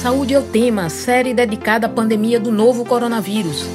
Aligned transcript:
Saúde 0.00 0.32
é 0.32 0.38
o 0.38 0.42
tema, 0.42 0.88
série 0.88 1.34
dedicada 1.34 1.86
à 1.86 1.90
pandemia 1.90 2.40
do 2.40 2.50
novo 2.50 2.86
coronavírus. 2.86 3.66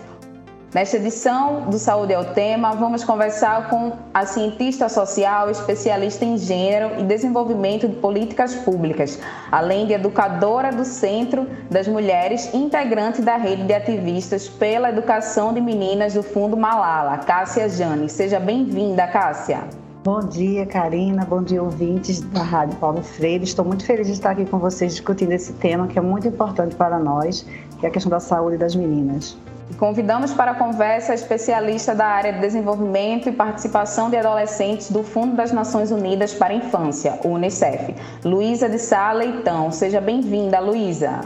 Nesta 0.76 0.98
edição 0.98 1.70
do 1.70 1.78
Saúde 1.78 2.12
é 2.12 2.18
o 2.18 2.34
Tema, 2.34 2.74
vamos 2.74 3.02
conversar 3.02 3.70
com 3.70 3.92
a 4.12 4.26
cientista 4.26 4.90
social, 4.90 5.48
especialista 5.48 6.22
em 6.22 6.36
gênero 6.36 7.00
e 7.00 7.02
desenvolvimento 7.02 7.88
de 7.88 7.96
políticas 7.96 8.54
públicas, 8.54 9.18
além 9.50 9.86
de 9.86 9.94
educadora 9.94 10.70
do 10.70 10.84
Centro 10.84 11.46
das 11.70 11.88
Mulheres, 11.88 12.52
integrante 12.52 13.22
da 13.22 13.38
rede 13.38 13.64
de 13.64 13.72
ativistas 13.72 14.50
pela 14.50 14.90
educação 14.90 15.54
de 15.54 15.62
meninas 15.62 16.12
do 16.12 16.22
Fundo 16.22 16.58
Malala, 16.58 17.16
Cássia 17.24 17.70
Jane. 17.70 18.10
Seja 18.10 18.38
bem-vinda, 18.38 19.06
Cássia. 19.06 19.60
Bom 20.04 20.20
dia, 20.20 20.66
Karina. 20.66 21.24
Bom 21.24 21.42
dia, 21.42 21.62
ouvintes 21.62 22.20
da 22.20 22.42
Rádio 22.42 22.76
Paulo 22.76 23.02
Freire. 23.02 23.44
Estou 23.44 23.64
muito 23.64 23.86
feliz 23.86 24.08
de 24.08 24.12
estar 24.12 24.32
aqui 24.32 24.44
com 24.44 24.58
vocês 24.58 24.92
discutindo 24.92 25.32
esse 25.32 25.54
tema 25.54 25.86
que 25.86 25.98
é 25.98 26.02
muito 26.02 26.28
importante 26.28 26.74
para 26.74 26.98
nós, 26.98 27.46
que 27.80 27.86
é 27.86 27.88
a 27.88 27.92
questão 27.92 28.10
da 28.10 28.20
saúde 28.20 28.58
das 28.58 28.76
meninas. 28.76 29.38
Convidamos 29.78 30.32
para 30.32 30.52
a 30.52 30.54
conversa 30.54 31.12
a 31.12 31.14
especialista 31.14 31.94
da 31.94 32.06
área 32.06 32.32
de 32.32 32.40
desenvolvimento 32.40 33.28
e 33.28 33.32
participação 33.32 34.08
de 34.08 34.16
adolescentes 34.16 34.90
do 34.90 35.02
Fundo 35.02 35.36
das 35.36 35.52
Nações 35.52 35.90
Unidas 35.90 36.32
para 36.32 36.54
a 36.54 36.56
Infância, 36.56 37.18
Unicef, 37.24 37.94
Luísa 38.24 38.70
de 38.70 38.78
Sá 38.78 39.12
Leitão. 39.12 39.70
Seja 39.70 40.00
bem-vinda, 40.00 40.60
Luísa. 40.60 41.20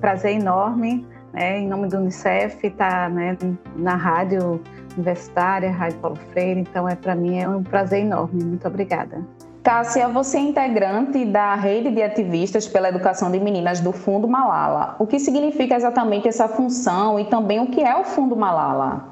Prazer 0.00 0.32
enorme, 0.32 1.06
né, 1.32 1.60
em 1.60 1.68
nome 1.68 1.86
do 1.88 1.98
Unicef, 1.98 2.66
estar 2.66 3.04
tá, 3.04 3.08
né, 3.08 3.36
na 3.76 3.94
rádio 3.94 4.60
universitária, 4.96 5.70
Rádio 5.70 5.98
Paulo 5.98 6.16
Freire. 6.32 6.60
Então, 6.60 6.88
é 6.88 6.96
para 6.96 7.14
mim 7.14 7.38
é 7.38 7.48
um 7.48 7.62
prazer 7.62 8.00
enorme. 8.00 8.42
Muito 8.42 8.66
obrigada. 8.66 9.22
Cássia, 9.64 10.08
você 10.08 10.36
é 10.36 10.40
integrante 10.40 11.24
da 11.24 11.54
rede 11.54 11.90
de 11.90 12.02
ativistas 12.02 12.68
pela 12.68 12.90
educação 12.90 13.30
de 13.30 13.40
meninas 13.40 13.80
do 13.80 13.92
Fundo 13.92 14.28
Malala. 14.28 14.94
O 14.98 15.06
que 15.06 15.18
significa 15.18 15.74
exatamente 15.74 16.28
essa 16.28 16.46
função 16.46 17.18
e 17.18 17.24
também 17.24 17.60
o 17.60 17.68
que 17.68 17.80
é 17.82 17.96
o 17.96 18.04
Fundo 18.04 18.36
Malala? 18.36 19.08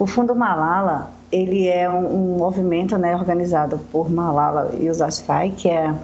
O 0.00 0.04
Fundo 0.04 0.34
Malala 0.34 1.12
ele 1.30 1.68
é 1.68 1.88
um, 1.88 2.38
movimento 2.38 2.98
né, 2.98 3.14
organizado 3.14 3.78
por 3.92 4.10
Malala 4.10 4.72
Yousafzai, 4.80 5.50
que 5.56 5.70
é, 5.70 5.94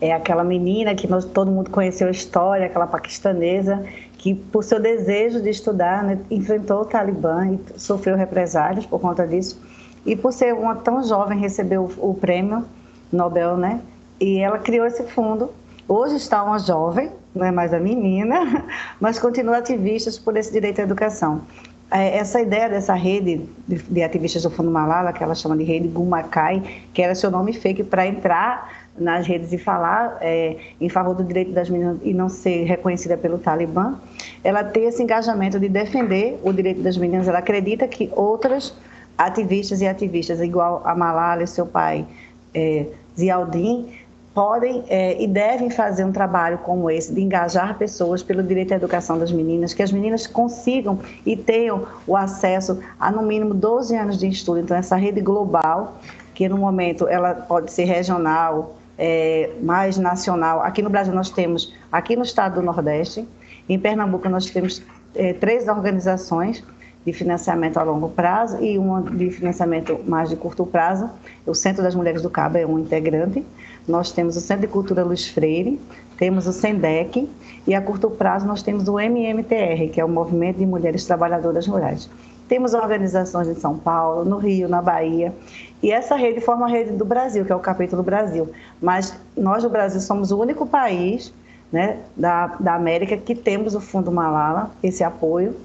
é 0.00 0.14
aquela 0.14 0.42
menina 0.42 0.94
que 0.94 1.06
nós, 1.06 1.26
todo 1.26 1.50
mundo 1.50 1.68
conheceu 1.68 2.08
a 2.08 2.10
história, 2.10 2.64
aquela 2.64 2.86
paquistanesa 2.86 3.84
que 4.16 4.34
por 4.34 4.64
seu 4.64 4.80
desejo 4.80 5.42
de 5.42 5.50
estudar 5.50 6.02
né, 6.02 6.18
enfrentou 6.30 6.80
o 6.80 6.84
Talibã 6.86 7.48
e 7.52 7.60
sofreu 7.78 8.16
represálias 8.16 8.86
por 8.86 8.98
conta 8.98 9.26
disso. 9.26 9.67
E 10.04 10.16
por 10.16 10.32
ser 10.32 10.54
uma 10.54 10.76
tão 10.76 11.02
jovem, 11.02 11.38
recebeu 11.38 11.90
o, 11.98 12.14
prêmio 12.14 12.64
Nobel, 13.12 13.56
né? 13.56 13.80
E 14.20 14.38
ela 14.38 14.58
criou 14.58 14.86
esse 14.86 15.02
fundo. 15.04 15.50
Hoje 15.86 16.16
está 16.16 16.42
uma 16.42 16.58
jovem, 16.58 17.10
não 17.34 17.46
é 17.46 17.50
mais 17.50 17.72
a 17.72 17.78
menina, 17.78 18.64
mas 19.00 19.18
continua 19.18 19.58
ativista 19.58 20.10
por 20.22 20.36
esse 20.36 20.52
direito 20.52 20.80
à 20.80 20.84
educação. 20.84 21.42
É, 21.90 22.18
essa 22.18 22.40
ideia 22.40 22.68
dessa 22.68 22.92
rede 22.92 23.48
de 23.66 24.02
ativistas 24.02 24.42
do 24.42 24.50
Fundo 24.50 24.70
Malala, 24.70 25.12
que 25.12 25.22
ela 25.22 25.34
chama 25.34 25.56
de 25.56 25.64
rede 25.64 25.88
Gumakai, 25.88 26.82
que 26.92 27.00
era 27.00 27.14
seu 27.14 27.30
nome 27.30 27.54
fake 27.54 27.84
para 27.84 28.06
entrar 28.06 28.70
nas 28.98 29.26
redes 29.26 29.52
e 29.52 29.58
falar 29.58 30.18
é, 30.20 30.56
em 30.80 30.88
favor 30.88 31.14
do 31.14 31.24
direito 31.24 31.52
das 31.52 31.70
meninas 31.70 31.98
e 32.02 32.12
não 32.12 32.28
ser 32.28 32.64
reconhecida 32.64 33.16
pelo 33.16 33.38
Talibã, 33.38 33.94
ela 34.42 34.64
tem 34.64 34.86
esse 34.86 35.02
engajamento 35.02 35.58
de 35.58 35.68
defender 35.68 36.38
o 36.42 36.52
direito 36.52 36.82
das 36.82 36.96
meninas. 36.96 37.28
Ela 37.28 37.38
acredita 37.38 37.86
que 37.86 38.10
outras 38.14 38.74
ativistas 39.18 39.80
e 39.80 39.86
ativistas, 39.86 40.40
igual 40.40 40.80
a 40.84 40.94
Malala 40.94 41.42
e 41.42 41.46
seu 41.46 41.66
pai, 41.66 42.06
é, 42.54 42.86
Zialdin 43.18 43.92
podem 44.32 44.84
é, 44.88 45.20
e 45.20 45.26
devem 45.26 45.68
fazer 45.68 46.04
um 46.04 46.12
trabalho 46.12 46.58
como 46.58 46.88
esse, 46.88 47.12
de 47.12 47.20
engajar 47.20 47.76
pessoas 47.76 48.22
pelo 48.22 48.40
direito 48.40 48.72
à 48.72 48.76
educação 48.76 49.18
das 49.18 49.32
meninas, 49.32 49.74
que 49.74 49.82
as 49.82 49.90
meninas 49.90 50.28
consigam 50.28 51.00
e 51.26 51.36
tenham 51.36 51.84
o 52.06 52.16
acesso 52.16 52.78
a 53.00 53.10
no 53.10 53.22
mínimo 53.22 53.52
12 53.52 53.96
anos 53.96 54.16
de 54.16 54.28
estudo. 54.28 54.60
Então, 54.60 54.76
essa 54.76 54.94
rede 54.94 55.20
global, 55.20 55.98
que 56.34 56.48
no 56.48 56.56
momento 56.56 57.08
ela 57.08 57.34
pode 57.34 57.72
ser 57.72 57.84
regional, 57.84 58.76
é, 58.96 59.50
mais 59.60 59.98
nacional. 59.98 60.60
Aqui 60.60 60.82
no 60.82 60.90
Brasil 60.90 61.12
nós 61.12 61.30
temos, 61.30 61.74
aqui 61.90 62.14
no 62.14 62.22
estado 62.22 62.56
do 62.56 62.62
Nordeste, 62.62 63.26
em 63.68 63.78
Pernambuco 63.78 64.28
nós 64.28 64.46
temos 64.46 64.82
é, 65.14 65.32
três 65.32 65.66
organizações 65.68 66.62
de 67.08 67.12
financiamento 67.14 67.78
a 67.78 67.82
longo 67.82 68.10
prazo 68.10 68.62
e 68.62 68.78
uma 68.78 69.00
de 69.00 69.30
financiamento 69.30 69.98
mais 70.06 70.28
de 70.28 70.36
curto 70.36 70.66
prazo. 70.66 71.08
O 71.46 71.54
Centro 71.54 71.82
das 71.82 71.94
Mulheres 71.94 72.20
do 72.20 72.28
Cabo 72.28 72.58
é 72.58 72.66
um 72.66 72.78
integrante. 72.78 73.42
Nós 73.86 74.12
temos 74.12 74.36
o 74.36 74.40
Centro 74.42 74.66
de 74.66 74.72
Cultura 74.72 75.02
Luiz 75.02 75.26
Freire, 75.26 75.80
temos 76.18 76.46
o 76.46 76.52
SENDEC 76.52 77.26
e 77.66 77.74
a 77.74 77.80
curto 77.80 78.10
prazo 78.10 78.46
nós 78.46 78.62
temos 78.62 78.88
o 78.88 79.00
MMTR, 79.00 79.88
que 79.90 79.98
é 79.98 80.04
o 80.04 80.08
Movimento 80.08 80.58
de 80.58 80.66
Mulheres 80.66 81.06
Trabalhadoras 81.06 81.66
Rurais. 81.66 82.10
Temos 82.46 82.74
organizações 82.74 83.48
em 83.48 83.54
São 83.54 83.78
Paulo, 83.78 84.24
no 84.26 84.36
Rio, 84.36 84.68
na 84.68 84.82
Bahia. 84.82 85.34
E 85.82 85.90
essa 85.90 86.14
rede 86.14 86.42
forma 86.42 86.66
a 86.66 86.68
rede 86.68 86.92
do 86.92 87.06
Brasil, 87.06 87.44
que 87.46 87.52
é 87.52 87.56
o 87.56 87.60
capítulo 87.60 88.02
Brasil. 88.02 88.50
Mas 88.82 89.18
nós 89.34 89.62
do 89.62 89.70
Brasil 89.70 90.00
somos 90.00 90.30
o 90.30 90.38
único 90.38 90.66
país 90.66 91.32
né, 91.72 91.98
da, 92.14 92.48
da 92.60 92.74
América 92.74 93.16
que 93.16 93.34
temos 93.34 93.74
o 93.74 93.80
Fundo 93.80 94.12
Malala, 94.12 94.70
esse 94.82 95.02
apoio 95.02 95.56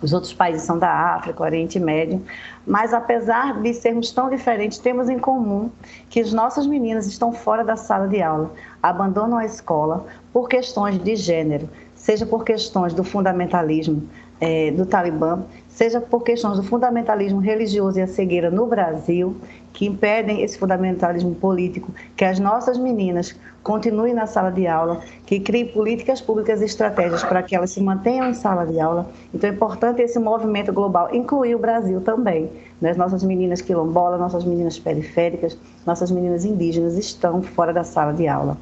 os 0.00 0.12
outros 0.12 0.32
países 0.32 0.62
são 0.62 0.78
da 0.78 0.90
África, 0.90 1.42
Oriente 1.42 1.78
Médio, 1.78 2.22
mas 2.66 2.94
apesar 2.94 3.60
de 3.60 3.74
sermos 3.74 4.10
tão 4.12 4.30
diferentes, 4.30 4.78
temos 4.78 5.08
em 5.08 5.18
comum 5.18 5.70
que 6.08 6.20
as 6.20 6.32
nossas 6.32 6.66
meninas 6.66 7.06
estão 7.06 7.32
fora 7.32 7.64
da 7.64 7.76
sala 7.76 8.06
de 8.06 8.22
aula, 8.22 8.52
abandonam 8.82 9.38
a 9.38 9.44
escola 9.44 10.06
por 10.32 10.48
questões 10.48 10.98
de 10.98 11.16
gênero, 11.16 11.68
seja 11.94 12.24
por 12.24 12.44
questões 12.44 12.94
do 12.94 13.02
fundamentalismo 13.02 14.08
é, 14.40 14.70
do 14.70 14.86
Talibã, 14.86 15.42
seja 15.68 16.00
por 16.00 16.22
questões 16.22 16.56
do 16.56 16.62
fundamentalismo 16.62 17.40
religioso 17.40 17.98
e 17.98 18.02
a 18.02 18.06
cegueira 18.06 18.50
no 18.50 18.66
Brasil, 18.66 19.36
que 19.78 19.86
impedem 19.86 20.42
esse 20.42 20.58
fundamentalismo 20.58 21.36
político, 21.36 21.94
que 22.16 22.24
as 22.24 22.40
nossas 22.40 22.76
meninas 22.76 23.36
continuem 23.62 24.12
na 24.12 24.26
sala 24.26 24.50
de 24.50 24.66
aula, 24.66 25.00
que 25.24 25.38
criem 25.38 25.68
políticas 25.68 26.20
públicas 26.20 26.60
e 26.60 26.64
estratégias 26.64 27.22
para 27.22 27.44
que 27.44 27.54
elas 27.54 27.70
se 27.70 27.80
mantenham 27.80 28.28
em 28.28 28.34
sala 28.34 28.66
de 28.66 28.80
aula. 28.80 29.08
Então 29.32 29.48
é 29.48 29.52
importante 29.52 30.02
esse 30.02 30.18
movimento 30.18 30.72
global 30.72 31.14
incluir 31.14 31.54
o 31.54 31.60
Brasil 31.60 32.00
também. 32.00 32.50
Né? 32.80 32.92
Nossas 32.94 33.22
meninas 33.22 33.60
quilombolas, 33.60 34.18
nossas 34.18 34.44
meninas 34.44 34.80
periféricas, 34.80 35.56
nossas 35.86 36.10
meninas 36.10 36.44
indígenas 36.44 36.98
estão 36.98 37.40
fora 37.40 37.72
da 37.72 37.84
sala 37.84 38.12
de 38.12 38.26
aula. 38.26 38.56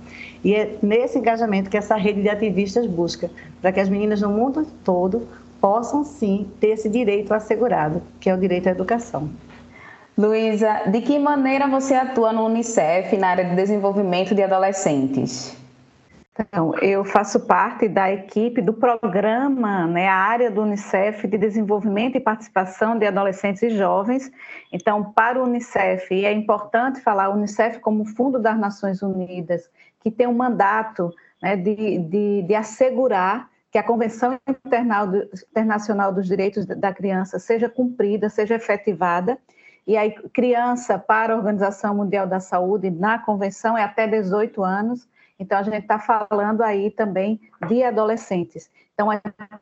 E 0.44 0.54
é 0.54 0.76
nesse 0.82 1.18
engajamento 1.18 1.70
que 1.70 1.78
essa 1.78 1.96
rede 1.96 2.20
de 2.20 2.28
ativistas 2.28 2.86
busca, 2.86 3.30
para 3.62 3.72
que 3.72 3.80
as 3.80 3.88
meninas 3.88 4.20
no 4.20 4.28
mundo 4.28 4.66
todo 4.84 5.26
possam 5.62 6.04
sim 6.04 6.46
ter 6.60 6.72
esse 6.72 6.90
direito 6.90 7.32
assegurado, 7.32 8.02
que 8.20 8.28
é 8.28 8.34
o 8.34 8.38
direito 8.38 8.68
à 8.68 8.72
educação. 8.72 9.30
Luísa, 10.16 10.84
de 10.90 11.02
que 11.02 11.18
maneira 11.18 11.68
você 11.68 11.94
atua 11.94 12.32
no 12.32 12.46
Unicef 12.46 13.14
na 13.18 13.28
área 13.28 13.44
de 13.44 13.54
desenvolvimento 13.54 14.34
de 14.34 14.42
adolescentes? 14.42 15.54
Então, 16.38 16.74
eu 16.80 17.04
faço 17.04 17.46
parte 17.46 17.86
da 17.86 18.10
equipe 18.10 18.62
do 18.62 18.72
programa, 18.72 19.86
né, 19.86 20.08
a 20.08 20.14
área 20.14 20.50
do 20.50 20.62
Unicef 20.62 21.26
de 21.26 21.36
desenvolvimento 21.36 22.16
e 22.16 22.20
participação 22.20 22.98
de 22.98 23.06
adolescentes 23.06 23.62
e 23.62 23.70
jovens. 23.70 24.30
Então, 24.72 25.12
para 25.12 25.38
o 25.38 25.44
Unicef, 25.44 26.14
e 26.14 26.24
é 26.24 26.32
importante 26.32 27.00
falar 27.00 27.28
o 27.28 27.34
Unicef 27.34 27.78
como 27.80 28.06
Fundo 28.06 28.38
das 28.38 28.58
Nações 28.58 29.02
Unidas, 29.02 29.70
que 30.00 30.10
tem 30.10 30.26
um 30.26 30.34
mandato 30.34 31.12
né, 31.42 31.56
de, 31.56 31.98
de, 31.98 32.42
de 32.42 32.54
assegurar 32.54 33.50
que 33.70 33.78
a 33.78 33.82
Convenção 33.82 34.38
Internacional 34.48 36.12
dos 36.12 36.26
Direitos 36.26 36.64
da 36.64 36.92
Criança 36.92 37.38
seja 37.38 37.68
cumprida, 37.68 38.30
seja 38.30 38.54
efetivada. 38.54 39.38
E 39.86 39.96
aí, 39.96 40.10
criança 40.32 40.98
para 40.98 41.32
a 41.32 41.36
Organização 41.36 41.94
Mundial 41.94 42.26
da 42.26 42.40
Saúde, 42.40 42.90
na 42.90 43.18
convenção, 43.18 43.78
é 43.78 43.84
até 43.84 44.06
18 44.06 44.64
anos. 44.64 45.08
Então, 45.38 45.58
a 45.58 45.62
gente 45.62 45.78
está 45.78 45.98
falando 45.98 46.62
aí 46.62 46.90
também 46.90 47.40
de 47.68 47.84
adolescentes. 47.84 48.68
Então, 48.94 49.12
é 49.12 49.20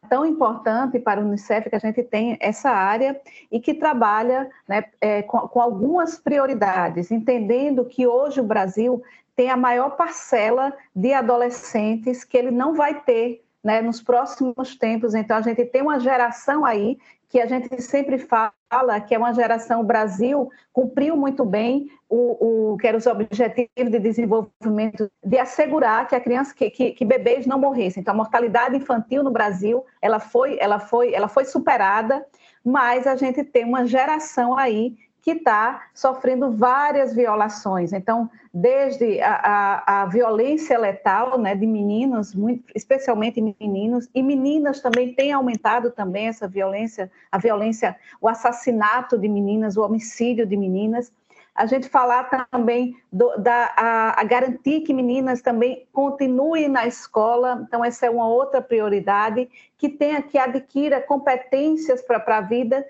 tão 0.08 0.24
importante 0.24 0.98
para 0.98 1.20
o 1.20 1.24
Unicef 1.24 1.68
que 1.68 1.76
a 1.76 1.80
gente 1.80 2.02
tem 2.04 2.38
essa 2.40 2.70
área 2.70 3.20
e 3.50 3.60
que 3.60 3.74
trabalha 3.74 4.48
né, 4.66 4.84
é, 5.00 5.22
com, 5.22 5.40
com 5.40 5.60
algumas 5.60 6.16
prioridades, 6.18 7.10
entendendo 7.10 7.84
que 7.84 8.06
hoje 8.06 8.40
o 8.40 8.44
Brasil 8.44 9.02
tem 9.36 9.50
a 9.50 9.56
maior 9.56 9.90
parcela 9.96 10.72
de 10.94 11.12
adolescentes 11.12 12.22
que 12.22 12.36
ele 12.36 12.52
não 12.52 12.74
vai 12.74 13.02
ter 13.02 13.44
né, 13.64 13.82
nos 13.82 14.00
próximos 14.00 14.76
tempos. 14.76 15.14
Então, 15.14 15.36
a 15.36 15.40
gente 15.42 15.64
tem 15.64 15.82
uma 15.82 15.98
geração 15.98 16.64
aí 16.64 16.96
que 17.34 17.40
a 17.40 17.46
gente 17.46 17.82
sempre 17.82 18.16
fala 18.16 19.00
que 19.00 19.12
é 19.12 19.18
uma 19.18 19.34
geração, 19.34 19.80
o 19.80 19.84
Brasil 19.84 20.52
cumpriu 20.72 21.16
muito 21.16 21.44
bem 21.44 21.90
o, 22.08 22.74
o 22.74 22.76
que 22.76 22.86
eram 22.86 22.98
os 22.98 23.06
objetivos 23.08 23.90
de 23.90 23.98
desenvolvimento, 23.98 25.10
de 25.20 25.36
assegurar 25.36 26.06
que 26.06 26.14
a 26.14 26.20
criança, 26.20 26.54
que, 26.54 26.70
que, 26.70 26.92
que, 26.92 27.04
bebês 27.04 27.44
não 27.44 27.58
morressem. 27.58 28.00
Então, 28.00 28.14
a 28.14 28.16
mortalidade 28.16 28.76
infantil 28.76 29.24
no 29.24 29.32
Brasil, 29.32 29.84
ela 30.00 30.20
foi, 30.20 30.58
ela 30.60 30.78
foi, 30.78 31.12
ela 31.12 31.26
foi 31.26 31.44
superada, 31.44 32.24
mas 32.64 33.04
a 33.04 33.16
gente 33.16 33.42
tem 33.42 33.64
uma 33.64 33.84
geração 33.84 34.56
aí 34.56 34.96
que 35.24 35.30
está 35.30 35.86
sofrendo 35.94 36.52
várias 36.52 37.14
violações. 37.14 37.94
Então, 37.94 38.30
desde 38.52 39.22
a, 39.22 39.32
a, 39.32 40.02
a, 40.02 40.06
violência 40.06 40.78
letal 40.78 41.38
né, 41.38 41.54
de 41.54 41.66
meninos, 41.66 42.34
muito, 42.34 42.70
especialmente 42.74 43.40
meninos, 43.40 44.06
e 44.14 44.22
meninas 44.22 44.82
também 44.82 45.14
tem 45.14 45.32
aumentado 45.32 45.90
também 45.90 46.28
essa 46.28 46.46
violência, 46.46 47.10
a 47.32 47.38
violência, 47.38 47.96
o 48.20 48.28
assassinato 48.28 49.16
de 49.16 49.26
meninas, 49.26 49.78
o 49.78 49.82
homicídio 49.82 50.44
de 50.44 50.58
meninas. 50.58 51.10
A 51.54 51.64
gente 51.64 51.88
falar 51.88 52.24
também 52.50 52.94
do, 53.10 53.34
da 53.38 53.72
a, 53.78 54.20
a 54.20 54.24
garantir 54.24 54.82
que 54.82 54.92
meninas 54.92 55.40
também 55.40 55.86
continuem 55.90 56.68
na 56.68 56.86
escola, 56.86 57.64
então 57.66 57.82
essa 57.82 58.04
é 58.04 58.10
uma 58.10 58.28
outra 58.28 58.60
prioridade, 58.60 59.48
que 59.78 59.88
tenha 59.88 60.20
que 60.20 60.36
adquira 60.36 61.00
competências 61.00 62.02
para 62.02 62.22
a 62.36 62.40
vida 62.42 62.84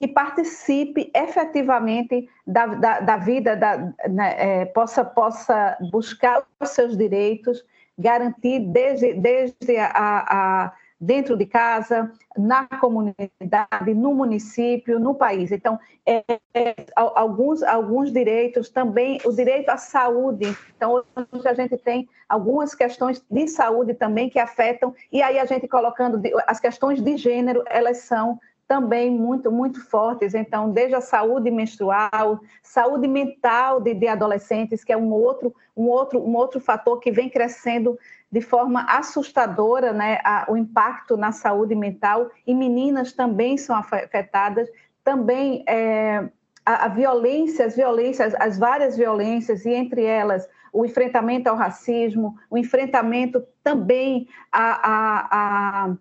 que 0.00 0.08
participe 0.08 1.10
efetivamente 1.14 2.26
da, 2.46 2.66
da, 2.66 3.00
da 3.00 3.16
vida, 3.18 3.54
da, 3.54 3.76
né, 4.08 4.34
é, 4.38 4.64
possa, 4.64 5.04
possa 5.04 5.76
buscar 5.92 6.42
os 6.58 6.70
seus 6.70 6.96
direitos, 6.96 7.62
garantir 7.98 8.60
desde, 8.60 9.12
desde 9.12 9.76
a, 9.76 9.92
a, 9.92 10.72
dentro 10.98 11.36
de 11.36 11.44
casa, 11.44 12.10
na 12.34 12.66
comunidade, 12.66 13.94
no 13.94 14.14
município, 14.14 14.98
no 14.98 15.14
país. 15.14 15.52
Então, 15.52 15.78
é, 16.06 16.24
é, 16.54 16.74
alguns, 16.96 17.62
alguns 17.62 18.10
direitos 18.10 18.70
também, 18.70 19.20
o 19.26 19.32
direito 19.32 19.68
à 19.68 19.76
saúde. 19.76 20.56
Então, 20.74 21.04
hoje 21.30 21.46
a 21.46 21.52
gente 21.52 21.76
tem 21.76 22.08
algumas 22.26 22.74
questões 22.74 23.22
de 23.30 23.48
saúde 23.48 23.92
também 23.92 24.30
que 24.30 24.38
afetam, 24.38 24.94
e 25.12 25.20
aí 25.20 25.38
a 25.38 25.44
gente 25.44 25.68
colocando 25.68 26.22
as 26.46 26.58
questões 26.58 27.02
de 27.02 27.18
gênero, 27.18 27.62
elas 27.66 27.98
são 27.98 28.40
também 28.70 29.10
muito, 29.10 29.50
muito 29.50 29.84
fortes. 29.84 30.32
Então, 30.32 30.70
desde 30.70 30.94
a 30.94 31.00
saúde 31.00 31.50
menstrual, 31.50 32.38
saúde 32.62 33.08
mental 33.08 33.80
de, 33.80 33.92
de 33.94 34.06
adolescentes, 34.06 34.84
que 34.84 34.92
é 34.92 34.96
um 34.96 35.10
outro, 35.10 35.52
um, 35.76 35.88
outro, 35.88 36.20
um 36.20 36.36
outro 36.36 36.60
fator 36.60 37.00
que 37.00 37.10
vem 37.10 37.28
crescendo 37.28 37.98
de 38.30 38.40
forma 38.40 38.84
assustadora, 38.84 39.92
né? 39.92 40.20
A, 40.22 40.46
o 40.48 40.56
impacto 40.56 41.16
na 41.16 41.32
saúde 41.32 41.74
mental, 41.74 42.30
e 42.46 42.54
meninas 42.54 43.12
também 43.12 43.58
são 43.58 43.74
afetadas, 43.74 44.68
também 45.02 45.64
é, 45.66 46.28
a, 46.64 46.84
a 46.84 46.88
violência, 46.88 47.66
as 47.66 47.74
violências, 47.74 48.36
as 48.38 48.56
várias 48.56 48.96
violências, 48.96 49.66
e 49.66 49.70
entre 49.70 50.04
elas 50.04 50.48
o 50.72 50.84
enfrentamento 50.84 51.50
ao 51.50 51.56
racismo, 51.56 52.36
o 52.48 52.56
enfrentamento 52.56 53.44
também 53.64 54.28
a, 54.52 54.90
a, 54.90 55.96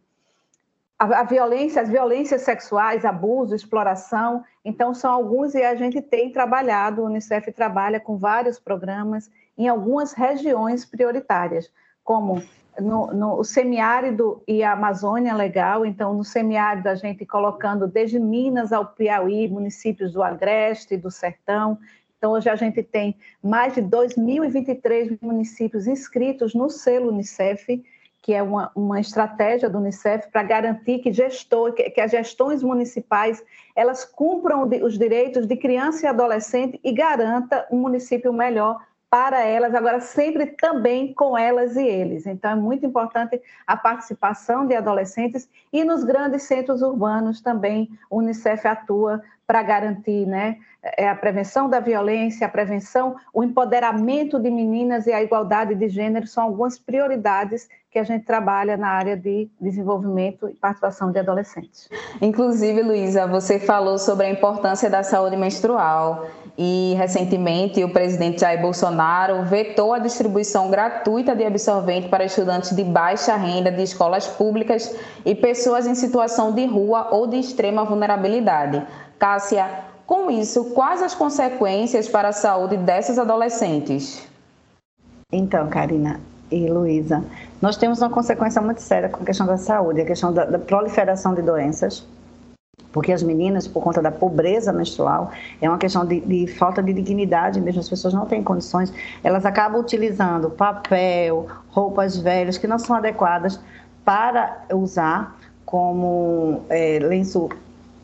a 0.99 1.21
a, 1.21 1.23
violência, 1.23 1.81
as 1.81 1.89
violências 1.89 2.41
sexuais, 2.41 3.05
abuso, 3.05 3.55
exploração. 3.55 4.43
Então, 4.65 4.93
são 4.93 5.11
alguns 5.11 5.55
e 5.55 5.63
a 5.63 5.73
gente 5.73 6.01
tem 6.01 6.31
trabalhado, 6.31 7.01
o 7.01 7.05
Unicef 7.05 7.51
trabalha 7.53 7.99
com 7.99 8.17
vários 8.17 8.59
programas 8.59 9.31
em 9.57 9.69
algumas 9.69 10.11
regiões 10.11 10.85
prioritárias, 10.85 11.71
como 12.03 12.43
no, 12.79 13.07
no 13.07 13.43
semiárido 13.43 14.41
e 14.45 14.61
a 14.61 14.73
Amazônia 14.73 15.33
Legal. 15.33 15.85
Então, 15.85 16.13
no 16.13 16.23
semiárido, 16.23 16.89
a 16.89 16.95
gente 16.95 17.25
colocando 17.25 17.87
desde 17.87 18.19
Minas 18.19 18.73
ao 18.73 18.85
Piauí, 18.85 19.47
municípios 19.47 20.11
do 20.11 20.21
Agreste, 20.21 20.97
do 20.97 21.09
Sertão. 21.09 21.77
Então, 22.17 22.33
hoje 22.33 22.49
a 22.49 22.55
gente 22.55 22.83
tem 22.83 23.15
mais 23.41 23.73
de 23.73 23.81
2.023 23.81 25.17
municípios 25.21 25.87
inscritos 25.87 26.53
no 26.53 26.69
selo 26.69 27.09
Unicef 27.09 27.81
que 28.21 28.33
é 28.33 28.43
uma, 28.43 28.71
uma 28.75 28.99
estratégia 28.99 29.69
do 29.69 29.77
Unicef 29.77 30.27
para 30.29 30.43
garantir 30.43 30.99
que, 30.99 31.11
gestor, 31.11 31.73
que, 31.73 31.89
que, 31.89 32.01
as 32.01 32.11
gestões 32.11 32.61
municipais 32.61 33.43
elas 33.75 34.03
cumpram 34.03 34.69
os 34.83 34.97
direitos 34.97 35.45
de 35.45 35.55
criança 35.55 36.05
e 36.05 36.09
adolescente 36.09 36.79
e 36.83 36.91
garanta 36.91 37.65
um 37.71 37.77
município 37.77 38.33
melhor 38.33 38.79
para 39.09 39.43
elas, 39.43 39.73
agora 39.73 39.99
sempre 39.99 40.45
também 40.45 41.13
com 41.13 41.35
elas 41.35 41.75
e 41.75 41.83
eles. 41.83 42.27
Então 42.27 42.51
é 42.51 42.55
muito 42.55 42.85
importante 42.85 43.41
a 43.65 43.75
participação 43.75 44.67
de 44.67 44.75
adolescentes 44.75 45.49
e 45.73 45.83
nos 45.83 46.03
grandes 46.03 46.43
centros 46.43 46.83
urbanos 46.83 47.41
também 47.41 47.89
o 48.09 48.17
Unicef 48.17 48.67
atua 48.67 49.21
para 49.47 49.63
garantir 49.63 50.27
né, 50.27 50.59
é 50.95 51.09
a 51.09 51.15
prevenção 51.15 51.67
da 51.67 51.79
violência, 51.79 52.45
a 52.45 52.49
prevenção, 52.49 53.15
o 53.33 53.43
empoderamento 53.43 54.39
de 54.39 54.51
meninas 54.51 55.07
e 55.07 55.11
a 55.11 55.23
igualdade 55.23 55.73
de 55.73 55.89
gênero 55.89 56.27
são 56.27 56.43
algumas 56.43 56.77
prioridades 56.77 57.67
que 57.91 57.97
a 57.97 58.03
gente 58.03 58.23
trabalha 58.23 58.77
na 58.77 58.89
área 58.89 59.17
de 59.17 59.49
desenvolvimento 59.59 60.47
e 60.47 60.53
participação 60.53 61.11
de 61.11 61.17
adolescentes. 61.17 61.89
Inclusive, 62.21 62.83
Luísa, 62.83 63.25
você 63.25 63.59
falou 63.59 63.97
sobre 63.97 64.27
a 64.27 64.29
importância 64.29 64.89
da 64.89 65.01
saúde 65.01 65.35
menstrual 65.35 66.27
e 66.55 66.93
recentemente 66.97 67.83
o 67.83 67.91
presidente 67.91 68.41
Jair 68.41 68.61
Bolsonaro 68.61 69.43
vetou 69.43 69.91
a 69.91 69.97
distribuição 69.97 70.69
gratuita 70.69 71.35
de 71.35 71.43
absorvente 71.43 72.09
para 72.09 72.25
estudantes 72.25 72.75
de 72.75 72.83
baixa 72.83 73.35
renda 73.35 73.71
de 73.71 73.81
escolas 73.81 74.27
públicas 74.27 74.95
e 75.25 75.33
pessoas 75.33 75.87
em 75.87 75.95
situação 75.95 76.53
de 76.53 76.67
rua 76.67 77.07
ou 77.11 77.25
de 77.25 77.37
extrema 77.37 77.85
vulnerabilidade. 77.85 78.85
Cássia, 79.17 79.67
com 80.05 80.29
isso, 80.29 80.73
quais 80.75 81.01
as 81.01 81.15
consequências 81.15 82.07
para 82.07 82.29
a 82.29 82.33
saúde 82.33 82.77
dessas 82.77 83.17
adolescentes? 83.17 84.27
Então, 85.31 85.69
Karina 85.69 86.19
e 86.51 86.67
Luísa, 86.67 87.23
nós 87.61 87.77
temos 87.77 87.99
uma 88.01 88.09
consequência 88.09 88.61
muito 88.61 88.81
séria 88.81 89.09
com 89.09 89.21
a 89.21 89.25
questão 89.25 89.45
da 89.45 89.57
saúde, 89.57 90.01
a 90.01 90.05
questão 90.05 90.33
da, 90.33 90.45
da 90.45 90.59
proliferação 90.59 91.33
de 91.33 91.41
doenças, 91.41 92.05
porque 92.91 93.11
as 93.11 93.21
meninas, 93.21 93.67
por 93.67 93.83
conta 93.83 94.01
da 94.01 94.11
pobreza 94.11 94.71
menstrual, 94.71 95.31
é 95.61 95.69
uma 95.69 95.77
questão 95.77 96.05
de, 96.05 96.21
de, 96.21 96.47
falta 96.47 96.81
de 96.81 96.93
dignidade 96.93 97.59
mesmo, 97.61 97.81
as 97.81 97.89
pessoas 97.89 98.13
não 98.13 98.25
têm 98.25 98.41
condições, 98.41 98.91
elas 99.23 99.45
acabam 99.45 99.79
utilizando 99.79 100.49
papel, 100.49 101.47
roupas 101.69 102.17
velhas 102.17 102.57
que 102.57 102.67
não 102.67 102.79
são 102.79 102.95
adequadas 102.95 103.59
para 104.03 104.63
usar 104.73 105.37
como 105.65 106.61
é, 106.69 106.97
lenço 106.99 107.49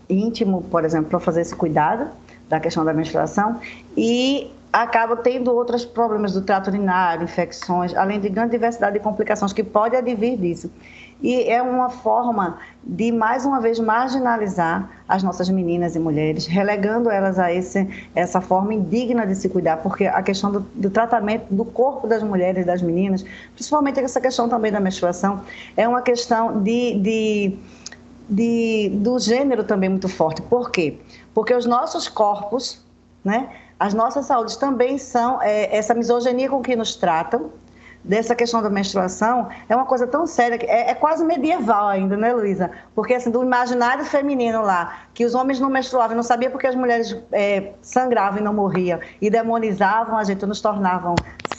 íntimo, 0.09 0.62
por 0.63 0.85
exemplo, 0.85 1.09
para 1.09 1.19
fazer 1.19 1.41
esse 1.41 1.55
cuidado 1.55 2.09
da 2.47 2.59
questão 2.59 2.85
da 2.85 2.93
menstruação. 2.93 3.59
E 3.97 4.51
acaba 4.82 5.15
tendo 5.15 5.53
outros 5.53 5.86
problemas 5.86 6.34
do 6.34 6.41
trato 6.41 6.67
urinário, 6.67 7.24
infecções, 7.24 7.96
além 7.96 8.20
de 8.20 8.27
grande 8.27 8.51
diversidade 8.51 8.98
de 8.98 9.00
complicações 9.00 9.53
que 9.53 9.63
pode 9.63 9.96
advir 9.96 10.38
disso. 10.38 10.70
E 11.22 11.44
é 11.50 11.62
uma 11.62 11.89
forma 11.89 12.58
de, 12.84 13.10
mais 13.10 13.46
uma 13.46 13.62
vez, 13.62 13.79
marginalizar 13.79 14.89
as 15.08 15.24
nossas 15.24 15.50
meninas 15.50 15.96
e 15.96 16.00
mulheres, 16.00 16.46
relegando 16.46 17.10
elas 17.10 17.39
a 17.39 17.53
esse, 17.53 17.88
essa 18.13 18.41
forma 18.41 18.74
indigna 18.74 19.25
de 19.25 19.36
se 19.36 19.48
cuidar, 19.48 19.77
porque 19.77 20.08
a 20.08 20.22
questão 20.22 20.51
do, 20.51 20.60
do 20.60 20.89
tratamento 20.89 21.46
do 21.53 21.63
corpo 21.63 22.05
das 22.05 22.22
mulheres 22.22 22.63
e 22.63 22.65
das 22.65 22.82
meninas, 22.82 23.24
principalmente 23.53 24.01
essa 24.01 24.20
questão 24.20 24.50
também 24.50 24.74
da 24.74 24.82
menstruação, 24.82 25.41
é 25.77 25.88
uma 25.88 26.01
questão 26.01 26.62
de, 26.62 27.00
de 27.00 27.60
de, 28.27 28.89
do 29.03 29.20
gênero 29.20 29.63
também 29.63 29.88
muito 29.88 30.10
forte. 30.10 30.41
Por 30.41 30.72
quê? 30.72 30.98
Porque 31.32 31.53
os 31.53 31.67
nossos 31.67 32.08
corpos, 32.08 32.84
né, 33.24 33.50
as 33.79 33.94
nossas 33.94 34.25
saúdes 34.25 34.55
também 34.55 34.98
são 34.98 35.41
é, 35.41 35.75
essa 35.75 35.94
misoginia 35.94 36.50
com 36.50 36.62
que 36.62 36.75
nos 36.75 36.96
tratam, 36.96 37.51
dessa 38.05 38.36
questão 38.36 38.62
da 38.62 38.70
menstruação, 38.70 39.50
é 39.67 39.75
uma 39.75 39.86
coisa 39.86 40.05
tão 40.05 40.27
séria, 40.27 40.58
que 40.58 40.65
é, 40.65 40.91
é 40.91 40.94
quase 40.94 41.25
medieval 41.25 41.88
ainda, 41.88 42.15
né, 42.15 42.32
Luísa? 42.34 42.70
Porque, 42.94 43.15
assim, 43.15 43.32
do 43.32 43.44
imaginário 43.44 44.05
feminino 44.05 44.62
lá, 44.62 45.00
que 45.13 45.25
os 45.25 45.34
homens 45.34 45.60
não 45.60 45.70
menstruavam, 45.70 46.15
não 46.15 46.24
sabia 46.24 46.50
porque 46.50 46.67
as 46.67 46.75
mulheres 46.75 47.17
é, 47.32 47.74
sangravam 47.82 48.39
e 48.39 48.44
não 48.44 48.53
morriam, 48.53 49.00
e 49.20 49.29
demonizavam 49.29 50.17
a 50.17 50.24
gente, 50.24 50.46
nos 50.46 50.62
tornavam 50.62 51.15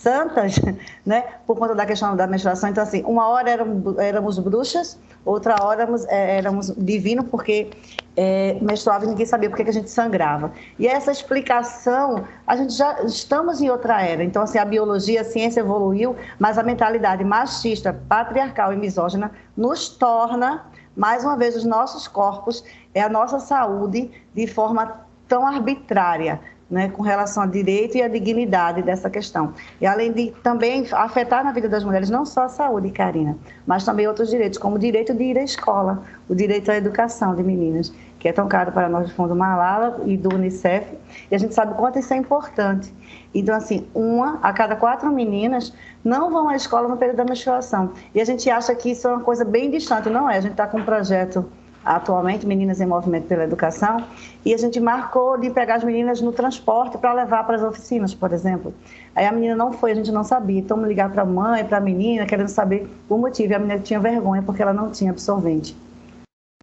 santas, 0.07 0.55
né, 1.05 1.25
por 1.45 1.59
conta 1.59 1.75
da 1.75 1.85
questão 1.85 2.15
da 2.15 2.29
menstruação. 2.29 2.71
Então, 2.71 2.85
assim, 2.85 3.03
uma 3.05 3.27
hora 3.29 3.51
éramos, 3.51 3.99
éramos 3.99 4.39
bruxas, 4.39 4.97
outra 5.25 5.57
hora 5.65 5.83
éramos, 5.83 6.05
é, 6.07 6.39
éramos 6.39 6.73
divino, 6.77 7.25
porque 7.25 7.71
é, 8.17 8.57
menstruava 8.63 9.05
e 9.05 9.09
ninguém 9.09 9.27
sabia 9.27 9.51
por 9.51 9.57
que 9.57 9.69
a 9.69 9.73
gente 9.73 9.91
sangrava. 9.91 10.53
E 10.79 10.87
essa 10.87 11.11
explicação, 11.11 12.25
a 12.47 12.57
gente 12.57 12.73
já 12.73 13.03
estamos 13.03 13.61
em 13.61 13.69
outra 13.69 14.01
era. 14.01 14.23
Então, 14.23 14.43
assim, 14.43 14.59
a 14.59 14.65
biologia, 14.65 15.23
a 15.23 15.25
ciência 15.25 15.59
evoluiu, 15.61 16.15
mas 16.39 16.57
a 16.57 16.63
mentalidade 16.63 17.25
machista, 17.25 17.93
patriarcal 18.09 18.73
e 18.73 18.77
misógina 18.77 19.33
nos 19.57 19.89
torna, 19.89 20.67
mais 20.97 21.25
uma 21.25 21.37
vez, 21.37 21.57
os 21.57 21.65
nossos 21.65 22.07
corpos, 22.07 22.63
é 22.95 23.03
a 23.03 23.09
nossa 23.09 23.41
saúde 23.41 24.11
de 24.33 24.47
forma 24.47 25.05
tão 25.27 25.45
arbitrária 25.45 26.41
né, 26.71 26.89
com 26.89 27.03
relação 27.03 27.45
ao 27.45 27.49
direito 27.49 27.97
e 27.97 28.03
à 28.03 28.09
dignidade 28.09 28.83
dessa 28.83 29.09
questão. 29.09 29.55
E 29.81 29.87
além 29.87 30.13
de 30.13 30.33
também 30.43 30.87
afetar 30.93 31.45
na 31.45 31.53
vida 31.53 31.69
das 31.69 31.85
mulheres 31.85 32.11
não 32.11 32.27
só 32.27 32.43
a 32.43 32.49
saúde, 32.49 32.91
Karina, 32.91 33.37
mas 33.67 33.85
também 33.85 34.07
outros 34.09 34.31
direitos, 34.31 34.59
como 34.59 34.77
o 34.77 34.79
direito 34.79 35.15
de 35.15 35.23
ir 35.23 35.39
à 35.39 35.43
escola, 35.43 36.03
o 36.29 36.35
direito 36.35 36.71
à 36.71 36.77
educação 36.77 37.35
de 37.37 37.43
meninas, 37.43 37.93
que 38.19 38.29
é 38.29 38.33
tão 38.33 38.49
caro 38.49 38.73
para 38.73 38.89
nós 38.89 39.09
do 39.09 39.15
Fundo 39.15 39.37
Malala 39.37 40.03
e 40.05 40.17
do 40.17 40.35
Unicef, 40.35 40.87
e 41.31 41.35
a 41.35 41.39
gente 41.39 41.55
sabe 41.55 41.73
o 41.73 41.75
quanto 41.77 41.99
isso 41.99 42.13
é 42.13 42.17
importante. 42.17 42.93
Então, 43.33 43.55
assim, 43.55 43.87
uma 43.95 44.41
a 44.43 44.53
cada 44.53 44.75
quatro 44.75 45.11
meninas 45.13 45.73
não 46.03 46.31
vão 46.31 46.49
à 46.49 46.57
escola 46.57 46.89
no 46.89 46.97
período 46.97 47.19
da 47.19 47.25
menstruação. 47.25 47.93
E 48.15 48.21
a 48.21 48.25
gente 48.25 48.49
acha 48.51 48.75
que 48.75 48.91
isso 48.91 49.07
é 49.07 49.11
uma 49.13 49.21
coisa 49.21 49.45
bem 49.45 49.71
distante, 49.71 50.09
não 50.09 50.29
é? 50.29 50.39
A 50.39 50.41
gente 50.41 50.53
está 50.53 50.67
com 50.67 50.79
um 50.79 50.85
projeto 50.85 51.45
atualmente, 51.87 52.45
Meninas 52.45 52.81
em 52.81 52.87
Movimento 52.87 53.29
pela 53.29 53.45
Educação, 53.45 54.05
e 54.45 54.53
a 54.53 54.57
gente 54.59 54.81
marcou 54.81 55.39
de 55.39 55.49
pegar 55.51 55.77
as 55.77 55.85
meninas 55.85 56.21
no 56.21 56.33
transporte 56.33 56.99
para 56.99 57.13
levar 57.13 57.45
para 57.47 57.55
as 57.55 57.63
oficinas, 57.63 58.13
por 58.13 58.33
exemplo. 58.33 58.75
Aí 59.15 59.25
a 59.25 59.31
menina 59.31 59.55
não 59.55 59.73
foi, 59.73 59.93
a 59.93 59.95
gente 59.95 60.11
não 60.11 60.25
sabia. 60.25 60.59
Então, 60.59 60.85
ligar 60.85 61.11
para 61.11 61.23
a 61.23 61.25
mãe, 61.25 61.65
para 61.65 61.79
a 61.79 61.81
menina, 61.81 62.27
querendo 62.27 62.49
saber 62.49 62.89
o 63.09 63.17
motivo. 63.17 63.53
E 63.53 63.55
a 63.55 63.59
menina 63.59 63.79
tinha 63.79 64.01
vergonha 64.01 64.43
porque 64.43 64.61
ela 64.61 64.73
não 64.73 64.91
tinha 64.91 65.13
absorvente 65.13 65.77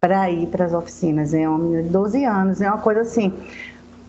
para 0.00 0.30
ir 0.30 0.46
para 0.48 0.66
as 0.66 0.74
oficinas. 0.74 1.32
É 1.32 1.48
uma 1.48 1.58
menina 1.58 1.82
de 1.82 1.88
12 1.88 2.24
anos, 2.24 2.60
é 2.60 2.68
uma 2.68 2.78
coisa 2.78 3.00
assim. 3.00 3.32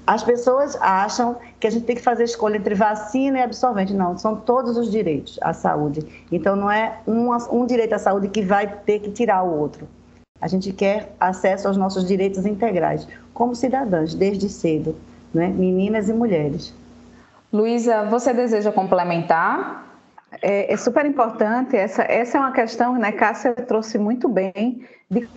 As 0.05 0.21
pessoas 0.21 0.77
acham 0.81 1.37
que 1.59 1.65
a 1.65 1.69
gente 1.69 1.85
tem 1.85 1.95
que 1.95 2.01
fazer 2.01 2.25
escolha 2.25 2.57
entre 2.57 2.75
vacina 2.75 3.39
e 3.39 3.41
absorvente. 3.41 3.93
Não, 3.93 4.17
são 4.17 4.35
todos 4.35 4.77
os 4.77 4.91
direitos 4.91 5.39
à 5.41 5.53
saúde. 5.53 6.05
Então, 6.31 6.55
não 6.55 6.69
é 6.69 6.99
um, 7.07 7.29
um 7.51 7.65
direito 7.65 7.93
à 7.93 7.99
saúde 7.99 8.27
que 8.27 8.41
vai 8.41 8.67
ter 8.67 8.99
que 8.99 9.11
tirar 9.11 9.41
o 9.43 9.57
outro. 9.57 9.87
A 10.45 10.47
gente 10.47 10.71
quer 10.71 11.11
acesso 11.19 11.67
aos 11.67 11.75
nossos 11.75 12.05
direitos 12.05 12.45
integrais, 12.45 13.07
como 13.33 13.55
cidadãs, 13.55 14.13
desde 14.13 14.47
cedo, 14.47 14.95
né? 15.33 15.47
meninas 15.47 16.07
e 16.07 16.13
mulheres. 16.13 16.71
Luísa, 17.51 18.03
você 18.03 18.31
deseja 18.31 18.71
complementar? 18.71 19.99
É, 20.43 20.71
é, 20.71 20.77
super 20.77 21.03
importante, 21.03 21.75
essa, 21.75 22.03
essa 22.03 22.37
é 22.37 22.39
uma 22.39 22.51
questão, 22.51 22.93
né, 22.93 23.11
Cássia 23.11 23.55
trouxe 23.55 23.97
muito 23.97 24.29
bem, 24.29 24.87
de 25.09 25.27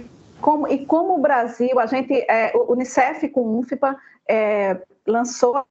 como, 0.43 0.69
e 0.69 0.85
como 0.85 1.15
o 1.15 1.23
Brasil, 1.23 1.81
a 1.81 1.87
gente, 1.87 2.13
é, 2.31 2.55
o 2.55 2.71
Unicef 2.73 3.27
com 3.31 3.41
o 3.41 3.61
UNFPA 3.61 3.97
é, 4.29 4.77
lançou 5.07 5.65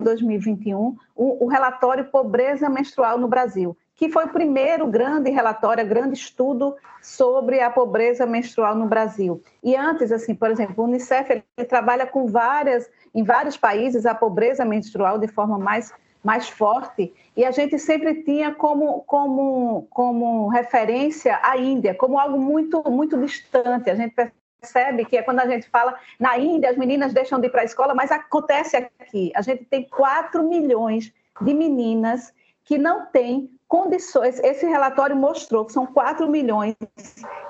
em 0.00 0.04
2021 0.04 0.96
o, 1.14 1.44
o 1.44 1.46
relatório 1.46 2.06
Pobreza 2.06 2.68
Menstrual 2.68 3.16
no 3.16 3.28
Brasil 3.28 3.76
que 3.94 4.08
foi 4.08 4.24
o 4.24 4.32
primeiro 4.32 4.86
grande 4.86 5.30
relatório, 5.30 5.86
grande 5.86 6.14
estudo 6.14 6.74
sobre 7.00 7.60
a 7.60 7.70
pobreza 7.70 8.26
menstrual 8.26 8.74
no 8.74 8.86
Brasil. 8.86 9.42
E 9.62 9.76
antes, 9.76 10.10
assim, 10.10 10.34
por 10.34 10.50
exemplo, 10.50 10.74
o 10.78 10.86
Unicef 10.86 11.42
trabalha 11.68 12.06
com 12.06 12.26
várias, 12.26 12.90
em 13.14 13.22
vários 13.22 13.56
países 13.56 14.06
a 14.06 14.14
pobreza 14.14 14.64
menstrual 14.64 15.18
de 15.18 15.28
forma 15.28 15.58
mais 15.58 15.92
mais 16.22 16.48
forte, 16.48 17.12
e 17.36 17.44
a 17.44 17.50
gente 17.50 17.78
sempre 17.78 18.22
tinha 18.22 18.54
como, 18.54 19.02
como, 19.02 19.88
como 19.90 20.48
referência 20.48 21.38
a 21.42 21.56
Índia, 21.56 21.94
como 21.94 22.18
algo 22.18 22.38
muito, 22.38 22.80
muito 22.88 23.20
distante. 23.20 23.90
A 23.90 23.94
gente 23.94 24.14
percebe 24.60 25.04
que 25.04 25.16
é 25.16 25.22
quando 25.22 25.40
a 25.40 25.46
gente 25.46 25.68
fala 25.68 25.98
na 26.20 26.38
Índia, 26.38 26.70
as 26.70 26.76
meninas 26.76 27.12
deixam 27.12 27.40
de 27.40 27.48
ir 27.48 27.50
para 27.50 27.62
a 27.62 27.64
escola, 27.64 27.94
mas 27.94 28.12
acontece 28.12 28.76
aqui. 28.76 29.32
A 29.34 29.42
gente 29.42 29.64
tem 29.64 29.88
4 29.88 30.48
milhões 30.48 31.12
de 31.40 31.52
meninas 31.52 32.32
que 32.64 32.78
não 32.78 33.06
têm 33.06 33.50
condições. 33.72 34.38
Esse 34.40 34.66
relatório 34.66 35.16
mostrou 35.16 35.64
que 35.64 35.72
são 35.72 35.86
4 35.86 36.28
milhões 36.28 36.76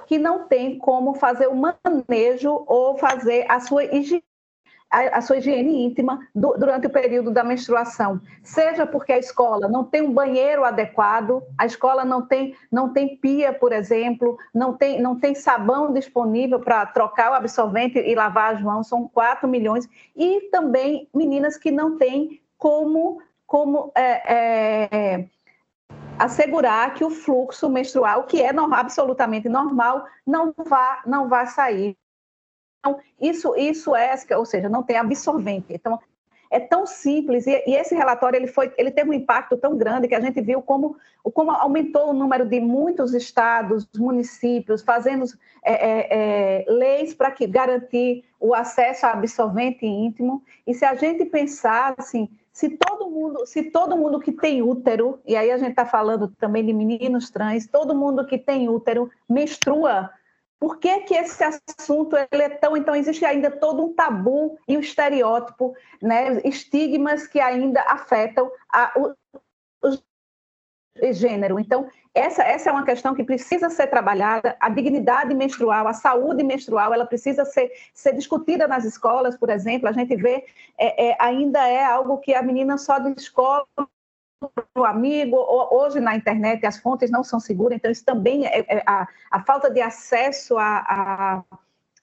que 0.06 0.18
não 0.18 0.46
têm 0.46 0.78
como 0.78 1.14
fazer 1.14 1.48
o 1.48 1.56
manejo 1.56 2.62
ou 2.68 2.96
fazer 2.96 3.44
a 3.48 3.58
sua 3.58 3.82
higiene 3.82 4.22
a, 4.88 5.22
sua 5.22 5.38
higiene 5.38 5.86
íntima 5.86 6.20
durante 6.34 6.86
o 6.86 6.90
período 6.90 7.30
da 7.30 7.42
menstruação, 7.42 8.20
seja 8.42 8.86
porque 8.86 9.10
a 9.10 9.18
escola 9.18 9.66
não 9.66 9.84
tem 9.84 10.02
um 10.02 10.12
banheiro 10.12 10.66
adequado, 10.66 11.42
a 11.56 11.64
escola 11.64 12.04
não 12.04 12.26
tem, 12.26 12.54
não 12.70 12.92
tem 12.92 13.16
pia, 13.16 13.54
por 13.54 13.72
exemplo, 13.72 14.36
não 14.54 14.74
tem, 14.74 15.00
não 15.00 15.18
tem 15.18 15.34
sabão 15.34 15.94
disponível 15.94 16.60
para 16.60 16.84
trocar 16.84 17.30
o 17.30 17.34
absorvente 17.34 17.98
e 17.98 18.14
lavar 18.14 18.54
as 18.54 18.60
mãos, 18.60 18.86
são 18.86 19.08
4 19.08 19.48
milhões, 19.48 19.88
e 20.14 20.50
também 20.50 21.08
meninas 21.14 21.56
que 21.56 21.70
não 21.70 21.96
têm 21.96 22.42
como, 22.58 23.22
como 23.46 23.90
é, 23.96 24.34
é, 24.34 25.28
assegurar 26.22 26.94
que 26.94 27.04
o 27.04 27.10
fluxo 27.10 27.68
menstrual, 27.68 28.24
que 28.24 28.40
é 28.40 28.52
no, 28.52 28.72
absolutamente 28.72 29.48
normal, 29.48 30.06
não 30.24 30.54
vá, 30.56 31.02
não 31.04 31.28
vá 31.28 31.46
sair. 31.46 31.96
Então, 32.78 33.00
isso, 33.20 33.56
isso 33.56 33.96
é, 33.96 34.14
ou 34.36 34.44
seja, 34.44 34.68
não 34.68 34.84
tem 34.84 34.96
absorvente. 34.96 35.66
Então, 35.70 35.98
é 36.48 36.60
tão 36.60 36.86
simples 36.86 37.46
e, 37.46 37.62
e, 37.66 37.74
esse 37.74 37.94
relatório 37.94 38.36
ele 38.36 38.46
foi, 38.46 38.72
ele 38.76 38.90
teve 38.90 39.08
um 39.08 39.14
impacto 39.14 39.56
tão 39.56 39.76
grande 39.76 40.06
que 40.06 40.14
a 40.14 40.20
gente 40.20 40.40
viu 40.40 40.60
como, 40.60 40.96
como 41.32 41.50
aumentou 41.50 42.10
o 42.10 42.12
número 42.12 42.44
de 42.44 42.60
muitos 42.60 43.14
estados, 43.14 43.88
municípios 43.96 44.82
fazendo 44.82 45.24
é, 45.64 45.72
é, 45.72 46.08
é, 46.10 46.64
leis 46.68 47.14
para 47.14 47.30
que 47.30 47.46
garantir 47.46 48.24
o 48.38 48.54
acesso 48.54 49.06
a 49.06 49.12
absorvente 49.12 49.86
íntimo. 49.86 50.42
E 50.66 50.74
se 50.74 50.84
a 50.84 50.94
gente 50.94 51.24
pensar 51.24 51.94
assim, 51.96 52.28
se 52.52 52.70
todo 52.76 53.10
mundo, 53.10 53.46
se 53.46 53.64
todo 53.70 53.96
mundo 53.96 54.20
que 54.20 54.30
tem 54.30 54.62
útero, 54.62 55.20
e 55.26 55.34
aí 55.34 55.50
a 55.50 55.56
gente 55.56 55.70
está 55.70 55.86
falando 55.86 56.28
também 56.28 56.64
de 56.64 56.72
meninos 56.72 57.30
trans, 57.30 57.66
todo 57.66 57.94
mundo 57.94 58.26
que 58.26 58.38
tem 58.38 58.68
útero 58.68 59.10
menstrua, 59.28 60.10
por 60.60 60.78
que, 60.78 61.00
que 61.00 61.14
esse 61.14 61.42
assunto 61.42 62.14
é 62.16 62.48
tão. 62.50 62.76
Então, 62.76 62.94
existe 62.94 63.24
ainda 63.24 63.50
todo 63.50 63.84
um 63.84 63.92
tabu 63.92 64.56
e 64.68 64.76
um 64.76 64.80
estereótipo, 64.80 65.74
né, 66.00 66.40
estigmas 66.44 67.26
que 67.26 67.40
ainda 67.40 67.82
afetam 67.82 68.48
a, 68.72 68.92
o, 68.96 69.12
o 71.00 71.12
gênero. 71.12 71.58
Então, 71.58 71.88
essa, 72.14 72.42
essa 72.42 72.68
é 72.68 72.72
uma 72.72 72.84
questão 72.84 73.14
que 73.14 73.24
precisa 73.24 73.70
ser 73.70 73.86
trabalhada. 73.86 74.56
A 74.60 74.68
dignidade 74.68 75.34
menstrual, 75.34 75.86
a 75.88 75.92
saúde 75.92 76.42
menstrual, 76.42 76.92
ela 76.92 77.06
precisa 77.06 77.44
ser, 77.44 77.70
ser 77.94 78.12
discutida 78.14 78.68
nas 78.68 78.84
escolas, 78.84 79.36
por 79.36 79.48
exemplo. 79.48 79.88
A 79.88 79.92
gente 79.92 80.14
vê, 80.16 80.44
é, 80.78 81.10
é, 81.10 81.16
ainda 81.18 81.66
é 81.66 81.84
algo 81.84 82.18
que 82.18 82.34
a 82.34 82.42
menina 82.42 82.76
só 82.76 82.98
descobre 82.98 83.66
o 84.76 84.84
amigo, 84.84 85.36
hoje 85.70 86.00
na 86.00 86.16
internet 86.16 86.66
as 86.66 86.78
fontes 86.78 87.10
não 87.12 87.22
são 87.22 87.38
seguras, 87.38 87.76
então 87.76 87.90
isso 87.90 88.04
também 88.04 88.44
é, 88.44 88.58
é 88.68 88.82
a, 88.84 89.06
a 89.30 89.44
falta 89.44 89.70
de 89.70 89.80
acesso 89.80 90.58
a, 90.58 91.44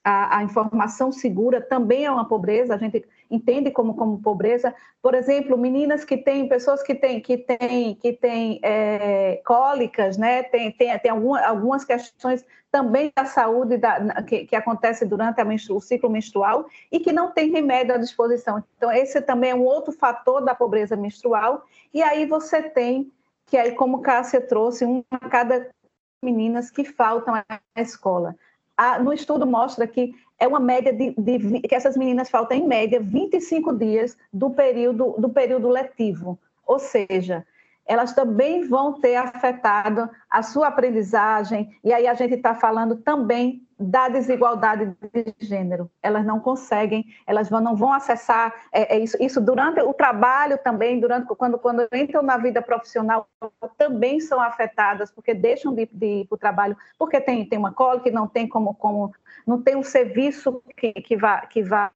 a, 0.02 0.38
a, 0.38 0.42
informação 0.42 1.12
segura 1.12 1.60
também 1.60 2.06
é 2.06 2.10
uma 2.10 2.26
pobreza, 2.26 2.74
a 2.74 2.78
gente 2.78 3.04
entende 3.30 3.70
como, 3.70 3.94
como 3.94 4.20
pobreza. 4.20 4.74
Por 5.00 5.14
exemplo, 5.14 5.56
meninas 5.56 6.04
que 6.04 6.16
têm, 6.16 6.48
pessoas 6.48 6.82
que 6.82 6.94
têm, 6.94 7.20
que 7.20 7.38
têm, 7.38 7.94
que 7.94 8.12
têm 8.12 8.60
é, 8.62 9.40
cólicas, 9.44 10.16
né? 10.16 10.42
tem, 10.42 10.72
tem, 10.72 10.98
tem 10.98 11.10
alguma, 11.10 11.40
algumas 11.40 11.84
questões 11.84 12.44
também 12.70 13.12
da 13.16 13.24
saúde 13.24 13.76
da, 13.76 14.22
que, 14.22 14.46
que 14.46 14.56
acontece 14.56 15.06
durante 15.06 15.42
menstru, 15.44 15.76
o 15.76 15.80
ciclo 15.80 16.10
menstrual 16.10 16.66
e 16.90 16.98
que 16.98 17.12
não 17.12 17.30
tem 17.30 17.50
remédio 17.50 17.94
à 17.94 17.98
disposição. 17.98 18.62
Então, 18.76 18.90
esse 18.90 19.20
também 19.22 19.50
é 19.50 19.54
um 19.54 19.64
outro 19.64 19.92
fator 19.92 20.44
da 20.44 20.54
pobreza 20.54 20.96
menstrual. 20.96 21.64
E 21.94 22.02
aí 22.02 22.26
você 22.26 22.62
tem, 22.62 23.12
que 23.46 23.56
aí, 23.56 23.72
como 23.72 24.02
Cássia 24.02 24.40
trouxe, 24.40 24.84
uma 24.84 25.04
a 25.10 25.28
cada 25.28 25.68
meninas 26.22 26.70
que 26.70 26.84
faltam 26.84 27.34
à 27.34 27.60
escola 27.76 28.36
no 29.02 29.12
estudo 29.12 29.46
mostra 29.46 29.86
que 29.86 30.14
é 30.40 30.48
uma 30.48 30.58
média 30.58 30.92
de, 30.92 31.14
de, 31.16 31.60
que 31.60 31.74
essas 31.74 31.96
meninas 31.96 32.30
faltam 32.30 32.56
em 32.56 32.66
média 32.66 32.98
25 32.98 33.76
dias 33.76 34.16
do 34.32 34.50
período 34.50 35.14
do 35.18 35.28
período 35.28 35.68
letivo, 35.68 36.38
ou 36.66 36.78
seja, 36.78 37.46
elas 37.86 38.14
também 38.14 38.66
vão 38.66 39.00
ter 39.00 39.16
afetado 39.16 40.08
a 40.30 40.42
sua 40.42 40.68
aprendizagem, 40.68 41.76
e 41.84 41.92
aí 41.92 42.06
a 42.06 42.14
gente 42.14 42.34
está 42.34 42.54
falando 42.54 42.96
também 42.96 43.62
da 43.80 44.10
desigualdade 44.10 44.94
de 45.12 45.34
gênero. 45.40 45.90
Elas 46.02 46.24
não 46.26 46.38
conseguem, 46.38 47.06
elas 47.26 47.48
não 47.48 47.74
vão 47.74 47.92
acessar 47.92 48.54
é, 48.70 48.96
é 48.96 48.98
isso, 48.98 49.16
isso, 49.18 49.40
durante 49.40 49.80
o 49.80 49.94
trabalho 49.94 50.58
também, 50.58 51.00
durante 51.00 51.26
quando, 51.34 51.58
quando 51.58 51.88
entram 51.92 52.22
na 52.22 52.36
vida 52.36 52.60
profissional, 52.60 53.26
também 53.78 54.20
são 54.20 54.38
afetadas, 54.38 55.10
porque 55.10 55.32
deixam 55.32 55.74
de, 55.74 55.88
de 55.90 56.06
ir 56.20 56.26
para 56.26 56.34
o 56.34 56.38
trabalho, 56.38 56.76
porque 56.98 57.18
tem, 57.20 57.46
tem 57.46 57.58
uma 57.58 57.72
cola 57.72 58.00
que 58.00 58.10
não 58.10 58.28
tem 58.28 58.46
como, 58.46 58.74
como 58.74 59.12
não 59.46 59.62
tem 59.62 59.76
um 59.76 59.82
serviço 59.82 60.62
que, 60.76 60.92
que 60.92 61.16
vá, 61.16 61.40
que 61.46 61.62
vá 61.62 61.90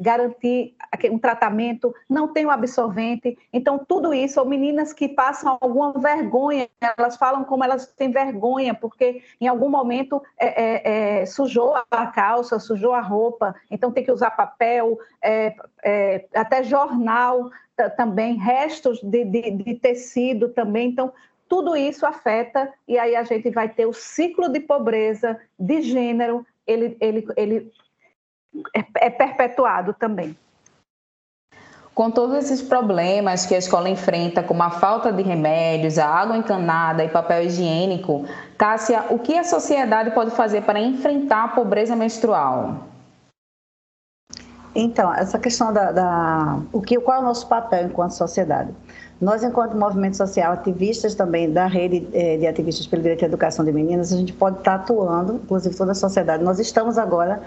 garantir 0.00 0.74
um 1.10 1.18
tratamento, 1.18 1.94
não 2.08 2.28
tem 2.28 2.46
o 2.46 2.50
absorvente. 2.50 3.36
Então, 3.52 3.78
tudo 3.78 4.14
isso, 4.14 4.40
ou 4.40 4.46
meninas 4.46 4.94
que 4.94 5.08
passam 5.08 5.58
alguma 5.60 5.92
vergonha, 5.92 6.68
elas 6.96 7.16
falam 7.16 7.44
como 7.44 7.62
elas 7.62 7.86
têm 7.86 8.10
vergonha, 8.10 8.72
porque 8.72 9.22
em 9.38 9.46
algum 9.46 9.68
momento 9.68 10.22
é, 10.38 10.62
é, 10.62 11.20
é, 11.20 11.26
sujou 11.26 11.74
a 11.90 12.06
calça, 12.06 12.58
sujou 12.58 12.94
a 12.94 13.00
roupa, 13.00 13.54
então 13.70 13.92
tem 13.92 14.02
que 14.02 14.10
usar 14.10 14.30
papel, 14.30 14.98
é, 15.22 15.54
é, 15.84 16.24
até 16.34 16.62
jornal 16.62 17.50
também, 17.96 18.36
restos 18.36 19.00
de, 19.02 19.24
de, 19.24 19.50
de 19.52 19.74
tecido 19.74 20.50
também. 20.50 20.88
Então, 20.88 21.12
tudo 21.48 21.76
isso 21.76 22.06
afeta, 22.06 22.72
e 22.86 22.98
aí 22.98 23.16
a 23.16 23.22
gente 23.22 23.50
vai 23.50 23.68
ter 23.68 23.84
o 23.84 23.92
ciclo 23.92 24.48
de 24.48 24.60
pobreza, 24.60 25.38
de 25.58 25.82
gênero, 25.82 26.46
ele, 26.66 26.96
ele, 27.00 27.26
ele 27.36 27.72
é, 28.74 29.06
é 29.06 29.10
perpetuado 29.10 29.94
também. 29.94 30.36
Com 31.94 32.10
todos 32.10 32.36
esses 32.36 32.62
problemas 32.62 33.44
que 33.44 33.54
a 33.54 33.58
escola 33.58 33.88
enfrenta, 33.88 34.42
como 34.42 34.62
a 34.62 34.70
falta 34.70 35.12
de 35.12 35.22
remédios, 35.22 35.98
a 35.98 36.06
água 36.06 36.36
encanada 36.36 37.04
e 37.04 37.08
papel 37.08 37.42
higiênico, 37.42 38.24
Cássia, 38.56 39.06
o 39.10 39.18
que 39.18 39.36
a 39.36 39.44
sociedade 39.44 40.12
pode 40.12 40.30
fazer 40.30 40.62
para 40.62 40.80
enfrentar 40.80 41.44
a 41.44 41.48
pobreza 41.48 41.96
menstrual? 41.96 42.86
Então, 44.74 45.12
essa 45.12 45.38
questão 45.38 45.72
da, 45.72 45.90
da, 45.90 46.60
o 46.72 46.80
que, 46.80 46.98
qual 47.00 47.18
é 47.18 47.20
o 47.20 47.24
nosso 47.24 47.46
papel 47.48 47.86
enquanto 47.86 48.12
sociedade? 48.12 48.70
Nós, 49.20 49.42
enquanto 49.42 49.76
movimento 49.76 50.16
social, 50.16 50.52
ativistas 50.52 51.14
também 51.14 51.52
da 51.52 51.66
rede 51.66 52.08
eh, 52.14 52.38
de 52.38 52.46
ativistas 52.46 52.86
pelo 52.86 53.02
direito 53.02 53.24
à 53.24 53.28
educação 53.28 53.64
de 53.64 53.72
meninas, 53.72 54.12
a 54.12 54.16
gente 54.16 54.32
pode 54.32 54.58
estar 54.58 54.76
atuando, 54.76 55.34
inclusive 55.34 55.76
toda 55.76 55.92
a 55.92 55.94
sociedade. 55.94 56.42
Nós 56.42 56.58
estamos 56.58 56.96
agora 56.96 57.42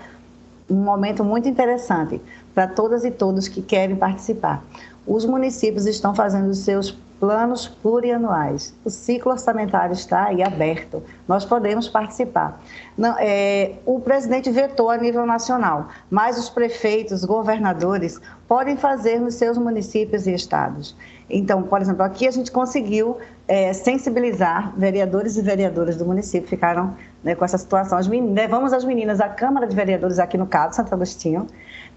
um 0.69 0.75
momento 0.75 1.23
muito 1.23 1.47
interessante 1.47 2.21
para 2.53 2.67
todas 2.67 3.03
e 3.03 3.11
todos 3.11 3.47
que 3.47 3.61
querem 3.61 3.95
participar. 3.95 4.63
Os 5.05 5.25
municípios 5.25 5.85
estão 5.85 6.15
fazendo 6.15 6.53
seus 6.53 6.97
planos 7.23 7.69
plurianuais. 7.69 8.75
O 8.83 8.89
ciclo 8.89 9.31
orçamentário 9.31 9.93
está 9.93 10.25
aí 10.25 10.43
aberto. 10.43 11.01
Nós 11.25 11.45
podemos 11.45 11.87
participar. 11.87 12.61
Não, 12.97 13.15
é, 13.17 13.75
o 13.85 14.01
presidente 14.01 14.51
vetou 14.51 14.89
a 14.89 14.97
nível 14.97 15.25
nacional, 15.25 15.87
mas 16.11 16.37
os 16.37 16.49
prefeitos, 16.49 17.23
governadores 17.23 18.19
podem 18.45 18.75
fazer 18.75 19.21
nos 19.21 19.35
seus 19.35 19.57
municípios 19.57 20.27
e 20.27 20.33
estados. 20.33 20.97
Então, 21.29 21.63
por 21.63 21.81
exemplo, 21.81 22.03
aqui 22.03 22.27
a 22.27 22.31
gente 22.31 22.51
conseguiu 22.51 23.17
é, 23.47 23.71
sensibilizar 23.71 24.73
vereadores 24.75 25.37
e 25.37 25.41
vereadoras 25.41 25.95
do 25.95 26.05
município, 26.05 26.49
ficaram 26.49 26.93
né, 27.23 27.35
com 27.35 27.45
essa 27.45 27.57
situação. 27.57 27.97
As 27.97 28.05
meninas, 28.05 28.35
levamos 28.35 28.73
as 28.73 28.83
meninas 28.83 29.21
à 29.21 29.29
Câmara 29.29 29.65
de 29.65 29.73
Vereadores 29.73 30.19
aqui 30.19 30.37
no 30.37 30.45
caso, 30.45 30.75
Santo 30.75 30.93
Agostinho. 30.93 31.47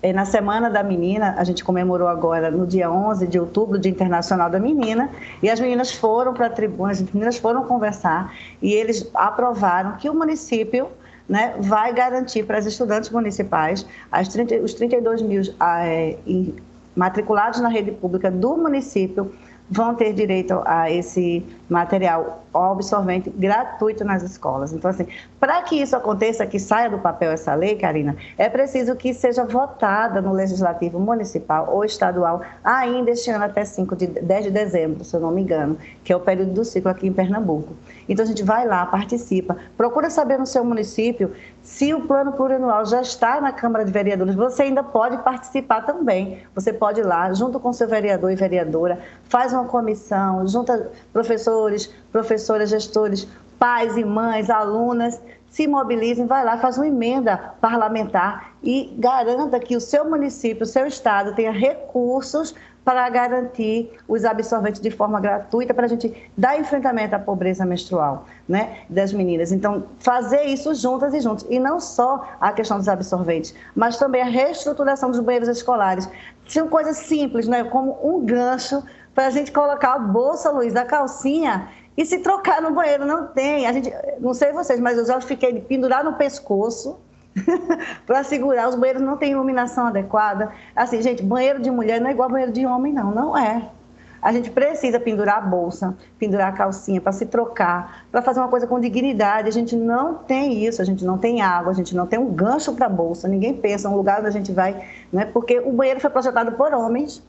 E 0.02 0.12
na 0.12 0.24
Semana 0.24 0.68
da 0.68 0.82
Menina, 0.82 1.34
a 1.38 1.44
gente 1.44 1.64
comemorou 1.64 2.06
agora 2.06 2.50
no 2.50 2.66
dia 2.66 2.90
11 2.90 3.26
de 3.26 3.40
outubro, 3.40 3.78
Dia 3.78 3.90
Internacional 3.90 4.50
da 4.50 4.58
Menina, 4.58 5.10
e 5.42 5.48
as 5.48 5.58
meninas 5.58 5.92
foram 5.92 6.34
para 6.34 6.46
a 6.46 6.50
tribuna, 6.50 6.92
as 6.92 7.00
meninas 7.00 7.38
foram 7.38 7.64
conversar 7.64 8.32
e 8.60 8.72
eles 8.72 9.08
aprovaram 9.14 9.96
que 9.96 10.08
o 10.08 10.14
município 10.14 10.88
né, 11.28 11.54
vai 11.58 11.92
garantir 11.92 12.44
para 12.44 12.58
as 12.58 12.66
estudantes 12.66 13.10
municipais 13.10 13.86
as 14.12 14.28
30, 14.28 14.56
os 14.56 14.74
32 14.74 15.22
mil 15.22 15.42
é, 15.60 16.16
matriculados 16.94 17.60
na 17.60 17.68
rede 17.68 17.90
pública 17.90 18.30
do 18.30 18.56
município 18.56 19.32
vão 19.68 19.94
ter 19.94 20.12
direito 20.12 20.62
a 20.64 20.90
esse 20.90 21.44
material 21.68 22.45
absorvente 22.64 23.30
gratuito 23.30 24.04
nas 24.04 24.22
escolas. 24.22 24.72
Então, 24.72 24.90
assim, 24.90 25.06
para 25.38 25.62
que 25.62 25.76
isso 25.76 25.96
aconteça, 25.96 26.46
que 26.46 26.58
saia 26.58 26.90
do 26.90 26.98
papel 26.98 27.32
essa 27.32 27.54
lei, 27.54 27.76
Karina, 27.76 28.16
é 28.36 28.48
preciso 28.48 28.94
que 28.96 29.12
seja 29.14 29.44
votada 29.44 30.20
no 30.20 30.32
Legislativo 30.32 30.98
Municipal 30.98 31.68
ou 31.70 31.84
Estadual 31.84 32.40
ainda 32.64 33.10
este 33.10 33.30
ano 33.30 33.44
até 33.44 33.64
5 33.64 33.96
de 33.96 34.06
10 34.06 34.44
de 34.44 34.50
dezembro, 34.50 35.04
se 35.04 35.14
eu 35.14 35.20
não 35.20 35.30
me 35.30 35.42
engano, 35.42 35.76
que 36.02 36.12
é 36.12 36.16
o 36.16 36.20
período 36.20 36.52
do 36.52 36.64
ciclo 36.64 36.90
aqui 36.90 37.06
em 37.06 37.12
Pernambuco. 37.12 37.75
Então, 38.08 38.25
a 38.25 38.28
gente 38.28 38.42
vai 38.42 38.66
lá, 38.66 38.86
participa, 38.86 39.56
procura 39.76 40.10
saber 40.10 40.38
no 40.38 40.46
seu 40.46 40.64
município 40.64 41.32
se 41.66 41.92
o 41.92 42.07
plano 42.07 42.33
plurianual 42.33 42.87
já 42.87 43.00
está 43.02 43.40
na 43.40 43.50
Câmara 43.50 43.85
de 43.85 43.90
Vereadores, 43.90 44.37
você 44.37 44.62
ainda 44.62 44.85
pode 44.85 45.18
participar 45.18 45.83
também. 45.83 46.38
Você 46.54 46.72
pode 46.72 47.00
ir 47.00 47.02
lá, 47.02 47.33
junto 47.35 47.59
com 47.59 47.72
seu 47.72 47.88
vereador 47.88 48.31
e 48.31 48.37
vereadora, 48.37 49.00
faz 49.24 49.52
uma 49.52 49.64
comissão, 49.64 50.46
junta 50.46 50.92
professores, 51.12 51.92
professoras, 52.16 52.70
gestores, 52.70 53.29
pais 53.59 53.94
e 53.98 54.05
mães, 54.05 54.48
alunas, 54.48 55.20
se 55.50 55.66
mobilizem, 55.66 56.24
vai 56.24 56.42
lá, 56.42 56.57
faz 56.57 56.79
uma 56.79 56.88
emenda 56.88 57.37
parlamentar 57.61 58.52
e 58.62 58.94
garanta 58.98 59.61
que 59.61 59.76
o 59.76 59.81
seu 59.81 60.09
município, 60.09 60.62
o 60.62 60.66
seu 60.66 60.87
estado 60.87 61.35
tenha 61.35 61.52
recursos 61.52 62.55
para 62.83 63.07
garantir 63.11 63.92
os 64.09 64.24
absorventes 64.24 64.81
de 64.81 64.90
forma 64.90 65.20
gratuita 65.20 65.74
para 65.74 65.85
a 65.85 65.88
gente 65.88 66.31
dar 66.38 66.59
enfrentamento 66.59 67.14
à 67.14 67.18
pobreza 67.18 67.66
menstrual 67.66 68.24
né, 68.48 68.79
das 68.88 69.12
meninas. 69.12 69.52
Então, 69.52 69.85
fazer 69.98 70.44
isso 70.44 70.74
juntas 70.74 71.12
e 71.12 71.20
juntos. 71.20 71.44
E 71.50 71.59
não 71.59 71.81
só 71.81 72.26
a 72.40 72.50
questão 72.50 72.79
dos 72.79 72.88
absorventes, 72.88 73.55
mas 73.74 73.98
também 73.98 74.22
a 74.22 74.26
reestruturação 74.26 75.11
dos 75.11 75.20
banheiros 75.20 75.50
escolares. 75.50 76.09
São 76.48 76.66
coisas 76.68 76.96
simples, 76.96 77.46
né, 77.46 77.64
como 77.64 77.98
um 78.02 78.24
gancho 78.24 78.83
para 79.14 79.26
a 79.26 79.31
gente 79.31 79.50
colocar 79.50 79.94
a 79.94 79.98
bolsa, 79.98 80.50
Luiz, 80.50 80.72
da 80.72 80.85
calcinha 80.85 81.68
e 81.96 82.04
se 82.04 82.18
trocar 82.18 82.61
no 82.61 82.72
banheiro. 82.72 83.06
Não 83.06 83.26
tem. 83.28 83.66
A 83.66 83.72
gente, 83.72 83.92
não 84.20 84.35
sei 84.35 84.52
vocês, 84.52 84.78
mas 84.78 84.98
eu 84.98 85.06
já 85.06 85.20
fiquei 85.20 85.61
pendurar 85.61 86.04
no 86.04 86.14
pescoço 86.14 86.98
para 88.06 88.22
segurar. 88.22 88.68
Os 88.68 88.74
banheiros 88.74 89.02
não 89.02 89.16
têm 89.16 89.32
iluminação 89.32 89.87
adequada. 89.87 90.52
Assim, 90.74 91.00
gente, 91.00 91.22
banheiro 91.22 91.61
de 91.61 91.70
mulher 91.70 92.00
não 92.00 92.09
é 92.09 92.12
igual 92.12 92.28
banheiro 92.28 92.52
de 92.52 92.66
homem, 92.66 92.92
não. 92.92 93.11
Não 93.11 93.37
é. 93.37 93.70
A 94.20 94.32
gente 94.32 94.50
precisa 94.50 94.98
pendurar 94.98 95.38
a 95.38 95.40
bolsa, 95.40 95.96
pendurar 96.18 96.48
a 96.48 96.52
calcinha 96.52 97.00
para 97.00 97.12
se 97.12 97.26
trocar, 97.26 98.06
para 98.11 98.20
fazer 98.22 98.40
uma 98.40 98.48
coisa 98.48 98.66
com 98.66 98.80
dignidade. 98.80 99.48
A 99.48 99.52
gente 99.52 99.76
não 99.76 100.14
tem 100.14 100.64
isso, 100.64 100.82
a 100.82 100.85
gente 100.85 101.04
não 101.04 101.16
tem 101.16 101.42
água, 101.42 101.70
a 101.70 101.74
gente 101.74 101.94
não 101.94 102.06
tem 102.06 102.18
um 102.18 102.32
gancho 102.32 102.72
para 102.74 102.87
a 102.87 102.88
bolsa. 102.88 103.28
Ninguém 103.28 103.54
pensa 103.54 103.88
um 103.88 103.94
lugar 103.94 104.18
onde 104.18 104.28
a 104.28 104.32
gente 104.32 104.50
vai, 104.50 104.85
né? 105.12 105.26
Porque 105.26 105.61
o 105.61 105.72
banheiro 105.72 106.00
foi 106.00 106.11
projetado 106.11 106.52
por 106.52 106.74
homens 106.74 107.22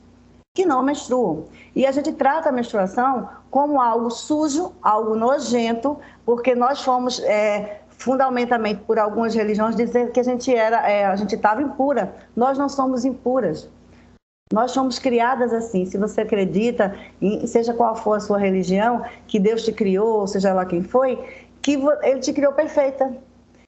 que 0.54 0.66
não 0.66 0.82
menstruam. 0.82 1.46
E 1.74 1.86
a 1.86 1.92
gente 1.92 2.12
trata 2.12 2.48
a 2.48 2.52
menstruação 2.52 3.28
como 3.50 3.80
algo 3.80 4.10
sujo, 4.10 4.72
algo 4.82 5.14
nojento, 5.14 5.96
porque 6.24 6.54
nós 6.54 6.82
fomos 6.82 7.20
é, 7.20 7.82
fundamentalmente 7.90 8.82
por 8.82 8.98
algumas 8.98 9.34
religiões, 9.34 9.76
dizer 9.76 10.12
que 10.12 10.20
a 10.20 10.24
gente 10.24 10.54
era, 10.54 10.88
é, 10.88 11.04
a 11.04 11.16
gente 11.16 11.34
estava 11.34 11.62
impura. 11.62 12.14
Nós 12.34 12.58
não 12.58 12.68
somos 12.68 13.04
impuras. 13.04 13.68
Nós 14.52 14.70
somos 14.70 14.98
criadas 14.98 15.52
assim. 15.52 15.84
Se 15.84 15.98
você 15.98 16.22
acredita, 16.22 16.94
em, 17.20 17.46
seja 17.46 17.74
qual 17.74 17.94
for 17.94 18.14
a 18.14 18.20
sua 18.20 18.38
religião, 18.38 19.04
que 19.26 19.38
Deus 19.38 19.64
te 19.64 19.72
criou, 19.72 20.26
seja 20.26 20.54
lá 20.54 20.64
quem 20.64 20.82
foi, 20.82 21.16
que 21.60 21.74
Ele 22.02 22.20
te 22.20 22.32
criou 22.32 22.52
perfeita. 22.52 23.16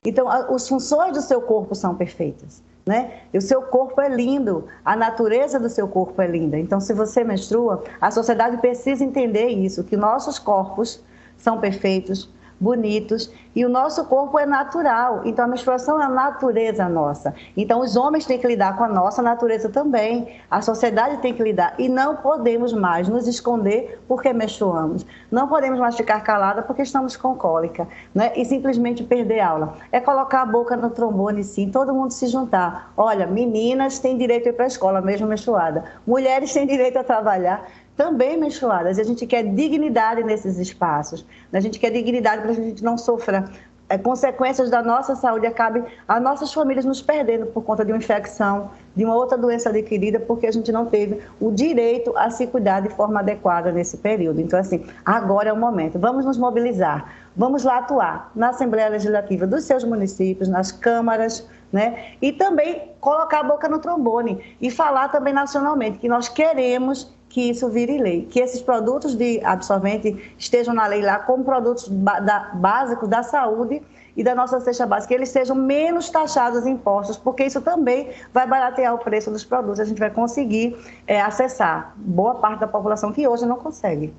Então, 0.04 0.28
as 0.28 0.66
funções 0.66 1.12
do 1.12 1.20
seu 1.20 1.42
corpo 1.42 1.74
são 1.74 1.94
perfeitas. 1.94 2.62
Né? 2.90 3.20
E 3.32 3.38
o 3.38 3.40
seu 3.40 3.62
corpo 3.62 4.00
é 4.00 4.08
lindo, 4.08 4.66
a 4.84 4.96
natureza 4.96 5.60
do 5.60 5.68
seu 5.68 5.86
corpo 5.86 6.20
é 6.20 6.26
linda. 6.26 6.58
Então, 6.58 6.80
se 6.80 6.92
você 6.92 7.22
menstrua, 7.22 7.84
a 8.00 8.10
sociedade 8.10 8.56
precisa 8.56 9.04
entender 9.04 9.46
isso, 9.46 9.84
que 9.84 9.96
nossos 9.96 10.40
corpos 10.40 11.00
são 11.36 11.60
perfeitos, 11.60 12.28
bonitos 12.60 13.32
e 13.56 13.64
o 13.64 13.68
nosso 13.68 14.04
corpo 14.04 14.38
é 14.38 14.44
natural. 14.44 15.22
Então 15.24 15.44
a 15.44 15.48
menstruação 15.48 16.00
é 16.00 16.04
a 16.04 16.08
natureza 16.08 16.88
nossa. 16.88 17.34
Então 17.56 17.80
os 17.80 17.96
homens 17.96 18.26
têm 18.26 18.38
que 18.38 18.46
lidar 18.46 18.76
com 18.76 18.84
a 18.84 18.88
nossa 18.88 19.22
natureza 19.22 19.68
também. 19.68 20.28
A 20.50 20.60
sociedade 20.60 21.16
tem 21.18 21.34
que 21.34 21.42
lidar 21.42 21.74
e 21.78 21.88
não 21.88 22.16
podemos 22.16 22.72
mais 22.72 23.08
nos 23.08 23.26
esconder 23.26 24.00
porque 24.06 24.32
menstruamos. 24.32 25.06
Não 25.30 25.48
podemos 25.48 25.80
mais 25.80 25.96
ficar 25.96 26.20
calada 26.20 26.62
porque 26.62 26.82
estamos 26.82 27.16
com 27.16 27.34
cólica, 27.34 27.88
né? 28.14 28.32
E 28.36 28.44
simplesmente 28.44 29.02
perder 29.02 29.40
aula. 29.40 29.74
É 29.90 30.00
colocar 30.00 30.42
a 30.42 30.46
boca 30.46 30.76
no 30.76 30.90
trombone 30.90 31.42
sim, 31.42 31.70
todo 31.70 31.94
mundo 31.94 32.12
se 32.12 32.26
juntar. 32.26 32.92
Olha, 32.96 33.26
meninas 33.26 33.98
têm 33.98 34.18
direito 34.18 34.46
a 34.46 34.50
ir 34.50 34.52
para 34.52 34.66
a 34.66 34.68
escola 34.68 35.00
mesmo 35.00 35.26
menstruada. 35.26 35.84
Mulheres 36.06 36.52
têm 36.52 36.66
direito 36.66 36.98
a 36.98 37.04
trabalhar 37.04 37.66
também 38.00 38.34
menstruadas. 38.34 38.96
E 38.96 39.02
a 39.02 39.04
gente 39.04 39.26
quer 39.26 39.42
dignidade 39.42 40.24
nesses 40.24 40.56
espaços. 40.56 41.26
A 41.52 41.60
gente 41.60 41.78
quer 41.78 41.90
dignidade 41.90 42.40
para 42.40 42.54
que 42.54 42.60
a 42.62 42.64
gente 42.64 42.82
não 42.82 42.96
sofra 42.96 43.44
é, 43.90 43.98
consequências 43.98 44.70
da 44.70 44.82
nossa 44.82 45.14
saúde, 45.14 45.46
acabe 45.46 45.84
as 46.08 46.22
nossas 46.22 46.50
famílias 46.50 46.86
nos 46.86 47.02
perdendo 47.02 47.44
por 47.44 47.62
conta 47.62 47.84
de 47.84 47.92
uma 47.92 47.98
infecção, 47.98 48.70
de 48.96 49.04
uma 49.04 49.14
outra 49.14 49.36
doença 49.36 49.68
adquirida, 49.68 50.18
porque 50.18 50.46
a 50.46 50.50
gente 50.50 50.72
não 50.72 50.86
teve 50.86 51.20
o 51.38 51.50
direito 51.50 52.16
a 52.16 52.30
se 52.30 52.46
cuidar 52.46 52.80
de 52.80 52.88
forma 52.88 53.20
adequada 53.20 53.70
nesse 53.70 53.98
período. 53.98 54.40
Então, 54.40 54.58
assim, 54.58 54.82
agora 55.04 55.50
é 55.50 55.52
o 55.52 55.56
momento. 55.58 55.98
Vamos 55.98 56.24
nos 56.24 56.38
mobilizar, 56.38 57.06
vamos 57.36 57.64
lá 57.64 57.80
atuar 57.80 58.32
na 58.34 58.48
Assembleia 58.48 58.88
Legislativa 58.88 59.46
dos 59.46 59.64
seus 59.64 59.84
municípios, 59.84 60.48
nas 60.48 60.72
câmaras, 60.72 61.46
né? 61.70 62.14
E 62.22 62.32
também 62.32 62.92
colocar 62.98 63.40
a 63.40 63.44
boca 63.44 63.68
no 63.68 63.78
trombone 63.78 64.56
e 64.58 64.70
falar 64.70 65.08
também 65.08 65.34
nacionalmente 65.34 65.98
que 65.98 66.08
nós 66.08 66.30
queremos 66.30 67.19
que 67.30 67.48
isso 67.48 67.68
vire 67.68 67.96
lei, 67.96 68.26
que 68.28 68.40
esses 68.40 68.60
produtos 68.60 69.14
de 69.14 69.40
absorvente 69.44 70.34
estejam 70.36 70.74
na 70.74 70.86
lei 70.86 71.00
lá 71.00 71.20
como 71.20 71.44
produtos 71.44 71.88
básicos 71.88 73.08
da 73.08 73.22
saúde 73.22 73.80
e 74.16 74.24
da 74.24 74.34
nossa 74.34 74.58
cesta 74.60 74.84
básica, 74.84 75.08
que 75.08 75.14
eles 75.14 75.28
sejam 75.28 75.54
menos 75.54 76.10
taxados 76.10 76.66
em 76.66 76.72
impostos, 76.72 77.16
porque 77.16 77.44
isso 77.44 77.60
também 77.60 78.10
vai 78.34 78.48
baratear 78.48 78.92
o 78.94 78.98
preço 78.98 79.30
dos 79.30 79.44
produtos. 79.44 79.78
A 79.78 79.84
gente 79.84 80.00
vai 80.00 80.10
conseguir 80.10 80.76
é, 81.06 81.20
acessar 81.20 81.94
boa 81.96 82.34
parte 82.34 82.60
da 82.60 82.66
população 82.66 83.12
que 83.12 83.26
hoje 83.26 83.46
não 83.46 83.56
consegue. 83.56 84.12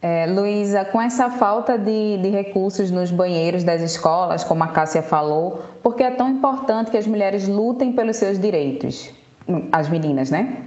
É, 0.00 0.26
Luísa, 0.26 0.84
com 0.84 1.00
essa 1.00 1.30
falta 1.30 1.76
de, 1.76 2.18
de, 2.18 2.28
recursos 2.28 2.90
nos 2.90 3.10
banheiros 3.10 3.64
das 3.64 3.82
escolas, 3.82 4.44
como 4.44 4.62
a 4.62 4.68
Cássia 4.68 5.02
falou, 5.02 5.62
por 5.82 5.96
que 5.96 6.04
é 6.04 6.10
tão 6.12 6.28
importante 6.28 6.90
que 6.90 6.96
as 6.96 7.06
mulheres 7.06 7.48
lutem 7.48 7.92
pelos 7.92 8.16
seus 8.16 8.38
direitos? 8.38 9.10
As 9.72 9.88
meninas, 9.88 10.30
né? 10.30 10.62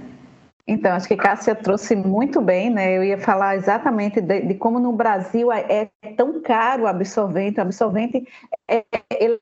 Então, 0.70 0.92
acho 0.92 1.08
que 1.08 1.16
Cássia 1.16 1.54
trouxe 1.54 1.96
muito 1.96 2.42
bem, 2.42 2.68
né? 2.68 2.94
Eu 2.94 3.02
ia 3.02 3.18
falar 3.18 3.56
exatamente 3.56 4.20
de, 4.20 4.42
de 4.42 4.54
como 4.54 4.78
no 4.78 4.92
Brasil 4.92 5.50
é, 5.50 5.90
é, 6.02 6.10
tão 6.14 6.42
caro 6.42 6.82
o 6.82 6.86
absorvente. 6.86 7.58
O 7.58 7.62
absorvente 7.62 8.28
é, 8.68 8.84
ele 9.18 9.40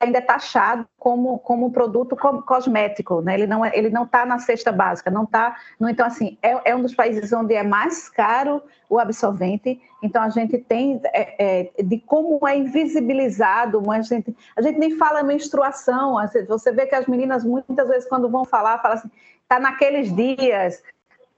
ainda 0.00 0.18
é 0.18 0.20
taxado 0.20 0.86
como, 0.98 1.38
como 1.38 1.72
produto 1.72 2.16
cosmético, 2.16 3.20
né? 3.20 3.34
Ele 3.34 3.46
não 3.46 3.64
é, 3.64 3.76
ele 3.76 3.90
não 3.90 4.04
está 4.04 4.26
na 4.26 4.38
cesta 4.38 4.70
básica, 4.70 5.10
não 5.10 5.24
está. 5.24 5.56
Então, 5.80 6.06
assim, 6.06 6.36
é, 6.42 6.70
é, 6.70 6.76
um 6.76 6.82
dos 6.82 6.94
países 6.94 7.32
onde 7.32 7.54
é 7.54 7.62
mais 7.62 8.08
caro 8.08 8.62
o 8.88 8.98
absorvente. 8.98 9.80
Então, 10.02 10.22
a 10.22 10.28
gente 10.28 10.58
tem 10.58 11.00
é, 11.06 11.70
é, 11.78 11.82
de 11.82 11.98
como 11.98 12.46
é 12.46 12.56
invisibilizado. 12.56 13.90
A 13.90 14.02
gente, 14.02 14.36
a 14.56 14.62
gente 14.62 14.78
nem 14.78 14.96
fala 14.96 15.22
menstruação. 15.22 16.16
Você 16.48 16.72
vê 16.72 16.86
que 16.86 16.94
as 16.94 17.06
meninas 17.06 17.44
muitas 17.44 17.88
vezes 17.88 18.08
quando 18.08 18.28
vão 18.28 18.44
falar, 18.44 18.80
falam 18.82 18.98
assim 18.98 19.10
tá 19.48 19.60
naqueles 19.60 20.14
dias, 20.14 20.82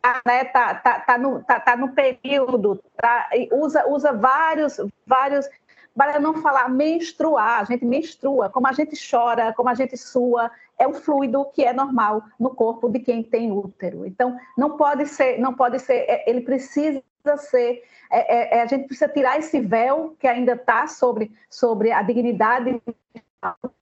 tá, 0.01 0.21
né, 0.27 0.45
tá, 0.45 0.75
tá, 0.75 1.01
tá, 1.01 1.19
no, 1.19 1.43
tá, 1.43 1.61
tá 1.61 1.77
no 1.77 1.91
período, 1.93 2.83
tá, 2.97 3.29
usa, 3.53 3.87
usa 3.89 4.13
vários, 4.13 4.81
vários, 5.07 5.49
para 5.97 6.21
não 6.21 6.41
falar 6.41 6.69
menstruar, 6.69 7.61
a 7.61 7.65
gente 7.65 7.85
menstrua, 7.85 8.49
como 8.49 8.67
a 8.67 8.73
gente 8.73 8.97
chora, 9.11 9.53
como 9.53 9.69
a 9.69 9.75
gente 9.75 9.97
sua, 9.97 10.51
é 10.79 10.87
um 10.87 10.95
fluido 10.95 11.45
que 11.47 11.65
é 11.65 11.73
normal 11.73 12.23
no 12.39 12.51
corpo 12.51 12.89
de 12.89 13.01
quem 13.01 13.23
tem 13.23 13.51
útero. 13.51 14.07
Então, 14.07 14.39
não 14.57 14.77
pode 14.77 15.07
ser, 15.07 15.39
não 15.39 15.55
pode 15.55 15.79
ser, 15.81 16.05
é, 16.09 16.29
ele 16.29 16.41
precisa 16.43 17.03
ser, 17.37 17.83
é, 18.11 18.37
é, 18.37 18.59
é, 18.59 18.63
a 18.63 18.67
gente 18.67 18.87
precisa 18.87 19.09
tirar 19.09 19.39
esse 19.39 19.61
véu 19.61 20.17
que 20.19 20.27
ainda 20.27 20.53
está 20.53 20.87
sobre, 20.87 21.33
sobre 21.51 21.91
a 21.91 22.03
dignidade, 22.03 22.81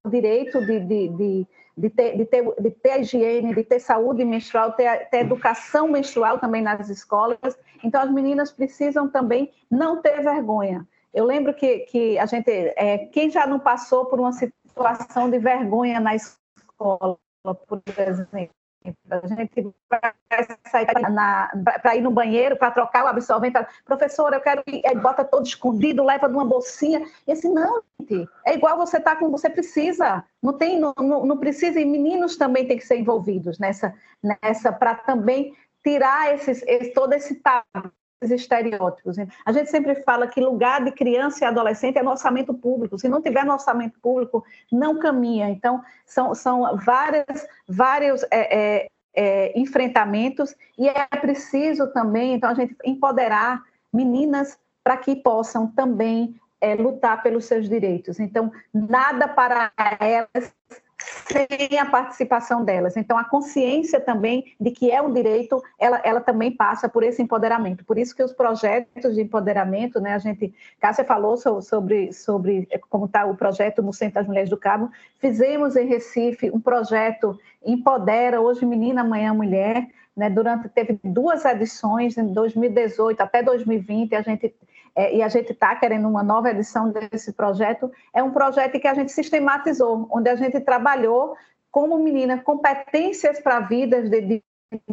o 0.04 0.08
direito 0.08 0.64
de, 0.64 0.80
de, 0.80 1.08
de 1.08 1.46
de 1.76 1.90
ter, 1.90 2.16
de 2.16 2.24
ter, 2.24 2.54
de 2.58 2.70
ter 2.70 2.90
a 2.92 2.98
higiene, 2.98 3.54
de 3.54 3.62
ter 3.62 3.78
saúde 3.80 4.24
menstrual, 4.24 4.72
ter, 4.72 5.10
ter 5.10 5.18
educação 5.18 5.88
menstrual 5.88 6.38
também 6.38 6.62
nas 6.62 6.88
escolas. 6.88 7.58
Então, 7.84 8.00
as 8.00 8.10
meninas 8.10 8.50
precisam 8.50 9.08
também 9.08 9.52
não 9.70 10.00
ter 10.00 10.22
vergonha. 10.22 10.86
Eu 11.16 11.24
lembro 11.24 11.54
que, 11.54 11.78
que 11.78 12.18
a 12.18 12.26
gente, 12.26 12.50
é, 12.50 12.98
quem 13.06 13.30
já 13.30 13.46
não 13.46 13.58
passou 13.58 14.04
por 14.04 14.20
uma 14.20 14.32
situação 14.32 15.30
de 15.30 15.38
vergonha 15.38 15.98
na 15.98 16.14
escola, 16.14 17.16
por 17.42 17.82
exemplo, 17.96 18.54
a 19.10 19.26
gente 19.26 19.74
vai 19.88 20.46
sair 20.70 20.86
para 21.82 21.96
ir 21.96 22.02
no 22.02 22.10
banheiro, 22.10 22.58
para 22.58 22.70
trocar 22.70 23.06
o 23.06 23.08
absorvente. 23.08 23.58
Professora, 23.82 24.36
eu 24.36 24.42
quero 24.42 24.62
ir, 24.66 24.86
aí 24.86 24.94
bota 24.94 25.24
todo 25.24 25.46
escondido, 25.46 26.04
leva 26.04 26.28
numa 26.28 26.44
bolsinha. 26.44 27.02
E 27.26 27.32
assim, 27.32 27.50
não, 27.50 27.82
gente, 27.98 28.28
é 28.44 28.52
igual 28.52 28.76
você 28.76 29.00
tá 29.00 29.16
com, 29.16 29.30
você 29.30 29.48
precisa. 29.48 30.22
Não 30.42 30.52
tem, 30.52 30.78
não, 30.78 30.92
não, 30.98 31.24
não 31.24 31.38
precisa, 31.38 31.80
e 31.80 31.84
meninos 31.86 32.36
também 32.36 32.68
têm 32.68 32.76
que 32.76 32.86
ser 32.86 32.98
envolvidos 32.98 33.58
nessa, 33.58 33.94
nessa 34.22 34.70
para 34.70 34.94
também 34.94 35.56
tirar 35.82 36.34
esses, 36.34 36.62
esse, 36.66 36.92
todo 36.92 37.14
esse 37.14 37.36
tabu 37.36 37.90
estereótipos. 38.22 39.16
A 39.44 39.52
gente 39.52 39.70
sempre 39.70 39.94
fala 40.02 40.26
que 40.26 40.40
lugar 40.40 40.84
de 40.84 40.92
criança 40.92 41.44
e 41.44 41.46
adolescente 41.46 41.98
é 41.98 42.02
no 42.02 42.10
orçamento 42.10 42.54
público. 42.54 42.98
Se 42.98 43.08
não 43.08 43.20
tiver 43.20 43.44
no 43.44 43.52
orçamento 43.52 43.98
público, 44.00 44.44
não 44.70 44.98
caminha. 44.98 45.48
Então, 45.50 45.82
são, 46.04 46.34
são 46.34 46.76
várias, 46.78 47.46
vários 47.68 48.22
é, 48.24 48.84
é, 48.84 48.88
é, 49.14 49.58
enfrentamentos 49.58 50.54
e 50.78 50.88
é 50.88 51.06
preciso 51.20 51.88
também, 51.92 52.34
então, 52.34 52.50
a 52.50 52.54
gente 52.54 52.76
empoderar 52.84 53.62
meninas 53.92 54.58
para 54.82 54.96
que 54.96 55.16
possam 55.16 55.66
também 55.68 56.38
é, 56.60 56.74
lutar 56.74 57.22
pelos 57.22 57.44
seus 57.44 57.68
direitos. 57.68 58.18
Então, 58.18 58.50
nada 58.72 59.28
para 59.28 59.72
elas 60.00 60.54
sem 61.26 61.78
a 61.78 61.86
participação 61.86 62.64
delas. 62.64 62.96
Então, 62.96 63.18
a 63.18 63.24
consciência 63.24 64.00
também 64.00 64.54
de 64.60 64.70
que 64.70 64.90
é 64.90 65.00
um 65.00 65.12
direito, 65.12 65.62
ela, 65.78 66.00
ela 66.04 66.20
também 66.20 66.50
passa 66.50 66.88
por 66.88 67.02
esse 67.02 67.22
empoderamento. 67.22 67.84
Por 67.84 67.98
isso 67.98 68.14
que 68.14 68.22
os 68.22 68.32
projetos 68.32 69.14
de 69.14 69.22
empoderamento, 69.22 70.00
né, 70.00 70.14
a 70.14 70.18
gente, 70.18 70.54
Cássia 70.80 71.04
falou 71.04 71.36
sobre, 71.36 72.12
sobre 72.12 72.68
como 72.88 73.06
está 73.06 73.24
o 73.26 73.36
projeto 73.36 73.82
no 73.82 73.92
Centro 73.92 74.14
das 74.14 74.26
Mulheres 74.26 74.50
do 74.50 74.56
Cabo, 74.56 74.90
fizemos 75.18 75.76
em 75.76 75.86
Recife 75.86 76.50
um 76.50 76.60
projeto 76.60 77.38
Empodera, 77.64 78.40
hoje 78.40 78.64
menina, 78.64 79.00
amanhã 79.00 79.34
mulher, 79.34 79.88
né, 80.16 80.30
durante, 80.30 80.68
teve 80.68 80.98
duas 81.04 81.44
edições, 81.44 82.16
em 82.16 82.32
2018 82.32 83.20
até 83.20 83.42
2020, 83.42 84.14
a 84.14 84.22
gente 84.22 84.54
é, 84.96 85.14
e 85.14 85.22
a 85.22 85.28
gente 85.28 85.52
está 85.52 85.76
querendo 85.76 86.08
uma 86.08 86.22
nova 86.22 86.50
edição 86.50 86.90
desse 86.90 87.32
projeto, 87.32 87.92
é 88.14 88.22
um 88.22 88.32
projeto 88.32 88.80
que 88.80 88.88
a 88.88 88.94
gente 88.94 89.12
sistematizou, 89.12 90.08
onde 90.10 90.30
a 90.30 90.34
gente 90.34 90.58
trabalhou 90.60 91.36
como 91.70 91.98
menina 91.98 92.38
competências 92.38 93.38
para 93.38 93.58
a 93.58 93.60
vida 93.60 94.02
de, 94.08 94.42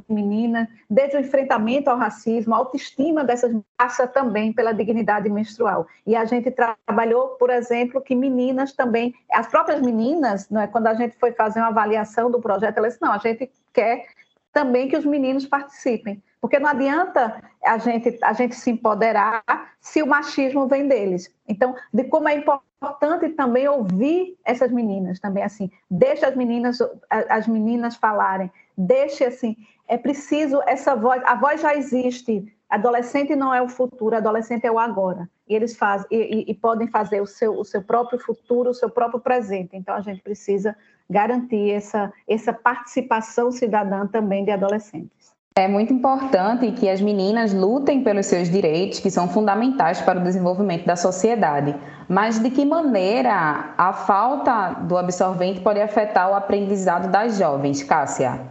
menina, 0.09 0.69
desde 0.89 1.15
o 1.15 1.19
enfrentamento 1.19 1.89
ao 1.89 1.97
racismo, 1.97 2.53
a 2.53 2.57
autoestima 2.57 3.23
dessas 3.23 3.55
passa 3.77 4.05
também 4.05 4.53
pela 4.53 4.73
dignidade 4.73 5.29
menstrual. 5.29 5.87
E 6.05 6.15
a 6.15 6.25
gente 6.25 6.51
trabalhou, 6.51 7.29
por 7.29 7.49
exemplo, 7.49 8.01
que 8.01 8.13
meninas 8.13 8.73
também, 8.73 9.13
as 9.31 9.47
próprias 9.47 9.81
meninas, 9.81 10.49
não 10.49 10.61
é, 10.61 10.67
quando 10.67 10.87
a 10.87 10.93
gente 10.93 11.17
foi 11.17 11.31
fazer 11.31 11.59
uma 11.59 11.69
avaliação 11.69 12.29
do 12.29 12.41
projeto, 12.41 12.77
elas 12.77 12.99
não, 12.99 13.11
a 13.11 13.17
gente 13.17 13.49
quer 13.73 14.05
também 14.51 14.87
que 14.87 14.97
os 14.97 15.05
meninos 15.05 15.45
participem. 15.45 16.21
Porque 16.43 16.59
não 16.59 16.69
adianta 16.69 17.41
a 17.63 17.77
gente, 17.77 18.19
a 18.21 18.33
gente 18.33 18.53
se 18.53 18.69
empoderar 18.69 19.45
se 19.79 20.03
o 20.03 20.05
machismo 20.05 20.67
vem 20.67 20.89
deles. 20.89 21.33
Então, 21.47 21.73
de 21.93 22.03
como 22.03 22.27
é 22.27 22.35
importante 22.35 23.29
também 23.29 23.65
ouvir 23.65 24.37
essas 24.43 24.69
meninas 24.69 25.21
também, 25.21 25.41
assim, 25.41 25.71
deixa 25.89 26.27
as 26.27 26.35
meninas, 26.35 26.79
as 27.09 27.47
meninas 27.47 27.95
falarem, 27.95 28.51
deixe 28.77 29.23
assim, 29.23 29.55
é 29.87 29.97
preciso 29.97 30.61
essa 30.67 30.97
voz, 30.97 31.23
a 31.25 31.33
voz 31.35 31.61
já 31.61 31.73
existe, 31.77 32.53
adolescente 32.69 33.37
não 33.37 33.53
é 33.53 33.61
o 33.61 33.69
futuro, 33.69 34.13
adolescente 34.13 34.67
é 34.67 34.71
o 34.71 34.77
agora. 34.77 35.29
E 35.47 35.55
eles 35.55 35.77
fazem 35.77 36.07
e, 36.11 36.51
e, 36.51 36.53
podem 36.53 36.89
fazer 36.89 37.21
o 37.21 37.25
seu, 37.25 37.57
o 37.57 37.63
seu 37.63 37.81
próprio 37.81 38.19
futuro, 38.19 38.71
o 38.71 38.73
seu 38.73 38.89
próprio 38.89 39.21
presente. 39.21 39.77
Então 39.77 39.95
a 39.95 40.01
gente 40.01 40.21
precisa 40.21 40.75
garantir 41.09 41.71
essa, 41.71 42.11
essa 42.27 42.51
participação 42.51 43.49
cidadã 43.49 44.05
também 44.05 44.43
de 44.43 44.51
adolescentes. 44.51 45.22
É 45.55 45.67
muito 45.67 45.93
importante 45.93 46.71
que 46.71 46.89
as 46.89 46.99
meninas 46.99 47.53
lutem 47.53 48.03
pelos 48.03 48.25
seus 48.25 48.49
direitos, 48.49 48.99
que 48.99 49.11
são 49.11 49.27
fundamentais 49.27 50.01
para 50.01 50.19
o 50.19 50.23
desenvolvimento 50.23 50.83
da 50.83 50.95
sociedade. 50.95 51.75
Mas 52.09 52.39
de 52.39 52.49
que 52.49 52.65
maneira 52.65 53.69
a 53.77 53.93
falta 53.93 54.71
do 54.81 54.97
absorvente 54.97 55.61
pode 55.61 55.79
afetar 55.79 56.31
o 56.31 56.33
aprendizado 56.33 57.11
das 57.11 57.37
jovens, 57.37 57.83
Cássia? 57.83 58.41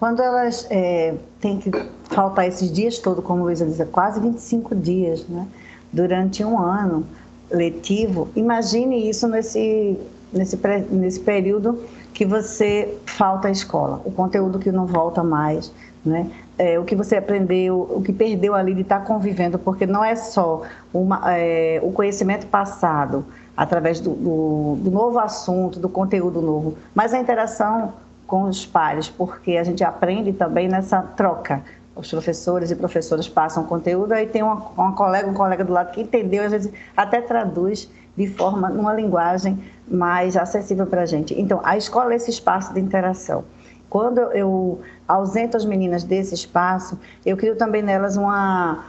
Quando 0.00 0.20
elas 0.22 0.66
é, 0.70 1.14
têm 1.40 1.58
que 1.58 1.70
faltar 2.04 2.48
esses 2.48 2.72
dias 2.72 2.98
todos, 2.98 3.24
como 3.24 3.44
Luísa 3.44 3.64
diz, 3.64 3.80
quase 3.92 4.18
25 4.20 4.74
dias, 4.74 5.24
né? 5.28 5.46
durante 5.92 6.44
um 6.44 6.58
ano 6.58 7.06
letivo, 7.48 8.28
imagine 8.34 9.08
isso 9.08 9.28
nesse, 9.28 9.96
nesse, 10.32 10.58
nesse 10.90 11.20
período 11.20 11.84
que 12.12 12.24
você 12.24 12.98
falta 13.06 13.48
à 13.48 13.50
escola, 13.50 14.00
o 14.04 14.10
conteúdo 14.10 14.58
que 14.58 14.72
não 14.72 14.86
volta 14.86 15.22
mais, 15.22 15.72
né? 16.04 16.30
É, 16.58 16.78
o 16.78 16.84
que 16.84 16.94
você 16.94 17.16
aprendeu, 17.16 17.88
o 17.90 18.02
que 18.02 18.12
perdeu 18.12 18.54
ali 18.54 18.74
de 18.74 18.82
estar 18.82 19.00
convivendo, 19.00 19.58
porque 19.58 19.86
não 19.86 20.04
é 20.04 20.14
só 20.16 20.62
uma, 20.92 21.22
é, 21.32 21.80
o 21.82 21.92
conhecimento 21.92 22.46
passado 22.46 23.24
através 23.56 24.00
do, 24.00 24.14
do, 24.14 24.76
do, 24.80 24.90
novo 24.90 25.18
assunto, 25.18 25.78
do 25.78 25.88
conteúdo 25.88 26.40
novo, 26.40 26.76
mas 26.94 27.12
a 27.12 27.18
interação 27.18 27.92
com 28.26 28.44
os 28.44 28.64
pares, 28.64 29.08
porque 29.08 29.56
a 29.56 29.64
gente 29.64 29.82
aprende 29.84 30.32
também 30.32 30.68
nessa 30.68 31.02
troca. 31.02 31.62
Os 31.94 32.08
professores 32.08 32.70
e 32.70 32.76
professoras 32.76 33.28
passam 33.28 33.64
conteúdo, 33.64 34.12
aí 34.12 34.26
tem 34.26 34.42
uma, 34.42 34.54
uma 34.76 34.92
colega, 34.92 35.28
um 35.28 35.34
colega 35.34 35.64
do 35.64 35.72
lado 35.72 35.90
que 35.90 36.00
entendeu, 36.00 36.44
às 36.44 36.52
vezes 36.52 36.72
até 36.96 37.20
traduz 37.20 37.90
de 38.16 38.28
forma, 38.28 38.68
numa 38.68 38.94
linguagem 38.94 39.58
mais 39.88 40.36
acessível 40.36 40.86
para 40.86 41.02
a 41.02 41.06
gente. 41.06 41.38
Então, 41.38 41.60
a 41.64 41.76
escola 41.76 42.12
é 42.12 42.16
esse 42.16 42.30
espaço 42.30 42.72
de 42.72 42.80
interação. 42.80 43.44
Quando 43.88 44.20
eu 44.32 44.80
ausento 45.10 45.56
as 45.56 45.64
meninas 45.64 46.04
desse 46.04 46.34
espaço, 46.34 46.98
eu 47.24 47.36
crio 47.36 47.56
também 47.56 47.82
nelas 47.82 48.16
uma, 48.16 48.84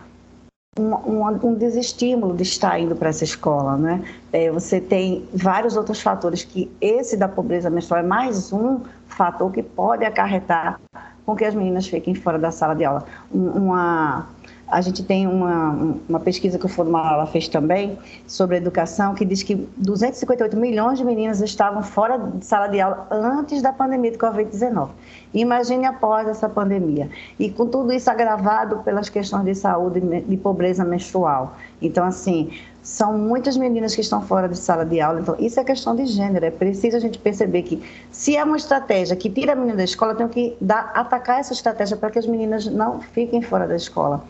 um, 0.80 1.28
um, 1.48 1.54
desestímulo 1.54 2.36
de 2.36 2.44
estar 2.44 2.80
indo 2.80 2.96
para 2.96 3.10
essa 3.10 3.24
escola, 3.24 3.78
né? 3.78 4.04
É, 4.32 4.50
você 4.50 4.80
tem 4.80 5.28
vários 5.34 5.76
outros 5.76 6.02
fatores 6.02 6.44
que 6.44 6.72
esse 6.80 7.18
da 7.18 7.28
pobreza 7.28 7.70
menstrual 7.70 8.02
é 8.02 8.08
mais 8.08 8.54
um 8.54 8.80
fator 9.08 9.52
que 9.52 9.62
pode 9.62 10.06
acarretar 10.06 10.80
com 11.26 11.36
que 11.36 11.46
as 11.46 11.54
meninas 11.54 11.88
fiquem 11.88 12.16
fora 12.16 12.40
da 12.40 12.52
sala 12.52 12.74
de 12.74 12.86
aula. 12.86 13.06
Uma 13.32 14.28
a 14.72 14.80
gente 14.80 15.04
tem 15.04 15.28
uma, 15.28 15.98
uma 16.08 16.20
pesquisa 16.20 16.58
que 16.58 16.66
o 16.66 16.70
Fundo 16.70 16.90
Malala 16.90 17.26
fez 17.26 17.50
também 17.50 18.00
sobre 18.26 18.56
educação, 18.56 19.14
que 19.14 19.26
diz 19.26 19.44
que 19.44 19.56
258 19.78 20.56
milhões 20.56 20.98
de 20.98 21.04
meninas 21.04 21.42
estavam 21.42 21.84
fora 21.84 22.18
de 22.18 22.46
sala 22.46 22.68
de 22.68 22.80
aula 22.80 23.06
antes 23.12 23.62
da 23.62 23.74
pandemia 23.74 24.12
de 24.12 24.18
Covid-19. 24.18 24.90
Imagine 25.34 25.86
após 25.86 26.28
essa 26.28 26.48
pandemia. 26.48 27.10
E 27.38 27.52
com 27.52 27.68
tudo 27.68 27.92
isso 27.92 28.10
agravado 28.10 28.78
pelas 28.78 29.10
questões 29.10 29.44
de 29.44 29.56
saúde 29.56 30.00
e 30.00 30.22
de 30.22 30.38
pobreza 30.38 30.86
menstrual. 30.86 31.58
Então, 31.82 32.06
assim, 32.06 32.52
são 32.84 33.18
muitas 33.18 33.56
meninas 33.56 33.94
que 33.94 34.02
estão 34.02 34.22
fora 34.22 34.50
de 34.50 34.58
sala 34.58 34.84
de 34.84 35.00
aula. 35.00 35.22
Então, 35.22 35.36
isso 35.40 35.60
é 35.60 35.64
questão 35.64 35.96
de 35.96 36.06
gênero. 36.06 36.46
É 36.46 36.52
preciso 36.52 36.98
a 36.98 37.00
gente 37.00 37.20
perceber 37.20 37.62
que, 37.62 37.82
se 38.12 38.36
é 38.36 38.44
uma 38.44 38.58
estratégia 38.58 39.16
que 39.16 39.30
tira 39.30 39.54
a 39.54 39.56
menina 39.56 39.78
da 39.78 39.84
escola, 39.84 40.16
tem 40.16 40.28
que 40.28 40.58
dar, 40.60 40.92
atacar 40.96 41.40
essa 41.40 41.54
estratégia 41.54 41.96
para 41.96 42.10
que 42.10 42.20
as 42.20 42.26
meninas 42.26 42.66
não 42.66 43.00
fiquem 43.00 43.42
fora 43.42 43.68
da 43.68 43.76
escola. 43.76 44.24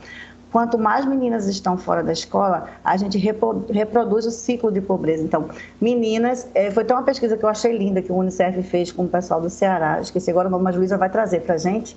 Quanto 0.52 0.78
mais 0.78 1.06
meninas 1.06 1.48
estão 1.48 1.78
fora 1.78 2.04
da 2.04 2.12
escola, 2.12 2.68
a 2.84 2.98
gente 2.98 3.18
reproduz 3.18 4.26
o 4.26 4.32
ciclo 4.32 4.70
de 4.70 4.82
pobreza. 4.82 5.24
Então, 5.24 5.48
meninas, 5.80 6.46
é, 6.54 6.70
foi 6.70 6.84
até 6.84 6.94
uma 6.94 7.04
pesquisa 7.04 7.38
que 7.38 7.46
eu 7.46 7.48
achei 7.48 7.78
linda 7.78 8.02
que 8.02 8.12
o 8.12 8.16
Unicef 8.16 8.62
fez 8.64 8.92
com 8.92 9.06
o 9.06 9.08
pessoal 9.08 9.40
do 9.40 9.50
Ceará, 9.50 10.02
esqueci 10.02 10.30
agora 10.30 10.50
o 10.50 10.52
nome, 10.52 10.66
mas 10.66 10.76
a 10.76 10.78
Luísa 10.78 10.98
vai 10.98 11.10
trazer 11.10 11.42
para 11.42 11.56
a 11.56 11.58
gente, 11.58 11.96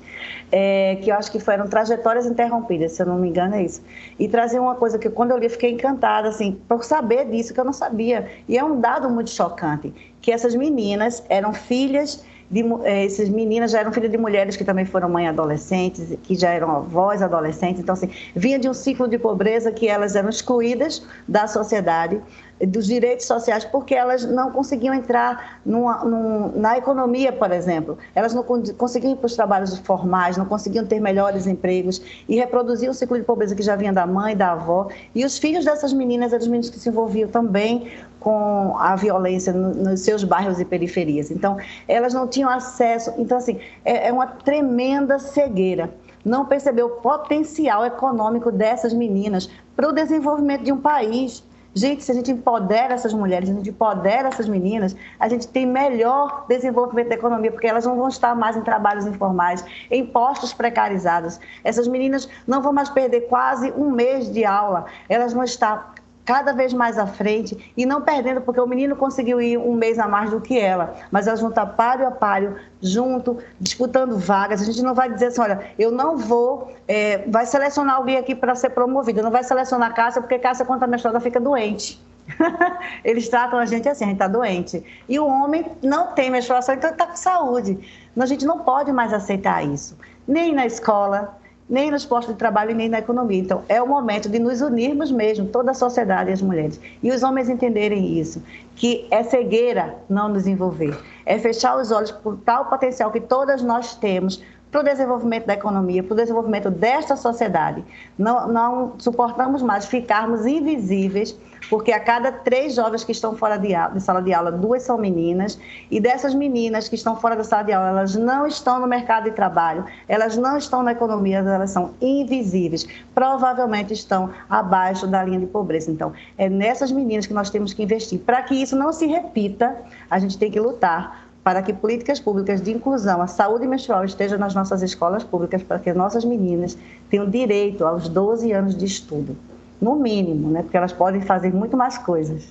é, 0.52 0.96
que 1.02 1.10
eu 1.10 1.16
acho 1.16 1.32
que 1.32 1.40
foram 1.40 1.66
trajetórias 1.66 2.26
interrompidas, 2.26 2.92
se 2.92 3.02
eu 3.02 3.06
não 3.06 3.18
me 3.18 3.28
engano 3.28 3.56
é 3.56 3.64
isso. 3.64 3.82
E 4.18 4.28
trazer 4.28 4.60
uma 4.60 4.76
coisa 4.76 4.98
que 4.98 5.10
quando 5.10 5.32
eu 5.32 5.38
li 5.38 5.48
fiquei 5.48 5.72
encantada, 5.72 6.28
assim, 6.28 6.56
por 6.68 6.84
saber 6.84 7.28
disso 7.28 7.52
que 7.52 7.58
eu 7.58 7.64
não 7.64 7.72
sabia. 7.72 8.28
E 8.48 8.56
é 8.56 8.62
um 8.62 8.80
dado 8.80 9.10
muito 9.10 9.30
chocante, 9.30 9.92
que 10.20 10.30
essas 10.30 10.54
meninas 10.54 11.24
eram 11.28 11.52
filhas 11.52 12.24
de, 12.54 12.62
eh, 12.84 13.06
essas 13.06 13.28
meninas 13.28 13.72
já 13.72 13.80
eram 13.80 13.92
filhas 13.92 14.12
de 14.12 14.16
mulheres 14.16 14.56
que 14.56 14.64
também 14.64 14.84
foram 14.84 15.08
mães 15.08 15.28
adolescentes, 15.28 16.16
que 16.22 16.36
já 16.36 16.50
eram 16.50 16.70
avós 16.70 17.20
adolescentes, 17.20 17.80
então 17.80 17.94
assim, 17.94 18.08
vinha 18.34 18.60
de 18.60 18.68
um 18.68 18.74
ciclo 18.74 19.08
de 19.08 19.18
pobreza 19.18 19.72
que 19.72 19.88
elas 19.88 20.14
eram 20.14 20.28
excluídas 20.28 21.04
da 21.26 21.48
sociedade, 21.48 22.20
dos 22.60 22.86
direitos 22.86 23.26
sociais, 23.26 23.64
porque 23.64 23.94
elas 23.94 24.24
não 24.24 24.50
conseguiam 24.50 24.94
entrar 24.94 25.60
numa, 25.64 26.04
num, 26.04 26.52
na 26.58 26.78
economia, 26.78 27.32
por 27.32 27.50
exemplo. 27.50 27.98
Elas 28.14 28.32
não 28.32 28.42
conseguiam 28.42 29.12
ir 29.12 29.16
para 29.16 29.26
os 29.26 29.34
trabalhos 29.34 29.76
formais, 29.78 30.36
não 30.36 30.46
conseguiam 30.46 30.86
ter 30.86 31.00
melhores 31.00 31.46
empregos 31.46 32.00
e 32.28 32.36
reproduzir 32.36 32.88
o 32.88 32.94
ciclo 32.94 33.18
de 33.18 33.24
pobreza 33.24 33.54
que 33.54 33.62
já 33.62 33.74
vinha 33.74 33.92
da 33.92 34.06
mãe, 34.06 34.36
da 34.36 34.52
avó. 34.52 34.88
E 35.14 35.24
os 35.24 35.38
filhos 35.38 35.64
dessas 35.64 35.92
meninas 35.92 36.32
eram 36.32 36.42
os 36.42 36.48
meninos 36.48 36.70
que 36.70 36.78
se 36.78 36.88
envolviam 36.88 37.28
também 37.28 37.90
com 38.20 38.74
a 38.78 38.96
violência 38.96 39.52
nos 39.52 40.00
seus 40.00 40.24
bairros 40.24 40.58
e 40.58 40.64
periferias. 40.64 41.30
Então, 41.30 41.58
elas 41.86 42.14
não 42.14 42.26
tinham 42.26 42.48
acesso. 42.48 43.12
Então, 43.18 43.36
assim, 43.36 43.60
é, 43.84 44.08
é 44.08 44.12
uma 44.12 44.26
tremenda 44.26 45.18
cegueira. 45.18 45.92
Não 46.24 46.46
percebeu 46.46 46.86
o 46.86 46.90
potencial 47.02 47.84
econômico 47.84 48.50
dessas 48.50 48.94
meninas 48.94 49.50
para 49.76 49.88
o 49.88 49.92
desenvolvimento 49.92 50.62
de 50.62 50.72
um 50.72 50.80
país. 50.80 51.44
Gente, 51.76 52.04
se 52.04 52.12
a 52.12 52.14
gente 52.14 52.30
empodera 52.30 52.94
essas 52.94 53.12
mulheres, 53.12 53.48
se 53.48 53.52
a 53.52 53.56
gente 53.56 53.70
empodera 53.70 54.28
essas 54.28 54.48
meninas, 54.48 54.94
a 55.18 55.28
gente 55.28 55.48
tem 55.48 55.66
melhor 55.66 56.46
desenvolvimento 56.48 57.08
da 57.08 57.16
economia, 57.16 57.50
porque 57.50 57.66
elas 57.66 57.84
não 57.84 57.96
vão 57.96 58.06
estar 58.08 58.32
mais 58.36 58.56
em 58.56 58.62
trabalhos 58.62 59.06
informais, 59.06 59.64
em 59.90 60.06
postos 60.06 60.52
precarizados. 60.52 61.40
Essas 61.64 61.88
meninas 61.88 62.28
não 62.46 62.62
vão 62.62 62.72
mais 62.72 62.88
perder 62.90 63.22
quase 63.22 63.72
um 63.72 63.90
mês 63.90 64.32
de 64.32 64.44
aula, 64.44 64.86
elas 65.08 65.32
vão 65.32 65.42
estar 65.42 65.93
cada 66.24 66.52
vez 66.52 66.72
mais 66.72 66.98
à 66.98 67.06
frente 67.06 67.72
e 67.76 67.84
não 67.84 68.00
perdendo, 68.00 68.40
porque 68.40 68.60
o 68.60 68.66
menino 68.66 68.96
conseguiu 68.96 69.40
ir 69.40 69.58
um 69.58 69.74
mês 69.74 69.98
a 69.98 70.08
mais 70.08 70.30
do 70.30 70.40
que 70.40 70.58
ela, 70.58 70.94
mas 71.10 71.26
vão 71.26 71.50
estar 71.50 71.66
páreo 71.66 72.06
a 72.06 72.10
páreo, 72.10 72.56
junto, 72.80 73.38
disputando 73.60 74.16
vagas. 74.16 74.62
A 74.62 74.64
gente 74.64 74.82
não 74.82 74.94
vai 74.94 75.12
dizer 75.12 75.26
assim, 75.26 75.40
olha, 75.40 75.60
eu 75.78 75.90
não 75.90 76.16
vou, 76.16 76.72
é, 76.88 77.18
vai 77.28 77.44
selecionar 77.46 77.96
alguém 77.96 78.16
aqui 78.16 78.34
para 78.34 78.54
ser 78.54 78.70
promovido, 78.70 79.22
não 79.22 79.30
vai 79.30 79.44
selecionar 79.44 79.94
Cássia, 79.94 80.22
porque 80.22 80.38
Cássia, 80.38 80.64
quando 80.64 80.78
está 80.78 80.86
menstruada, 80.86 81.20
fica 81.20 81.40
doente. 81.40 82.02
Eles 83.04 83.28
tratam 83.28 83.58
a 83.58 83.66
gente 83.66 83.88
assim, 83.88 84.04
a 84.04 84.06
gente 84.08 84.16
está 84.16 84.28
doente. 84.28 84.82
E 85.08 85.18
o 85.18 85.26
homem 85.26 85.66
não 85.82 86.08
tem 86.12 86.30
menstruação, 86.30 86.74
então 86.74 86.90
está 86.90 87.06
com 87.06 87.16
saúde. 87.16 87.78
A 88.18 88.26
gente 88.26 88.46
não 88.46 88.60
pode 88.60 88.92
mais 88.92 89.12
aceitar 89.12 89.64
isso. 89.64 89.96
Nem 90.26 90.54
na 90.54 90.64
escola, 90.64 91.36
nem 91.68 91.90
nos 91.90 92.04
postos 92.04 92.34
de 92.34 92.38
trabalho 92.38 92.74
nem 92.74 92.88
na 92.88 92.98
economia. 92.98 93.40
Então, 93.40 93.62
é 93.68 93.80
o 93.80 93.88
momento 93.88 94.28
de 94.28 94.38
nos 94.38 94.60
unirmos 94.60 95.10
mesmo, 95.10 95.46
toda 95.46 95.70
a 95.70 95.74
sociedade 95.74 96.30
e 96.30 96.32
as 96.32 96.42
mulheres. 96.42 96.80
E 97.02 97.10
os 97.10 97.22
homens 97.22 97.48
entenderem 97.48 98.18
isso, 98.18 98.42
que 98.76 99.06
é 99.10 99.22
cegueira 99.22 99.96
não 100.08 100.28
nos 100.28 100.46
envolver, 100.46 100.98
é 101.24 101.38
fechar 101.38 101.76
os 101.76 101.90
olhos 101.90 102.10
por 102.10 102.36
tal 102.38 102.66
potencial 102.66 103.10
que 103.10 103.20
todas 103.20 103.62
nós 103.62 103.94
temos 103.96 104.42
para 104.74 104.80
o 104.80 104.84
desenvolvimento 104.84 105.46
da 105.46 105.54
economia, 105.54 106.02
para 106.02 106.14
o 106.14 106.16
desenvolvimento 106.16 106.68
desta 106.68 107.14
sociedade. 107.14 107.84
Não, 108.18 108.48
não 108.48 108.94
suportamos 108.98 109.62
mais 109.62 109.86
ficarmos 109.86 110.44
invisíveis 110.44 111.38
porque 111.70 111.92
a 111.92 112.00
cada 112.00 112.30
três 112.30 112.74
jovens 112.74 113.04
que 113.04 113.12
estão 113.12 113.36
fora 113.36 113.56
de, 113.56 113.68
de, 113.68 114.00
sala 114.00 114.20
de 114.20 114.34
aula, 114.34 114.52
duas 114.52 114.82
são 114.82 114.98
meninas, 114.98 115.58
e 115.90 115.98
dessas 115.98 116.34
meninas 116.34 116.88
que 116.88 116.94
estão 116.94 117.16
fora 117.16 117.36
da 117.36 117.44
sala 117.44 117.62
de 117.62 117.72
aula, 117.72 117.88
elas 117.88 118.14
não 118.14 118.46
estão 118.46 118.78
no 118.80 118.86
mercado 118.86 119.24
de 119.24 119.30
trabalho, 119.30 119.84
elas 120.08 120.36
não 120.36 120.58
estão 120.58 120.82
na 120.82 120.92
economia, 120.92 121.38
elas 121.38 121.70
são 121.70 121.92
invisíveis, 122.00 122.86
provavelmente 123.14 123.94
estão 123.94 124.30
abaixo 124.50 125.06
da 125.06 125.22
linha 125.22 125.38
de 125.38 125.46
pobreza. 125.46 125.90
Então, 125.90 126.12
é 126.36 126.48
nessas 126.48 126.92
meninas 126.92 127.26
que 127.26 127.32
nós 127.32 127.48
temos 127.48 127.72
que 127.72 127.82
investir. 127.82 128.20
Para 128.20 128.42
que 128.42 128.54
isso 128.54 128.76
não 128.76 128.92
se 128.92 129.06
repita, 129.06 129.74
a 130.10 130.18
gente 130.18 130.36
tem 130.36 130.50
que 130.50 130.60
lutar 130.60 131.23
para 131.44 131.62
que 131.62 131.74
políticas 131.74 132.18
públicas 132.18 132.62
de 132.62 132.72
inclusão, 132.72 133.20
a 133.20 133.26
saúde 133.26 133.66
menstrual 133.66 134.02
esteja 134.04 134.38
nas 134.38 134.54
nossas 134.54 134.82
escolas 134.82 135.22
públicas, 135.22 135.62
para 135.62 135.78
que 135.78 135.92
nossas 135.92 136.24
meninas 136.24 136.76
tenham 137.10 137.28
direito 137.28 137.86
aos 137.86 138.08
12 138.08 138.50
anos 138.50 138.74
de 138.74 138.86
estudo 138.86 139.36
no 139.78 139.94
mínimo, 139.94 140.50
né? 140.50 140.62
Porque 140.62 140.76
elas 140.76 140.92
podem 140.92 141.20
fazer 141.20 141.52
muito 141.52 141.76
mais 141.76 141.98
coisas. 141.98 142.50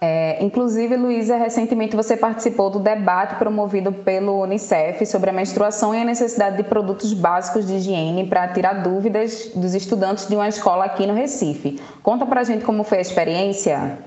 É, 0.00 0.44
inclusive, 0.44 0.94
Luísa, 0.96 1.36
recentemente 1.36 1.96
você 1.96 2.16
participou 2.16 2.68
do 2.68 2.78
debate 2.80 3.36
promovido 3.36 3.92
pelo 3.92 4.42
Unicef 4.42 5.06
sobre 5.06 5.30
a 5.30 5.32
menstruação 5.32 5.94
e 5.94 6.02
a 6.02 6.04
necessidade 6.04 6.58
de 6.58 6.64
produtos 6.64 7.14
básicos 7.14 7.66
de 7.66 7.74
higiene 7.74 8.26
para 8.26 8.48
tirar 8.48 8.82
dúvidas 8.82 9.52
dos 9.54 9.74
estudantes 9.74 10.28
de 10.28 10.34
uma 10.34 10.48
escola 10.48 10.84
aqui 10.84 11.06
no 11.06 11.14
Recife. 11.14 11.80
Conta 12.02 12.26
para 12.26 12.42
a 12.42 12.44
gente 12.44 12.64
como 12.64 12.84
foi 12.84 12.98
a 12.98 13.00
experiência. 13.00 13.98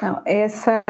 Não, 0.00 0.20
essa, 0.24 0.82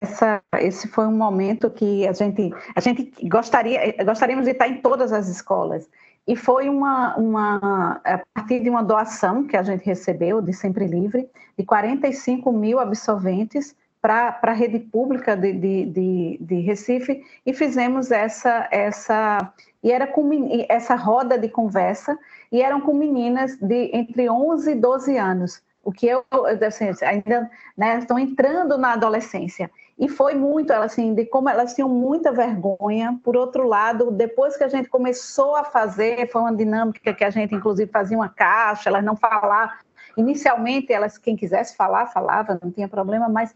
essa, 0.00 0.42
esse 0.58 0.88
foi 0.88 1.06
um 1.06 1.16
momento 1.16 1.70
que 1.70 2.06
a 2.06 2.12
gente, 2.12 2.52
a 2.74 2.80
gente 2.80 3.12
gostaria, 3.28 3.94
gostaríamos 4.04 4.44
de 4.44 4.52
estar 4.52 4.68
em 4.68 4.80
todas 4.80 5.12
as 5.12 5.28
escolas. 5.28 5.88
E 6.26 6.34
foi 6.34 6.68
uma, 6.68 7.16
uma, 7.16 8.00
a 8.04 8.20
partir 8.34 8.60
de 8.60 8.68
uma 8.68 8.82
doação 8.82 9.46
que 9.46 9.56
a 9.56 9.62
gente 9.62 9.84
recebeu 9.84 10.42
de 10.42 10.52
Sempre 10.52 10.86
Livre, 10.86 11.28
de 11.56 11.64
45 11.64 12.52
mil 12.52 12.80
absolventes 12.80 13.76
para 14.02 14.38
a 14.42 14.52
rede 14.52 14.78
pública 14.78 15.36
de, 15.36 15.52
de, 15.52 15.86
de, 15.86 16.38
de, 16.40 16.60
Recife, 16.60 17.24
e 17.44 17.52
fizemos 17.52 18.10
essa, 18.10 18.68
essa, 18.70 19.52
e 19.82 19.90
era 19.90 20.06
com, 20.06 20.30
essa 20.68 20.94
roda 20.94 21.38
de 21.38 21.48
conversa, 21.48 22.16
e 22.50 22.62
eram 22.62 22.80
com 22.80 22.94
meninas 22.94 23.56
de 23.56 23.90
entre 23.92 24.28
11 24.28 24.70
e 24.70 24.74
12 24.74 25.16
anos, 25.16 25.62
o 25.86 25.92
que 25.92 26.08
eu, 26.08 26.24
assim, 26.66 26.90
ainda 27.02 27.48
né, 27.76 27.98
estão 27.98 28.18
entrando 28.18 28.76
na 28.76 28.94
adolescência. 28.94 29.70
E 29.96 30.08
foi 30.08 30.34
muito, 30.34 30.72
assim, 30.72 31.14
de 31.14 31.24
como 31.26 31.48
elas 31.48 31.74
tinham 31.74 31.88
muita 31.88 32.32
vergonha. 32.32 33.16
Por 33.22 33.36
outro 33.36 33.68
lado, 33.68 34.10
depois 34.10 34.56
que 34.56 34.64
a 34.64 34.68
gente 34.68 34.88
começou 34.88 35.54
a 35.54 35.62
fazer, 35.62 36.28
foi 36.28 36.42
uma 36.42 36.56
dinâmica 36.56 37.14
que 37.14 37.22
a 37.22 37.30
gente, 37.30 37.54
inclusive, 37.54 37.88
fazia 37.88 38.16
uma 38.16 38.28
caixa, 38.28 38.90
elas 38.90 39.04
não 39.04 39.14
falavam. 39.14 39.76
Inicialmente, 40.16 40.92
elas, 40.92 41.18
quem 41.18 41.36
quisesse 41.36 41.76
falar, 41.76 42.08
falava, 42.08 42.58
não 42.60 42.72
tinha 42.72 42.88
problema, 42.88 43.28
mas 43.28 43.54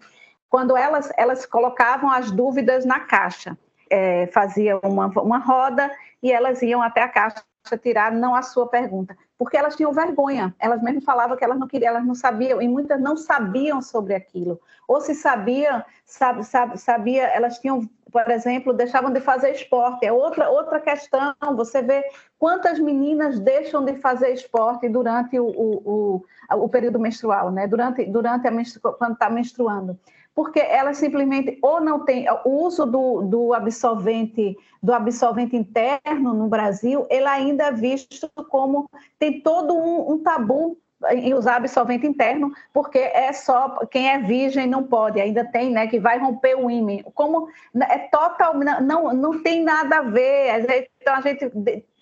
quando 0.49 0.77
elas, 0.77 1.13
elas 1.17 1.45
colocavam 1.45 2.09
as 2.09 2.31
dúvidas 2.31 2.85
na 2.85 3.01
caixa, 3.01 3.59
é, 3.91 4.29
fazia 4.29 4.79
uma, 4.85 5.09
uma 5.21 5.39
roda 5.39 5.91
e 6.23 6.31
elas 6.31 6.63
iam 6.63 6.81
até 6.81 7.03
a 7.03 7.09
caixa 7.09 7.43
tirar 7.83 8.13
não 8.13 8.35
a 8.35 8.43
sua 8.43 8.67
pergunta, 8.67 9.17
porque 9.39 9.57
elas 9.57 9.77
tinham 9.77 9.93
vergonha. 9.93 10.55
Elas 10.59 10.83
mesmo 10.83 11.03
falavam 11.03 11.37
que 11.37 11.45
elas 11.45 11.59
não 11.59 11.69
queriam, 11.69 11.91
elas 11.91 12.07
não 12.07 12.15
sabiam, 12.15 12.61
e 12.61 12.69
muitas 12.69 13.01
não 13.01 13.17
sabiam 13.17 13.81
sobre 13.83 14.15
aquilo. 14.15 14.61
Ou 14.89 15.01
se 15.01 15.15
sabiam, 15.15 15.83
sabe, 16.05 16.45
sabe, 16.45 16.79
sabia, 16.79 17.25
elas 17.29 17.59
tinham, 17.59 17.89
por 18.11 18.29
exemplo, 18.31 18.73
deixavam 18.73 19.13
de 19.13 19.21
fazer 19.21 19.51
esporte. 19.51 20.05
É 20.05 20.13
outra, 20.13 20.51
outra 20.51 20.81
questão. 20.81 21.35
Você 21.57 21.81
vê 21.81 22.05
quantas 22.39 22.79
meninas 22.79 23.39
deixam 23.39 23.85
de 23.85 23.95
fazer 23.97 24.31
esporte 24.31 24.89
durante 24.89 25.39
o, 25.39 25.47
o, 25.47 26.23
o, 26.51 26.65
o 26.65 26.69
período 26.69 26.99
menstrual, 26.99 27.51
né? 27.51 27.67
Durante, 27.69 28.05
durante 28.07 28.49
a 28.49 28.51
menstru... 28.51 28.93
quando 28.95 29.13
está 29.13 29.31
menstruando 29.31 29.99
porque 30.35 30.61
elas 30.61 30.97
simplesmente 30.97 31.59
ou 31.63 31.81
não 31.81 32.05
têm 32.05 32.27
o 32.45 32.65
uso 32.65 32.87
do, 32.87 33.23
do 33.23 33.55
absorvente 33.55 34.57
do 34.83 34.95
absorvente 34.95 35.55
interno 35.57 36.33
no 36.33 36.49
Brasil, 36.49 37.07
ele 37.11 37.27
ainda 37.27 37.65
é 37.65 37.73
visto 37.73 38.31
como 38.49 38.89
tem 39.19 39.41
todo 39.41 39.75
um, 39.75 40.13
um 40.13 40.19
tabu 40.23 40.79
em 41.11 41.33
usar 41.33 41.57
absorvente 41.57 42.07
interno, 42.07 42.53
porque 42.73 42.99
é 42.99 43.33
só 43.33 43.87
quem 43.87 44.11
é 44.11 44.19
virgem 44.19 44.67
não 44.67 44.85
pode, 44.85 45.21
ainda 45.21 45.45
tem, 45.45 45.71
né, 45.71 45.87
que 45.87 45.99
vai 45.99 46.19
romper 46.19 46.57
o 46.57 46.71
ímã. 46.71 47.03
Como 47.15 47.49
é 47.75 47.99
total, 48.09 48.55
não, 48.55 49.13
não 49.15 49.43
tem 49.43 49.63
nada 49.63 49.99
a 49.99 50.03
ver. 50.03 50.89
Então 51.01 51.15
a 51.15 51.21
gente 51.23 51.51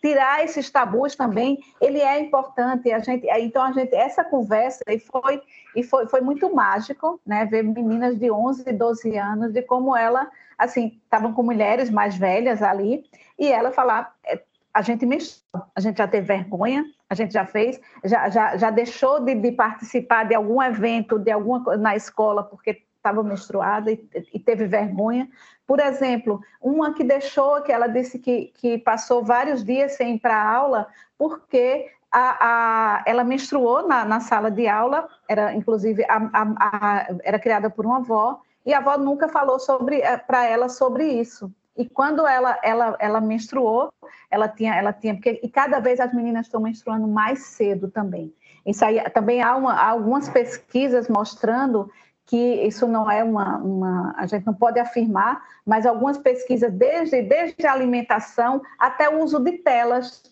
tirar 0.01 0.45
esses 0.45 0.71
tabus 0.71 1.17
também, 1.17 1.59
ele 1.81 2.01
é 2.01 2.21
importante. 2.21 2.91
A 2.93 2.99
gente, 2.99 3.27
então 3.41 3.63
a 3.63 3.73
gente 3.73 3.95
essa 3.95 4.25
conversa 4.25 4.83
e 4.89 4.99
foi 4.99 5.43
e 5.77 5.83
foi, 5.83 6.07
foi 6.07 6.21
muito 6.21 6.53
mágico, 6.55 7.21
né, 7.27 7.45
ver 7.45 7.63
meninas 7.63 8.19
de 8.19 8.31
11, 8.31 8.73
12 8.73 9.17
anos 9.17 9.53
de 9.53 9.63
como 9.63 9.97
ela 9.97 10.29
assim, 10.57 10.99
estavam 11.05 11.33
com 11.33 11.43
mulheres 11.43 11.89
mais 11.89 12.17
velhas 12.17 12.63
ali 12.63 13.05
e 13.39 13.47
ela 13.47 13.71
falar 13.71 14.13
é, 14.27 14.43
a 14.73 14.83
gente 14.83 15.07
menstrua, 15.07 15.67
a 15.75 15.81
gente 15.81 15.99
já 15.99 16.07
teve 16.07 16.27
vergonha, 16.27 16.85
a 17.09 17.15
gente 17.15 17.33
já 17.33 17.45
fez, 17.45 17.81
já, 18.05 18.29
já, 18.29 18.57
já 18.57 18.71
deixou 18.71 19.21
de, 19.21 19.35
de 19.35 19.53
participar 19.53 20.25
de 20.25 20.35
algum 20.35 20.63
evento, 20.63 21.19
de 21.19 21.31
alguma 21.31 21.77
na 21.77 21.97
escola, 21.97 22.43
porque 22.43 22.83
estava 22.97 23.23
menstruada 23.23 23.91
e, 23.91 24.09
e, 24.33 24.39
teve 24.39 24.67
vergonha. 24.67 25.29
Por 25.69 25.81
exemplo, 25.81 26.41
uma 26.63 26.95
que 26.95 27.05
deixou, 27.05 27.61
que 27.61 27.71
ela 27.71 27.89
disse 27.89 28.19
que, 28.19 28.47
que 28.55 28.79
passou 28.79 29.23
vários 29.23 29.63
dias 29.63 29.93
sem 29.93 30.15
ir 30.15 30.19
para 30.19 30.43
aula, 30.43 30.89
porque 31.19 31.91
a, 32.11 32.39
a, 32.41 33.03
ela 33.05 33.23
menstruou 33.23 33.87
na, 33.87 34.03
na, 34.03 34.19
sala 34.19 34.51
de 34.51 34.67
aula, 34.67 35.07
era 35.29 35.53
inclusive 35.53 36.07
a, 36.09 37.07
era 37.23 37.39
criada 37.39 37.69
por 37.69 37.85
uma 37.85 37.99
avó, 37.99 38.41
e 38.65 38.73
a 38.73 38.79
avó 38.79 38.97
nunca 38.97 39.29
falou 39.29 39.59
eh, 39.91 40.17
para 40.17 40.47
ela 40.47 40.71
sobre 40.71 41.05
isso. 41.07 41.53
E 41.77 41.87
quando 41.87 42.27
ela, 42.27 42.59
ela, 42.63 42.97
ela 42.99 43.21
menstruou, 43.21 43.93
ela 44.31 44.49
tinha, 44.49 44.75
ela 44.75 44.95
tinha, 44.95 45.15
porque 45.15 45.39
e 45.43 45.51
cada 45.51 45.81
vez 45.81 46.01
as 46.01 46.15
meninas 46.15 46.47
estão 46.47 46.63
menstruando 46.63 47.07
mais 47.07 47.41
cedo 47.41 47.91
também. 47.91 48.35
Isso 48.65 48.83
aí 48.83 48.99
também 49.11 49.43
há, 49.43 49.55
uma, 49.55 49.75
há 49.75 49.91
algumas 49.91 50.31
pesquisas 50.31 51.09
mostrando 51.09 51.91
que 52.29 52.37
isso 52.37 52.87
não 52.87 53.11
é 53.11 53.25
uma, 53.25 53.57
uma, 53.57 54.15
a 54.17 54.27
gente 54.27 54.47
não 54.47 54.53
pode 54.53 54.79
afirmar, 54.79 55.43
mas 55.65 55.87
algumas 55.87 56.19
pesquisas 56.19 56.71
desde 56.71 57.23
desde 57.23 57.67
a 57.67 57.73
alimentação 57.73 58.61
até 58.79 59.09
o 59.09 59.23
uso 59.23 59.41
de 59.41 59.53
telas 59.59 60.23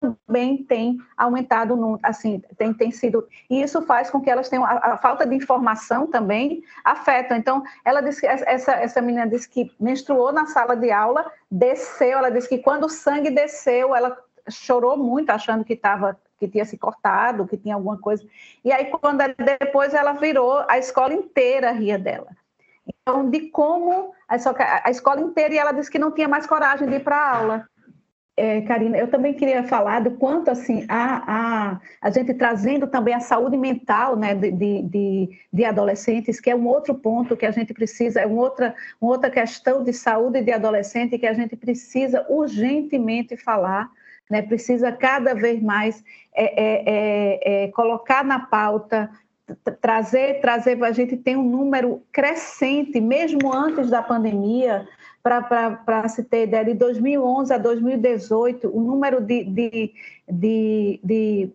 também 0.00 0.64
tem 0.64 0.98
aumentado, 1.14 1.76
no, 1.76 1.98
assim, 2.02 2.42
tem, 2.56 2.72
tem 2.72 2.90
sido, 2.90 3.28
e 3.50 3.60
isso 3.60 3.82
faz 3.82 4.10
com 4.10 4.18
que 4.18 4.30
elas 4.30 4.48
tenham, 4.48 4.64
a, 4.64 4.94
a, 4.94 4.96
falta 4.96 5.26
de 5.26 5.36
informação 5.36 6.06
também 6.06 6.64
afeta, 6.82 7.36
então, 7.36 7.62
ela 7.84 8.00
disse, 8.00 8.26
essa, 8.26 8.72
essa 8.72 9.02
menina 9.02 9.28
disse 9.28 9.46
que 9.46 9.70
menstruou 9.78 10.32
na 10.32 10.46
sala 10.46 10.74
de 10.74 10.90
aula, 10.90 11.30
desceu, 11.50 12.16
ela 12.16 12.30
disse 12.30 12.48
que 12.48 12.56
quando 12.56 12.84
o 12.84 12.88
sangue 12.88 13.28
desceu, 13.28 13.94
ela 13.94 14.16
chorou 14.48 14.96
muito, 14.96 15.28
achando 15.28 15.62
que 15.62 15.74
estava 15.74 16.18
que 16.40 16.48
tinha 16.48 16.64
se 16.64 16.76
cortado, 16.76 17.46
que 17.46 17.56
tinha 17.56 17.74
alguma 17.76 17.98
coisa, 17.98 18.24
e 18.64 18.72
aí 18.72 18.86
quando 18.86 19.22
depois 19.36 19.94
ela 19.94 20.14
virou, 20.14 20.64
a 20.66 20.78
escola 20.78 21.14
inteira 21.14 21.70
ria 21.70 21.98
dela, 21.98 22.28
então, 22.86 23.30
de 23.30 23.50
como 23.50 24.12
a, 24.26 24.90
escola 24.90 25.20
inteira, 25.20 25.54
e 25.54 25.58
ela 25.58 25.72
disse 25.72 25.90
que 25.90 25.98
não 25.98 26.10
tinha 26.10 26.26
mais 26.26 26.46
coragem 26.46 26.88
de 26.88 26.96
ir 26.96 27.04
para 27.04 27.16
a 27.16 27.36
aula, 27.36 27.68
é, 28.36 28.62
Karina, 28.62 28.96
eu 28.96 29.08
também 29.08 29.34
queria 29.34 29.62
falar 29.64 30.00
do 30.00 30.12
quanto 30.12 30.50
assim 30.50 30.86
a, 30.88 31.22
a, 31.26 31.80
a 32.00 32.10
gente 32.10 32.32
trazendo 32.32 32.86
também 32.86 33.12
a 33.12 33.20
saúde 33.20 33.54
mental 33.54 34.16
né, 34.16 34.34
de, 34.34 34.50
de, 34.50 35.28
de, 35.52 35.64
adolescentes, 35.64 36.40
que 36.40 36.48
é 36.48 36.56
um 36.56 36.66
outro 36.66 36.94
ponto 36.94 37.36
que 37.36 37.44
a 37.44 37.50
gente 37.50 37.74
precisa, 37.74 38.20
é 38.20 38.26
uma 38.26 38.40
outra, 38.40 38.74
uma 38.98 39.12
outra 39.12 39.30
questão 39.30 39.84
de 39.84 39.92
saúde 39.92 40.40
de 40.40 40.52
adolescente 40.52 41.18
que 41.18 41.26
a 41.26 41.34
gente 41.34 41.54
precisa 41.54 42.24
urgentemente 42.30 43.36
falar, 43.36 43.90
né, 44.30 44.42
precisa 44.42 44.92
cada 44.92 45.34
vez 45.34 45.60
mais 45.60 46.02
é, 46.32 46.44
é, 46.44 46.84
é, 46.86 47.64
é 47.64 47.68
colocar 47.68 48.24
na 48.24 48.38
pauta, 48.38 49.10
trazer, 49.80 50.40
trazer, 50.40 50.82
a 50.84 50.92
gente 50.92 51.16
tem 51.16 51.36
um 51.36 51.42
número 51.42 52.02
crescente, 52.12 53.00
mesmo 53.00 53.52
antes 53.52 53.90
da 53.90 54.02
pandemia, 54.02 54.86
para 55.22 56.08
se 56.08 56.22
ter 56.24 56.44
ideia, 56.44 56.64
de 56.64 56.74
2011 56.74 57.52
a 57.52 57.58
2018, 57.58 58.70
o 58.74 58.80
número 58.80 59.20
de, 59.20 59.44
de, 59.44 59.92
de, 60.28 61.00
de, 61.02 61.50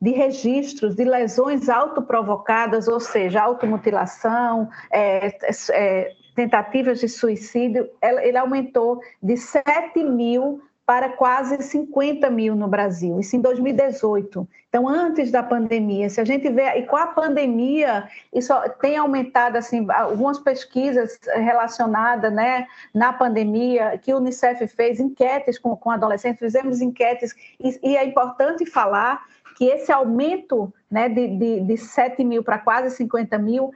de 0.00 0.10
registros 0.10 0.96
de 0.96 1.04
lesões 1.04 1.68
autoprovocadas, 1.68 2.88
ou 2.88 2.98
seja, 2.98 3.42
automutilação, 3.42 4.68
é, 4.90 5.36
é, 5.70 6.12
tentativas 6.34 6.98
de 6.98 7.08
suicídio, 7.08 7.88
ele 8.02 8.36
aumentou 8.36 9.00
de 9.22 9.36
7 9.36 10.02
mil 10.02 10.60
para 10.86 11.08
quase 11.08 11.62
50 11.62 12.28
mil 12.28 12.54
no 12.54 12.68
Brasil, 12.68 13.18
isso 13.18 13.34
em 13.34 13.40
2018. 13.40 14.46
Então, 14.68 14.86
antes 14.86 15.30
da 15.30 15.42
pandemia, 15.42 16.10
se 16.10 16.20
a 16.20 16.24
gente 16.24 16.48
vê, 16.50 16.78
e 16.78 16.82
com 16.82 16.96
a 16.96 17.06
pandemia, 17.06 18.08
isso 18.32 18.52
tem 18.80 18.96
aumentado, 18.96 19.56
assim, 19.56 19.86
algumas 19.90 20.38
pesquisas 20.38 21.18
relacionadas, 21.34 22.32
né, 22.32 22.66
na 22.92 23.12
pandemia, 23.12 23.96
que 23.96 24.12
o 24.12 24.18
Unicef 24.18 24.66
fez 24.66 25.00
enquetes 25.00 25.58
com, 25.58 25.74
com 25.74 25.90
adolescentes, 25.90 26.38
fizemos 26.38 26.82
enquetes, 26.82 27.34
e, 27.58 27.78
e 27.82 27.96
é 27.96 28.04
importante 28.04 28.66
falar 28.66 29.24
que 29.56 29.66
esse 29.66 29.90
aumento, 29.90 30.72
né, 30.90 31.08
de, 31.08 31.28
de, 31.38 31.60
de 31.60 31.76
7 31.78 32.22
mil 32.24 32.42
para 32.42 32.58
quase 32.58 32.94
50 32.94 33.38
mil, 33.38 33.72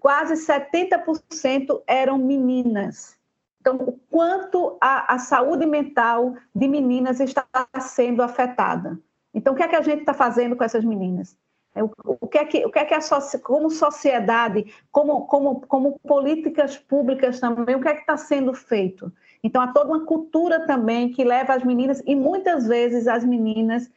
quase 0.00 0.34
70% 0.34 1.82
eram 1.86 2.18
meninas. 2.18 3.16
Então, 3.62 3.76
o 3.76 3.92
quanto 4.10 4.76
a, 4.80 5.14
a 5.14 5.18
saúde 5.20 5.64
mental 5.66 6.34
de 6.52 6.66
meninas 6.66 7.20
está 7.20 7.46
sendo 7.80 8.20
afetada. 8.20 8.98
Então, 9.32 9.52
o 9.52 9.56
que 9.56 9.62
é 9.62 9.68
que 9.68 9.76
a 9.76 9.82
gente 9.82 10.00
está 10.00 10.12
fazendo 10.12 10.56
com 10.56 10.64
essas 10.64 10.84
meninas? 10.84 11.38
É, 11.72 11.80
o, 11.80 12.26
que 12.26 12.38
é 12.38 12.44
que, 12.44 12.66
o 12.66 12.72
que 12.72 12.80
é 12.80 12.84
que 12.84 12.92
a 12.92 13.00
como 13.40 13.70
sociedade, 13.70 14.74
como, 14.90 15.26
como, 15.26 15.60
como 15.60 16.00
políticas 16.00 16.76
públicas 16.76 17.38
também, 17.38 17.76
o 17.76 17.80
que 17.80 17.88
é 17.88 17.94
que 17.94 18.00
está 18.00 18.16
sendo 18.16 18.52
feito? 18.52 19.12
Então, 19.44 19.62
há 19.62 19.68
toda 19.72 19.90
uma 19.90 20.04
cultura 20.06 20.66
também 20.66 21.12
que 21.12 21.22
leva 21.22 21.54
as 21.54 21.62
meninas, 21.62 22.02
e 22.04 22.16
muitas 22.16 22.66
vezes 22.66 23.06
as 23.06 23.24
meninas, 23.24 23.88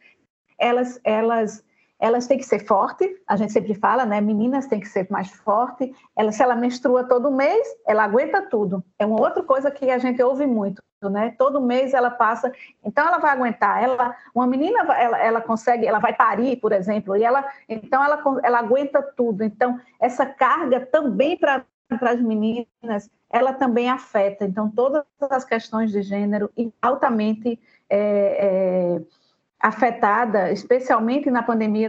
elas, 0.56 1.00
elas 1.02 1.64
elas 1.98 2.26
têm 2.26 2.36
que 2.36 2.44
ser 2.44 2.64
fortes, 2.66 3.08
a 3.26 3.36
gente 3.36 3.52
sempre 3.52 3.74
fala, 3.74 4.04
né? 4.04 4.20
Meninas 4.20 4.66
têm 4.66 4.80
que 4.80 4.88
ser 4.88 5.06
mais 5.10 5.30
fortes. 5.30 5.90
Ela, 6.14 6.30
se 6.30 6.42
ela 6.42 6.54
menstrua 6.54 7.04
todo 7.04 7.30
mês, 7.30 7.66
ela 7.86 8.04
aguenta 8.04 8.42
tudo. 8.42 8.84
É 8.98 9.06
uma 9.06 9.20
outra 9.20 9.42
coisa 9.42 9.70
que 9.70 9.90
a 9.90 9.98
gente 9.98 10.22
ouve 10.22 10.46
muito, 10.46 10.82
né? 11.02 11.34
Todo 11.38 11.60
mês 11.60 11.94
ela 11.94 12.10
passa, 12.10 12.52
então 12.84 13.06
ela 13.06 13.18
vai 13.18 13.30
aguentar. 13.30 13.82
Ela, 13.82 14.14
uma 14.34 14.46
menina, 14.46 14.80
ela, 14.94 15.18
ela 15.18 15.40
consegue, 15.40 15.86
ela 15.86 15.98
vai 15.98 16.14
parir, 16.14 16.56
por 16.56 16.72
exemplo, 16.72 17.16
e 17.16 17.24
ela, 17.24 17.48
então 17.68 18.04
ela, 18.04 18.22
ela 18.42 18.58
aguenta 18.58 19.02
tudo. 19.02 19.42
Então 19.42 19.80
essa 19.98 20.26
carga 20.26 20.84
também 20.84 21.36
para 21.36 21.64
as 22.02 22.20
meninas, 22.20 23.10
ela 23.30 23.54
também 23.54 23.88
afeta. 23.88 24.44
Então 24.44 24.70
todas 24.70 25.02
as 25.30 25.44
questões 25.46 25.90
de 25.90 26.02
gênero 26.02 26.50
e 26.56 26.70
altamente 26.82 27.58
é, 27.88 28.98
é, 28.98 29.00
afetada, 29.60 30.52
especialmente 30.52 31.30
na 31.30 31.42
pandemia. 31.42 31.88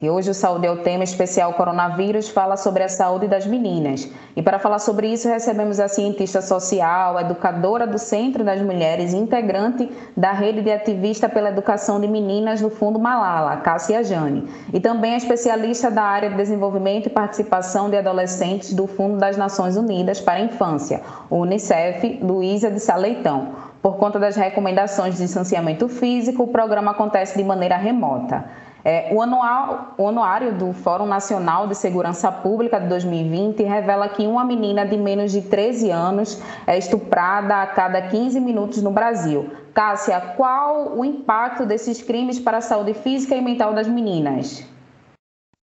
E 0.00 0.10
hoje 0.10 0.30
o 0.30 0.34
Saúde 0.34 0.66
é 0.66 0.70
o 0.70 0.82
tema 0.82 1.02
especial 1.02 1.54
Coronavírus 1.54 2.28
fala 2.28 2.56
sobre 2.56 2.82
a 2.82 2.88
saúde 2.88 3.26
das 3.26 3.46
meninas. 3.46 4.08
E 4.36 4.42
para 4.42 4.58
falar 4.58 4.78
sobre 4.78 5.08
isso, 5.08 5.26
recebemos 5.26 5.80
a 5.80 5.88
cientista 5.88 6.42
social, 6.42 7.18
educadora 7.18 7.86
do 7.86 7.98
Centro 7.98 8.44
das 8.44 8.60
Mulheres 8.60 9.14
integrante 9.14 9.90
da 10.14 10.32
rede 10.32 10.60
de 10.60 10.70
ativista 10.70 11.28
pela 11.28 11.48
educação 11.48 11.98
de 11.98 12.06
meninas 12.06 12.60
do 12.60 12.68
Fundo 12.68 12.98
Malala, 12.98 13.56
Cássia 13.56 14.04
Jane. 14.04 14.46
E 14.72 14.78
também 14.78 15.14
a 15.14 15.16
especialista 15.16 15.90
da 15.90 16.02
área 16.02 16.28
de 16.28 16.36
desenvolvimento 16.36 17.06
e 17.06 17.10
participação 17.10 17.88
de 17.88 17.96
adolescentes 17.96 18.74
do 18.74 18.86
Fundo 18.86 19.16
das 19.16 19.38
Nações 19.38 19.76
Unidas 19.76 20.20
para 20.20 20.34
a 20.34 20.44
Infância, 20.44 21.00
Unicef, 21.30 22.20
Luísa 22.22 22.70
de 22.70 22.78
Saleitão. 22.78 23.65
Por 23.86 23.98
conta 23.98 24.18
das 24.18 24.34
recomendações 24.34 25.14
de 25.14 25.22
distanciamento 25.22 25.88
físico, 25.88 26.42
o 26.42 26.48
programa 26.48 26.90
acontece 26.90 27.38
de 27.38 27.44
maneira 27.44 27.76
remota. 27.76 28.44
É, 28.84 29.14
o, 29.14 29.22
anual, 29.22 29.94
o 29.96 30.08
anuário 30.08 30.52
do 30.58 30.72
Fórum 30.72 31.06
Nacional 31.06 31.68
de 31.68 31.76
Segurança 31.76 32.32
Pública 32.32 32.80
de 32.80 32.88
2020 32.88 33.62
revela 33.62 34.08
que 34.08 34.26
uma 34.26 34.44
menina 34.44 34.84
de 34.84 34.96
menos 34.96 35.30
de 35.30 35.40
13 35.42 35.88
anos 35.92 36.42
é 36.66 36.76
estuprada 36.76 37.62
a 37.62 37.66
cada 37.68 38.02
15 38.02 38.40
minutos 38.40 38.82
no 38.82 38.90
Brasil. 38.90 39.52
Cássia, 39.72 40.20
qual 40.36 40.98
o 40.98 41.04
impacto 41.04 41.64
desses 41.64 42.02
crimes 42.02 42.40
para 42.40 42.58
a 42.58 42.60
saúde 42.60 42.92
física 42.92 43.36
e 43.36 43.40
mental 43.40 43.72
das 43.72 43.86
meninas? 43.86 44.64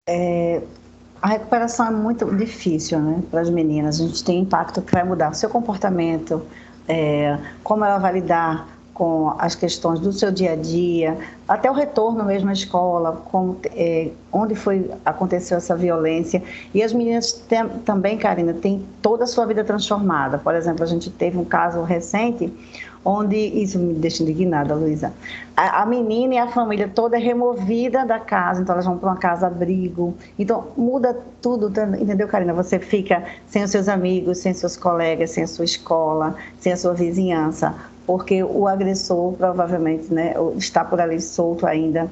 É, 0.08 0.60
a 1.22 1.28
recuperação 1.28 1.86
é 1.86 1.90
muito 1.90 2.24
difícil 2.36 2.98
né, 2.98 3.22
para 3.30 3.42
as 3.42 3.50
meninas. 3.50 4.00
A 4.00 4.04
gente 4.04 4.24
tem 4.24 4.40
impacto 4.40 4.82
que 4.82 4.92
vai 4.92 5.04
mudar 5.04 5.34
seu 5.34 5.48
comportamento, 5.48 6.42
é, 6.88 7.38
como 7.62 7.84
ela 7.84 7.98
vai 7.98 8.14
lidar 8.14 8.66
com 8.98 9.32
as 9.38 9.54
questões 9.54 10.00
do 10.00 10.12
seu 10.12 10.32
dia 10.32 10.54
a 10.54 10.56
dia, 10.56 11.16
até 11.46 11.70
o 11.70 11.72
retorno 11.72 12.24
mesmo 12.24 12.50
à 12.50 12.52
escola, 12.52 13.22
como, 13.30 13.56
é, 13.66 14.10
onde 14.32 14.56
foi 14.56 14.90
aconteceu 15.04 15.56
essa 15.58 15.76
violência. 15.76 16.42
E 16.74 16.82
as 16.82 16.92
meninas 16.92 17.32
tem, 17.32 17.68
também, 17.84 18.18
Karina, 18.18 18.52
têm 18.52 18.84
toda 19.00 19.22
a 19.22 19.26
sua 19.28 19.46
vida 19.46 19.62
transformada. 19.62 20.38
Por 20.38 20.52
exemplo, 20.52 20.82
a 20.82 20.86
gente 20.86 21.10
teve 21.10 21.38
um 21.38 21.44
caso 21.44 21.80
recente 21.82 22.52
onde 23.08 23.36
isso 23.36 23.78
me 23.78 23.94
deixa 23.94 24.22
indignada, 24.22 24.74
Luísa. 24.74 25.14
A, 25.56 25.82
a, 25.82 25.86
menina 25.86 26.34
e 26.34 26.38
a 26.38 26.46
família 26.46 26.86
toda 26.94 27.16
é 27.16 27.18
removida 27.18 28.04
da 28.04 28.18
casa, 28.20 28.60
então 28.60 28.74
elas 28.74 28.84
vão 28.84 28.98
para 28.98 29.08
uma 29.08 29.16
casa 29.16 29.46
abrigo. 29.46 30.14
Então 30.38 30.66
muda 30.76 31.18
tudo, 31.40 31.70
tá, 31.70 31.88
entendeu, 31.98 32.28
Karina? 32.28 32.52
Você 32.52 32.78
fica 32.78 33.24
sem 33.46 33.62
os 33.62 33.70
seus 33.70 33.88
amigos, 33.88 34.38
sem 34.38 34.52
seus 34.52 34.76
colegas, 34.76 35.30
sem 35.30 35.44
a 35.44 35.46
sua 35.46 35.64
escola, 35.64 36.36
sem 36.60 36.70
a 36.70 36.76
sua 36.76 36.92
vizinhança, 36.92 37.74
porque 38.06 38.42
o 38.42 38.68
agressor 38.68 39.32
provavelmente, 39.32 40.12
né, 40.12 40.34
está 40.58 40.84
por 40.84 41.00
ali 41.00 41.18
solto 41.18 41.66
ainda. 41.66 42.10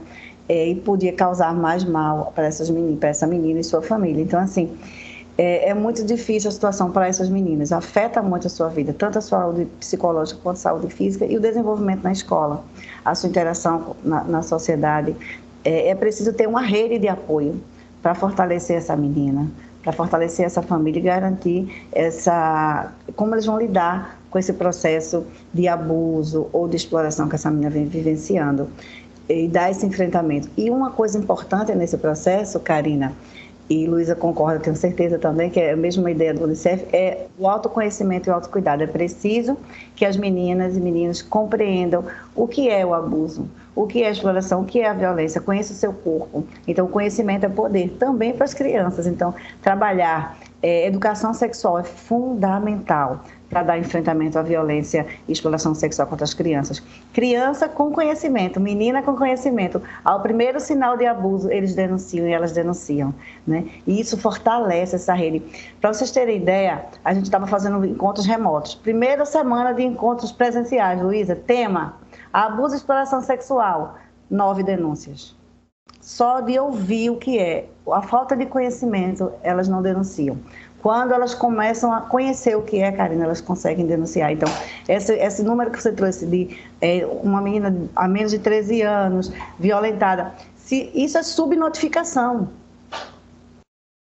É, 0.49 0.69
e 0.69 0.77
podia 0.77 1.13
causar 1.13 1.53
mais 1.53 1.83
mal 1.83 2.33
para 2.33 2.47
essas 2.47 2.71
meninas, 2.71 3.01
para 3.01 3.09
essa 3.09 3.27
menina 3.27 3.59
e 3.59 3.65
sua 3.65 3.83
família. 3.83 4.23
Então, 4.23 4.39
assim, 4.39 4.79
é, 5.39 5.69
é, 5.69 5.75
muito 5.75 6.05
difícil 6.05 6.49
a 6.49 6.53
situação 6.53 6.91
para 6.91 7.09
essas 7.09 7.29
meninas, 7.29 7.73
afeta 7.73 8.23
muito 8.23 8.47
a 8.47 8.51
sua 8.51 8.69
vida, 8.69 8.93
tanto 8.93 9.19
a 9.19 9.21
saúde 9.21 9.67
psicológica 9.79 10.41
quanto 10.43 10.57
a 10.57 10.61
saúde 10.61 10.93
física 10.93 11.27
e 11.27 11.37
o 11.37 11.41
desenvolvimento 11.41 12.03
na 12.03 12.13
escola, 12.13 12.65
a 13.05 13.15
sua 13.15 13.29
interação 13.29 13.95
na, 14.03 14.25
na 14.25 14.43
sociedade. 14.43 15.15
É, 15.63 15.89
é 15.91 15.95
preciso 15.95 16.33
ter 16.33 16.49
uma 16.49 16.63
rede 16.63 16.99
de 16.99 17.09
apoio 17.09 17.61
para 18.03 18.15
fortalecer 18.15 18.77
essa 18.77 18.97
menina, 18.97 19.51
para 19.83 19.93
fortalecer 19.93 20.47
essa 20.47 20.63
família 20.63 21.01
e 21.01 21.03
garantir 21.03 21.87
essa 21.93 22.93
como 23.15 23.35
eles 23.35 23.47
vão 23.47 23.59
lidar 23.59 24.19
com 24.31 24.39
esse 24.39 24.53
processo 24.53 25.27
de 25.53 25.69
abuso 25.69 26.49
ou 26.53 26.67
de 26.69 26.77
exploração 26.77 27.29
que 27.29 27.35
essa 27.35 27.51
menina 27.51 27.71
vem 27.71 27.85
vivenciando 27.85 28.69
e 29.29 29.49
dar 29.49 29.71
esse 29.71 29.85
enfrentamento. 29.85 30.49
E 30.57 30.71
uma 30.71 30.91
coisa 30.91 31.19
importante 31.19 31.75
nesse 31.75 31.97
processo, 31.99 32.61
Karina, 32.61 33.13
e 33.69 33.87
Luísa 33.87 34.15
concorda, 34.15 34.61
tenho 34.61 34.77
certeza 34.77 35.19
também, 35.19 35.51
que 35.51 35.59
é 35.59 35.73
a 35.73 35.77
mesma 35.77 36.11
ideia 36.11 36.33
do 36.33 36.45
Unicef, 36.45 36.85
é 36.93 37.27
o 37.37 37.49
autoconhecimento 37.49 38.29
e 38.29 38.31
o 38.31 38.35
autocuidado. 38.35 38.83
É 38.83 38.87
preciso 38.87 39.57
que 39.95 40.05
as 40.05 40.17
meninas 40.17 40.77
e 40.77 40.81
meninos 40.81 41.21
compreendam 41.21 42.05
o 42.35 42.47
que 42.47 42.69
é 42.69 42.87
o 42.87 42.95
abuso, 42.95 43.49
o 43.75 43.87
que 43.87 44.03
é 44.03 44.09
a 44.09 44.11
exploração, 44.11 44.63
o 44.63 44.65
que 44.65 44.81
é 44.81 44.89
a 44.89 44.93
violência, 44.93 45.41
conheça 45.41 45.73
o 45.73 45.77
seu 45.77 45.93
corpo. 45.93 46.45
Então, 46.67 46.87
conhecimento 46.87 47.45
é 47.45 47.49
poder 47.49 47.97
também 47.99 48.33
para 48.33 48.45
as 48.45 48.55
crianças. 48.55 49.07
Então, 49.07 49.35
trabalhar 49.61 50.39
é, 50.63 50.87
educação 50.87 51.35
sexual 51.35 51.79
é 51.79 51.85
fundamental 51.85 53.25
para 53.49 53.63
dar 53.63 53.79
enfrentamento 53.79 54.39
à 54.39 54.43
violência 54.43 55.07
e 55.29 55.33
exploração 55.33 55.75
sexual 55.75 56.09
contra 56.09 56.25
as 56.25 56.35
crianças. 56.35 56.83
Criança 57.13 57.69
com 57.69 57.93
conhecimento, 57.93 58.61
menina 58.61 59.03
com 59.03 59.17
conhecimento, 59.17 59.81
ao 60.05 60.21
primeiro 60.21 60.61
sinal 60.61 60.97
de 60.97 61.07
abuso, 61.07 61.51
eles 61.51 61.75
denunciam 61.75 62.27
e 62.27 62.33
elas 62.33 62.53
denunciam. 62.53 63.15
Né? 63.47 63.67
E 63.87 64.01
isso 64.01 64.17
fortalece 64.19 64.97
essa 64.97 65.15
rede. 65.15 65.43
Para 65.81 65.93
vocês 65.93 66.11
terem 66.11 66.37
ideia, 66.37 66.85
a 67.05 67.15
gente 67.15 67.25
estava 67.25 67.47
fazendo 67.47 67.85
encontros 67.85 68.27
remotos. 68.27 68.75
Primeira 68.75 69.25
semana 69.25 69.73
de 69.73 69.83
encontros 69.83 70.33
presenciais, 70.33 71.01
Luísa, 71.01 71.37
tema: 71.37 71.97
abuso 72.33 72.75
e 72.75 72.79
exploração 72.79 73.21
sexual. 73.21 73.97
Nove 74.29 74.65
denúncias. 74.65 75.37
Só 76.01 76.41
de 76.41 76.59
ouvir 76.59 77.11
o 77.11 77.17
que 77.17 77.39
é. 77.39 77.69
A 77.91 78.03
falta 78.03 78.37
de 78.37 78.47
conhecimento, 78.47 79.33
elas 79.43 79.69
não 79.69 79.83
denunciam. 79.83 80.37
Quando 80.87 81.13
elas 81.13 81.35
começam 81.35 81.93
a 81.93 82.03
conhecer 82.03 82.57
o 82.57 82.63
que 82.63 82.81
é, 82.81 82.93
Karina, 82.93 83.25
elas 83.25 83.41
conseguem 83.41 83.85
denunciar. 83.87 84.31
Então, 84.31 84.49
esse, 84.89 85.13
esse 85.15 85.43
número 85.43 85.69
que 85.73 85.83
você 85.83 85.91
trouxe 85.91 86.25
de 86.25 86.57
é, 86.81 87.05
uma 87.25 87.41
menina 87.41 87.77
a 87.97 88.07
menos 88.07 88.31
de 88.31 88.39
13 88.39 88.83
anos, 88.83 89.33
violentada, 89.59 90.33
se, 90.55 90.89
isso 90.95 91.19
é 91.19 91.25
subnotificação. 91.25 92.51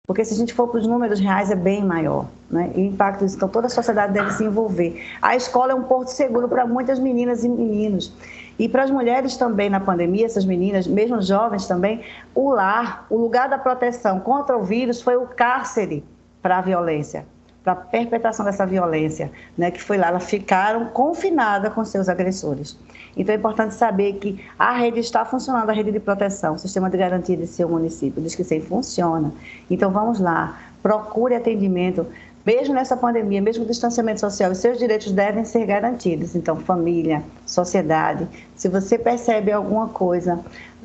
Porque 0.06 0.24
se 0.24 0.34
a 0.34 0.36
gente 0.36 0.54
for 0.54 0.68
para 0.68 0.78
os 0.78 0.86
números 0.86 1.18
reais, 1.18 1.50
é 1.50 1.56
bem 1.56 1.84
maior. 1.84 2.28
Né? 2.48 2.70
E 2.76 2.82
o 2.82 2.84
impacto 2.84 3.24
disso. 3.24 3.34
Então, 3.34 3.48
toda 3.48 3.66
a 3.66 3.70
sociedade 3.70 4.12
deve 4.12 4.30
se 4.34 4.44
envolver. 4.44 5.04
A 5.20 5.34
escola 5.34 5.72
é 5.72 5.74
um 5.74 5.82
porto 5.82 6.12
seguro 6.12 6.48
para 6.48 6.64
muitas 6.68 7.00
meninas 7.00 7.42
e 7.42 7.48
meninos. 7.48 8.12
E 8.60 8.68
para 8.68 8.84
as 8.84 8.92
mulheres 8.92 9.36
também 9.36 9.68
na 9.68 9.80
pandemia, 9.80 10.24
essas 10.24 10.44
meninas, 10.44 10.86
mesmo 10.86 11.20
jovens 11.20 11.66
também, 11.66 12.02
o 12.32 12.48
lar, 12.48 13.08
o 13.10 13.16
lugar 13.16 13.48
da 13.48 13.58
proteção 13.58 14.20
contra 14.20 14.56
o 14.56 14.62
vírus 14.62 15.02
foi 15.02 15.16
o 15.16 15.26
cárcere 15.26 16.04
para 16.46 16.58
a 16.58 16.60
violência, 16.60 17.26
para 17.64 17.72
a 17.72 17.76
perpetração 17.76 18.46
dessa 18.46 18.64
violência, 18.64 19.32
né, 19.58 19.68
que 19.72 19.82
foi 19.82 19.96
lá, 19.98 20.06
elas 20.06 20.30
ficaram 20.30 20.86
confinadas 20.90 21.72
com 21.72 21.84
seus 21.84 22.08
agressores. 22.08 22.78
Então 23.16 23.34
é 23.34 23.38
importante 23.38 23.74
saber 23.74 24.12
que 24.12 24.40
a 24.56 24.70
rede 24.70 25.00
está 25.00 25.24
funcionando, 25.24 25.68
a 25.68 25.72
rede 25.72 25.90
de 25.90 25.98
proteção, 25.98 26.54
o 26.54 26.58
sistema 26.58 26.88
de 26.88 26.96
garantia 26.96 27.36
de 27.36 27.48
seu 27.48 27.68
município, 27.68 28.22
diz 28.22 28.36
que 28.36 28.44
sim, 28.44 28.60
funciona. 28.60 29.32
Então 29.68 29.90
vamos 29.90 30.20
lá, 30.20 30.56
procure 30.80 31.34
atendimento, 31.34 32.06
mesmo 32.44 32.74
nessa 32.74 32.96
pandemia, 32.96 33.42
mesmo 33.42 33.64
o 33.64 33.66
distanciamento 33.66 34.20
social, 34.20 34.52
os 34.52 34.58
seus 34.58 34.78
direitos 34.78 35.10
devem 35.10 35.44
ser 35.44 35.66
garantidos. 35.66 36.36
Então, 36.36 36.60
família, 36.60 37.24
sociedade, 37.44 38.28
se 38.54 38.68
você 38.68 38.96
percebe 38.96 39.50
alguma 39.50 39.88
coisa, 39.88 40.38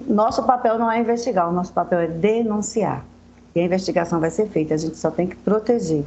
nosso 0.07 0.41
papel 0.41 0.80
não 0.80 0.91
é 0.91 0.99
investigar, 0.99 1.47
o 1.47 1.53
nosso 1.53 1.72
papel 1.72 1.99
é 1.99 2.07
denunciar 2.07 3.05
e 3.56 3.60
a 3.60 3.64
investigação 3.64 4.20
vai 4.20 4.30
ser 4.30 4.47
feita. 4.47 4.74
A 4.74 4.78
gente 4.78 4.97
só 4.97 5.12
tem 5.12 5.28
que 5.28 5.36
proteger, 5.36 6.04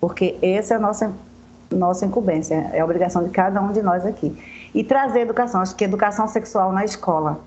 porque 0.00 0.36
essa 0.42 0.74
é 0.74 0.76
a 0.76 0.80
nossa, 0.80 1.12
nossa 1.70 2.06
incumbência, 2.06 2.54
é 2.72 2.80
a 2.80 2.84
obrigação 2.84 3.24
de 3.24 3.30
cada 3.30 3.60
um 3.60 3.72
de 3.72 3.82
nós 3.82 4.04
aqui. 4.04 4.36
E 4.74 4.84
trazer 4.84 5.20
educação, 5.20 5.60
acho 5.60 5.74
que 5.74 5.84
educação 5.84 6.28
sexual 6.28 6.72
na 6.72 6.84
escola. 6.84 7.40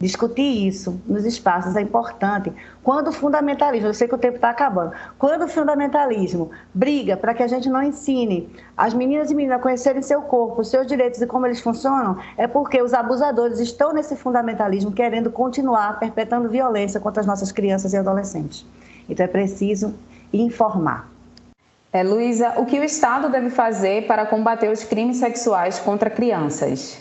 Discutir 0.00 0.66
isso 0.66 1.00
nos 1.06 1.24
espaços 1.24 1.76
é 1.76 1.80
importante. 1.80 2.52
Quando 2.82 3.08
o 3.08 3.12
fundamentalismo, 3.12 3.88
eu 3.88 3.94
sei 3.94 4.08
que 4.08 4.14
o 4.14 4.18
tempo 4.18 4.36
está 4.36 4.50
acabando, 4.50 4.92
quando 5.16 5.44
o 5.44 5.48
fundamentalismo 5.48 6.50
briga 6.74 7.16
para 7.16 7.32
que 7.32 7.44
a 7.44 7.46
gente 7.46 7.70
não 7.70 7.80
ensine 7.80 8.50
as 8.76 8.92
meninas 8.92 9.30
e 9.30 9.34
meninas 9.36 9.60
a 9.60 9.62
conhecerem 9.62 10.02
seu 10.02 10.20
corpo, 10.22 10.64
seus 10.64 10.86
direitos 10.86 11.22
e 11.22 11.26
como 11.26 11.46
eles 11.46 11.60
funcionam, 11.60 12.18
é 12.36 12.48
porque 12.48 12.82
os 12.82 12.92
abusadores 12.92 13.60
estão 13.60 13.92
nesse 13.92 14.16
fundamentalismo 14.16 14.90
querendo 14.90 15.30
continuar 15.30 16.00
perpetrando 16.00 16.48
violência 16.48 16.98
contra 16.98 17.20
as 17.20 17.26
nossas 17.26 17.52
crianças 17.52 17.92
e 17.92 17.96
adolescentes. 17.96 18.66
Então 19.08 19.24
é 19.24 19.28
preciso 19.28 19.94
informar. 20.32 21.12
É, 21.92 22.02
Luísa, 22.02 22.54
o 22.58 22.66
que 22.66 22.80
o 22.80 22.82
Estado 22.82 23.30
deve 23.30 23.50
fazer 23.50 24.06
para 24.06 24.26
combater 24.26 24.68
os 24.68 24.82
crimes 24.82 25.18
sexuais 25.18 25.78
contra 25.78 26.10
crianças? 26.10 27.00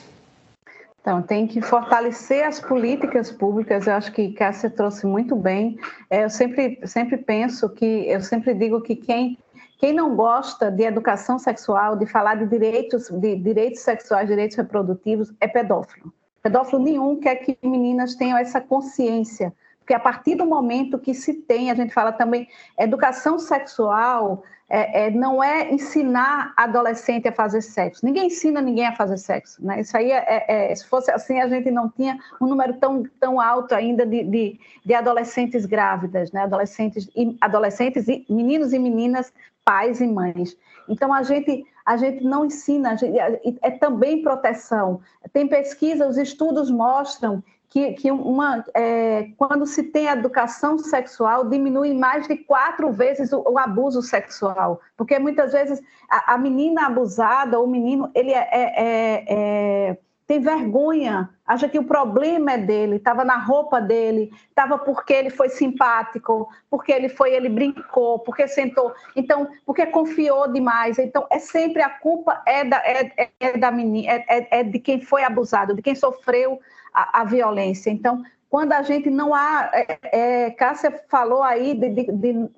Então, 1.02 1.22
tem 1.22 1.46
que 1.46 1.62
fortalecer 1.62 2.46
as 2.46 2.62
políticas 2.62 3.30
públicas, 3.30 3.88
eu 3.88 3.94
acho 3.94 4.12
que 4.14 4.32
Cássia 4.32 4.70
trouxe 4.70 5.06
muito 5.06 5.36
bem. 5.36 5.78
É, 6.10 6.24
eu 6.24 6.30
sempre, 6.30 6.80
sempre 6.86 7.18
penso 7.18 7.68
que, 7.70 8.08
eu 8.08 8.22
sempre 8.22 8.54
digo 8.54 8.80
que 8.82 8.96
quem, 8.96 9.38
quem 9.80 9.92
não 9.92 10.16
gosta 10.16 10.72
de 10.72 10.84
educação 10.84 11.38
sexual, 11.38 11.98
de 11.98 12.06
falar 12.06 12.36
de 12.36 12.46
direitos, 12.46 13.10
de 13.10 13.36
direitos 13.36 13.82
sexuais, 13.82 14.30
direitos 14.30 14.56
reprodutivos, 14.56 15.34
é 15.42 15.48
pedófilo. 15.48 16.14
Pedófilo 16.42 16.82
nenhum 16.82 17.20
quer 17.20 17.36
que 17.38 17.58
meninas 17.64 18.16
tenham 18.16 18.38
essa 18.38 18.62
consciência 18.62 19.52
porque 19.84 19.94
a 19.94 20.00
partir 20.00 20.36
do 20.36 20.46
momento 20.46 20.98
que 20.98 21.14
se 21.14 21.34
tem, 21.34 21.70
a 21.70 21.76
gente 21.76 21.94
fala 21.94 22.14
também, 22.14 22.48
educação 22.80 23.38
sexual 23.38 24.42
é, 24.70 25.08
é, 25.08 25.12
não 25.12 25.44
é 25.44 25.70
ensinar 25.74 26.54
adolescente 26.56 27.28
a 27.28 27.34
fazer 27.34 27.62
sexo. 27.62 28.06
Ninguém 28.06 28.28
ensina 28.28 28.62
ninguém 28.62 28.88
a 28.88 28.96
fazer 28.96 29.18
sexo. 29.18 29.64
Né? 29.64 29.82
Isso 29.82 29.96
aí, 29.98 30.10
é, 30.10 30.46
é, 30.48 30.72
é 30.72 30.76
se 30.76 30.88
fosse 30.88 31.12
assim, 31.12 31.42
a 31.42 31.50
gente 31.50 31.70
não 31.70 31.90
tinha 31.90 32.18
um 32.42 32.48
número 32.48 32.76
tão, 32.76 33.04
tão 33.20 33.42
alto 33.42 33.76
ainda 33.76 34.06
de, 34.06 34.24
de, 34.24 34.60
de 34.86 34.94
adolescentes 34.94 35.66
grávidas, 35.66 36.32
né? 36.32 36.44
adolescentes, 36.44 37.10
e, 37.14 37.36
adolescentes 37.42 38.08
e 38.08 38.26
meninos 38.30 38.72
e 38.72 38.80
meninas, 38.80 39.34
pais 39.66 40.00
e 40.00 40.08
mães. 40.08 40.56
Então, 40.88 41.14
a 41.14 41.24
gente, 41.24 41.66
a 41.86 41.98
gente 41.98 42.24
não 42.24 42.46
ensina, 42.46 42.96
gente, 42.96 43.18
é 43.62 43.72
também 43.72 44.22
proteção. 44.22 45.02
Tem 45.34 45.46
pesquisa, 45.46 46.08
os 46.08 46.18
estudos 46.18 46.72
mostram 46.72 47.44
que, 47.74 47.94
que 47.94 48.12
uma, 48.12 48.64
é, 48.76 49.30
quando 49.36 49.66
se 49.66 49.82
tem 49.82 50.06
educação 50.06 50.78
sexual, 50.78 51.50
diminui 51.50 51.92
mais 51.96 52.28
de 52.28 52.38
quatro 52.38 52.92
vezes 52.92 53.34
o, 53.34 53.44
o 53.50 53.58
abuso 53.58 54.00
sexual. 54.04 54.80
Porque 54.96 55.18
muitas 55.18 55.54
vezes 55.54 55.82
a, 56.08 56.36
a, 56.36 56.38
menina 56.38 56.86
abusada 56.86 57.58
ou 57.58 57.66
o 57.66 57.68
menino, 57.68 58.12
ele 58.14 58.32
é, 58.32 58.48
é, 58.52 58.74
é, 58.76 59.26
é 59.28 59.98
tem 60.28 60.40
vergonha, 60.40 61.32
acha 61.46 61.68
que 61.68 61.80
o 61.80 61.84
problema 61.84 62.54
é 62.54 62.58
dele, 62.60 62.98
estava 62.98 63.26
na 63.26 63.38
roupa 63.38 63.82
dele, 63.82 64.32
estava 64.48 64.78
porque 64.78 65.12
ele 65.12 65.32
foi 65.32 65.50
simpático, 65.50 66.48
porque 66.70 66.92
ele 66.92 67.10
foi, 67.10 67.34
ele 67.34 67.50
brincou, 67.50 68.20
porque 68.20 68.48
sentou, 68.48 68.94
então, 69.16 69.48
porque 69.66 69.88
confiou 69.88 70.48
demais. 70.52 71.00
Então, 71.00 71.26
é 71.32 71.40
sempre 71.40 71.82
a 71.82 71.90
culpa 71.90 72.40
é 72.46 72.64
da, 72.64 72.78
é, 72.86 73.30
é 73.40 73.58
da 73.58 73.72
menina, 73.72 74.12
é, 74.12 74.26
é, 74.28 74.60
é 74.60 74.64
de 74.64 74.78
quem 74.78 75.02
foi 75.02 75.24
abusado, 75.24 75.74
de 75.74 75.82
quem 75.82 75.96
sofreu 75.96 76.60
a, 76.94 77.22
a 77.22 77.24
violência. 77.24 77.90
Então, 77.90 78.24
quando 78.54 78.72
a 78.74 78.84
gente 78.84 79.10
não 79.10 79.34
há. 79.34 79.72
É, 79.74 80.00
é, 80.04 80.52
Cássia 80.52 81.04
falou 81.10 81.42
aí 81.42 81.74
de, 81.74 81.90
de, 81.90 82.12
de 82.12 82.50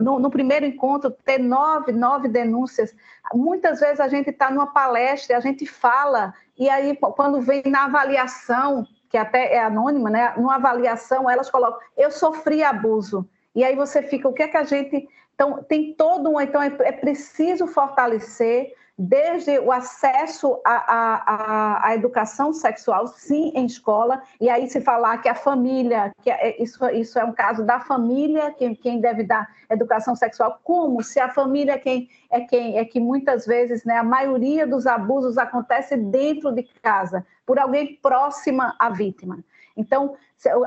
no, 0.00 0.18
no, 0.18 0.28
primeiro 0.28 0.66
encontro 0.66 1.08
ter 1.08 1.38
nove, 1.38 1.92
nove 1.92 2.26
denúncias. 2.26 2.92
Muitas 3.32 3.78
vezes 3.78 4.00
a 4.00 4.08
gente 4.08 4.30
está 4.30 4.50
numa 4.50 4.66
palestra, 4.66 5.36
a 5.36 5.40
gente 5.40 5.64
fala, 5.64 6.34
e 6.58 6.68
aí 6.68 6.96
quando 6.96 7.40
vem 7.40 7.62
na 7.66 7.84
avaliação, 7.84 8.84
que 9.08 9.16
até 9.16 9.54
é 9.54 9.62
anônima, 9.62 10.10
né? 10.10 10.34
Numa 10.36 10.56
avaliação, 10.56 11.30
elas 11.30 11.48
colocam, 11.48 11.78
eu 11.96 12.10
sofri 12.10 12.64
abuso. 12.64 13.24
E 13.54 13.62
aí 13.62 13.76
você 13.76 14.02
fica, 14.02 14.28
o 14.28 14.32
que 14.32 14.42
é 14.42 14.48
que 14.48 14.56
a 14.56 14.64
gente. 14.64 15.08
Então, 15.34 15.62
tem 15.62 15.94
todo 15.94 16.28
um. 16.28 16.40
Então, 16.40 16.60
é, 16.60 16.74
é 16.80 16.92
preciso 16.92 17.68
fortalecer 17.68 18.72
desde 18.98 19.58
o 19.58 19.70
acesso 19.70 20.58
à, 20.64 21.92
educação 21.94 22.52
sexual, 22.52 23.06
sim, 23.08 23.52
em 23.54 23.66
escola, 23.66 24.22
e 24.40 24.48
aí 24.48 24.68
se 24.68 24.80
falar 24.80 25.18
que 25.18 25.28
a 25.28 25.34
família, 25.34 26.12
que 26.22 26.30
é, 26.30 26.62
isso, 26.62 26.84
isso 26.90 27.18
é 27.18 27.24
um 27.24 27.32
caso 27.32 27.62
da 27.64 27.78
família, 27.78 28.52
quem, 28.52 28.74
quem 28.74 29.00
deve 29.00 29.22
dar 29.22 29.46
educação 29.68 30.16
sexual, 30.16 30.60
como 30.64 31.02
se 31.02 31.20
a 31.20 31.28
família 31.28 31.72
é 31.72 31.78
quem 31.78 32.08
é 32.30 32.40
quem 32.40 32.78
é 32.78 32.84
que 32.84 32.98
muitas 32.98 33.46
vezes 33.46 33.84
né, 33.84 33.98
a 33.98 34.02
maioria 34.02 34.66
dos 34.66 34.86
abusos 34.86 35.38
acontece 35.38 35.96
dentro 35.96 36.52
de 36.52 36.62
casa, 36.82 37.24
por 37.44 37.58
alguém 37.58 37.98
próxima 38.02 38.74
à 38.78 38.88
vítima. 38.88 39.44
Então, 39.76 40.16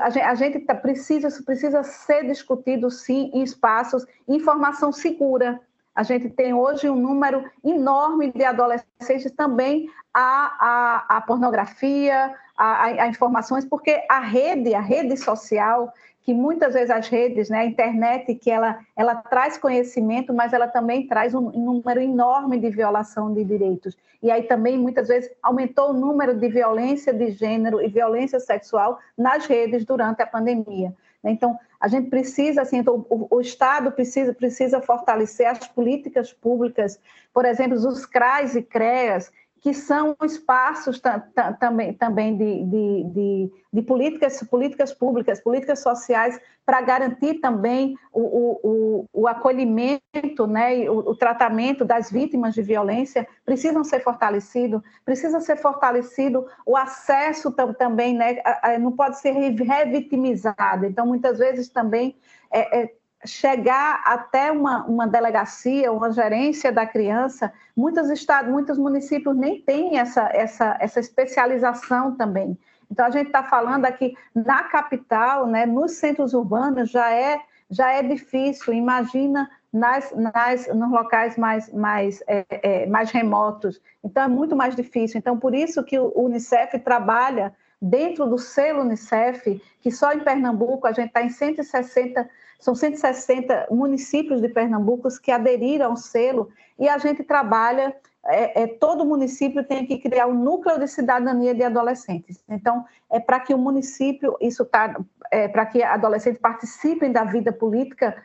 a 0.00 0.34
gente 0.34 0.60
tá, 0.60 0.74
precisa, 0.74 1.28
precisa 1.42 1.82
ser 1.82 2.24
discutido, 2.26 2.90
sim, 2.90 3.30
em 3.34 3.42
espaços, 3.42 4.06
informação 4.28 4.92
segura, 4.92 5.60
a 5.94 6.02
gente 6.02 6.28
tem 6.30 6.54
hoje 6.54 6.88
um 6.88 6.96
número 6.96 7.44
enorme 7.64 8.32
de 8.32 8.44
adolescentes 8.44 9.30
também 9.32 9.88
a, 10.14 11.06
a, 11.08 11.20
pornografia, 11.20 12.34
a, 12.56 13.06
informações, 13.06 13.64
porque 13.64 14.02
a 14.08 14.20
rede, 14.20 14.74
a 14.74 14.80
rede 14.80 15.16
social, 15.16 15.92
que 16.22 16.34
muitas 16.34 16.74
vezes 16.74 16.90
as 16.90 17.08
redes, 17.08 17.48
né, 17.48 17.60
a 17.60 17.64
internet, 17.64 18.34
que 18.34 18.50
ela, 18.50 18.78
ela 18.96 19.16
traz 19.16 19.56
conhecimento, 19.56 20.34
mas 20.34 20.52
ela 20.52 20.68
também 20.68 21.06
traz 21.06 21.34
um 21.34 21.50
número 21.50 22.00
enorme 22.00 22.58
de 22.58 22.70
violação 22.70 23.32
de 23.32 23.44
direitos. 23.44 23.96
E 24.22 24.30
aí 24.30 24.42
também, 24.42 24.78
muitas 24.78 25.08
vezes, 25.08 25.30
aumentou 25.42 25.90
o 25.90 25.94
número 25.94 26.34
de 26.34 26.48
violência 26.48 27.12
de 27.12 27.30
gênero 27.30 27.80
e 27.80 27.88
violência 27.88 28.38
sexual 28.38 28.98
nas 29.16 29.46
redes 29.46 29.84
durante 29.84 30.22
a 30.22 30.26
pandemia. 30.26 30.94
Né? 31.22 31.30
Então, 31.32 31.58
a 31.80 31.88
gente 31.88 32.10
precisa, 32.10 32.62
assim, 32.62 32.78
então, 32.78 33.06
o, 33.08 33.36
o, 33.36 33.40
Estado 33.40 33.90
precisa, 33.92 34.34
precisa 34.34 34.80
fortalecer 34.80 35.46
as 35.46 35.66
políticas 35.66 36.32
públicas, 36.32 37.00
por 37.32 37.44
exemplo, 37.44 37.76
os 37.76 38.04
CRAs 38.06 38.54
e 38.54 38.62
CREAS, 38.62 39.32
que 39.60 39.74
são 39.74 40.16
espaços 40.24 41.00
também, 41.58 41.92
também 41.92 42.36
de, 42.36 42.64
de, 42.64 43.04
de, 43.04 43.52
de, 43.72 43.82
políticas, 43.82 44.42
políticas 44.42 44.92
públicas, 44.92 45.40
políticas 45.40 45.80
sociais, 45.80 46.40
para 46.64 46.80
garantir 46.80 47.40
também 47.40 47.94
o, 48.12 48.58
o, 48.62 49.04
o 49.12 49.28
acolhimento, 49.28 50.46
né, 50.46 50.88
o, 50.88 51.10
o, 51.10 51.14
tratamento 51.14 51.84
das 51.84 52.10
vítimas 52.10 52.54
de 52.54 52.62
violência, 52.62 53.28
precisam 53.44 53.84
ser 53.84 54.00
fortalecidos, 54.00 54.80
precisa 55.04 55.40
ser 55.40 55.56
fortalecido 55.56 56.46
o 56.64 56.76
acesso 56.76 57.52
também, 57.76 58.16
né, 58.16 58.38
não 58.80 58.92
pode 58.92 59.18
ser 59.20 59.32
revitimizado, 59.32 60.86
então 60.86 61.06
muitas 61.06 61.38
vezes 61.38 61.68
também 61.68 62.16
é, 62.50 62.82
é, 62.82 62.94
chegar 63.24 64.02
até 64.04 64.50
uma, 64.50 64.84
uma 64.86 65.06
delegacia, 65.06 65.92
uma 65.92 66.10
gerência 66.10 66.72
da 66.72 66.86
criança, 66.86 67.52
muitos 67.76 68.08
estados, 68.10 68.50
muitos 68.50 68.78
municípios 68.78 69.36
nem 69.36 69.60
têm 69.60 69.98
essa, 69.98 70.28
essa, 70.32 70.76
essa 70.80 71.00
especialização 71.00 72.16
também. 72.16 72.58
Então, 72.90 73.06
a 73.06 73.10
gente 73.10 73.26
está 73.26 73.44
falando 73.44 73.84
aqui 73.84 74.16
na 74.34 74.64
capital, 74.64 75.46
né, 75.46 75.64
nos 75.64 75.92
centros 75.92 76.34
urbanos, 76.34 76.90
já 76.90 77.12
é, 77.12 77.40
já 77.70 77.92
é 77.92 78.02
difícil. 78.02 78.72
Imagina 78.72 79.48
nas, 79.72 80.12
nas, 80.12 80.66
nos 80.68 80.90
locais 80.90 81.36
mais, 81.36 81.72
mais, 81.72 82.22
é, 82.26 82.44
é, 82.50 82.86
mais 82.86 83.10
remotos. 83.10 83.80
Então, 84.02 84.24
é 84.24 84.28
muito 84.28 84.56
mais 84.56 84.74
difícil. 84.74 85.18
Então, 85.18 85.38
por 85.38 85.54
isso 85.54 85.84
que 85.84 85.98
o 85.98 86.12
Unicef 86.16 86.78
trabalha 86.80 87.54
dentro 87.80 88.26
do 88.26 88.38
selo 88.38 88.80
Unicef, 88.80 89.62
que 89.80 89.90
só 89.90 90.12
em 90.12 90.20
Pernambuco 90.20 90.86
a 90.86 90.92
gente 90.92 91.08
está 91.08 91.22
em 91.22 91.30
160 91.30 92.28
são 92.60 92.74
160 92.74 93.68
municípios 93.70 94.40
de 94.40 94.48
Pernambuco 94.48 95.08
que 95.20 95.32
aderiram 95.32 95.86
ao 95.86 95.96
selo 95.96 96.50
e 96.78 96.88
a 96.88 96.98
gente 96.98 97.24
trabalha. 97.24 97.96
É, 98.26 98.62
é, 98.62 98.66
todo 98.66 99.02
município 99.06 99.64
tem 99.64 99.86
que 99.86 99.96
criar 99.96 100.26
um 100.26 100.34
núcleo 100.34 100.78
de 100.78 100.86
cidadania 100.86 101.54
de 101.54 101.62
adolescentes. 101.62 102.44
Então, 102.46 102.84
é 103.10 103.18
para 103.18 103.40
que 103.40 103.54
o 103.54 103.58
município, 103.58 104.36
isso 104.42 104.62
tá, 104.66 104.94
é, 105.30 105.48
para 105.48 105.64
que 105.64 105.82
adolescentes 105.82 106.38
participem 106.38 107.10
da 107.10 107.24
vida 107.24 107.50
política, 107.50 108.22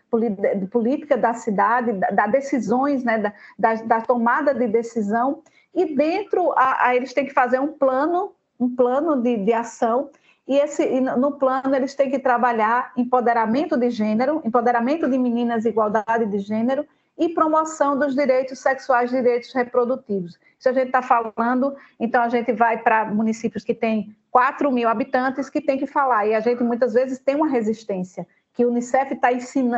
política 0.69 1.15
da 1.15 1.33
cidade, 1.33 1.93
das 1.93 2.13
da 2.13 2.27
decisões, 2.27 3.05
né, 3.05 3.19
da, 3.19 3.33
da, 3.57 3.73
da, 3.83 4.01
tomada 4.01 4.53
de 4.53 4.67
decisão, 4.67 5.41
e 5.73 5.95
dentro 5.95 6.51
a, 6.57 6.87
a, 6.87 6.95
eles 6.95 7.13
têm 7.13 7.25
que 7.25 7.33
fazer 7.33 7.61
um 7.61 7.71
plano, 7.71 8.33
um 8.59 8.75
plano 8.75 9.21
de, 9.21 9.37
de 9.37 9.53
ação 9.53 10.09
e, 10.47 10.57
esse, 10.57 10.99
no 10.99 11.33
plano 11.33 11.75
eles 11.75 11.95
têm 11.95 12.09
que 12.09 12.19
trabalhar 12.19 12.91
empoderamento 12.95 13.75
de 13.77 13.89
gênero, 13.89 14.41
empoderamento 14.45 15.09
de 15.09 15.17
meninas, 15.17 15.65
igualdade 15.65 16.25
de 16.25 16.39
gênero 16.39 16.85
e 17.17 17.29
promoção 17.29 17.97
dos 17.97 18.13
direitos 18.13 18.59
sexuais, 18.59 19.09
direitos 19.09 19.53
reprodutivos. 19.53 20.37
Se 20.59 20.69
a 20.69 20.73
gente 20.73 20.87
está 20.87 21.01
falando, 21.01 21.75
então 21.99 22.21
a 22.21 22.29
gente 22.29 22.51
vai 22.51 22.77
para 22.77 23.05
municípios 23.05 23.63
que 23.63 23.73
têm 23.73 24.15
4 24.29 24.71
mil 24.71 24.87
habitantes 24.87 25.49
que 25.49 25.61
tem 25.61 25.77
que 25.77 25.87
falar, 25.87 26.27
e 26.27 26.35
a 26.35 26.39
gente 26.39 26.61
muitas 26.61 26.93
vezes 26.93 27.19
tem 27.19 27.35
uma 27.35 27.47
resistência, 27.47 28.27
que 28.53 28.65
o 28.65 28.69
Unicef 28.69 29.13
está 29.13 29.29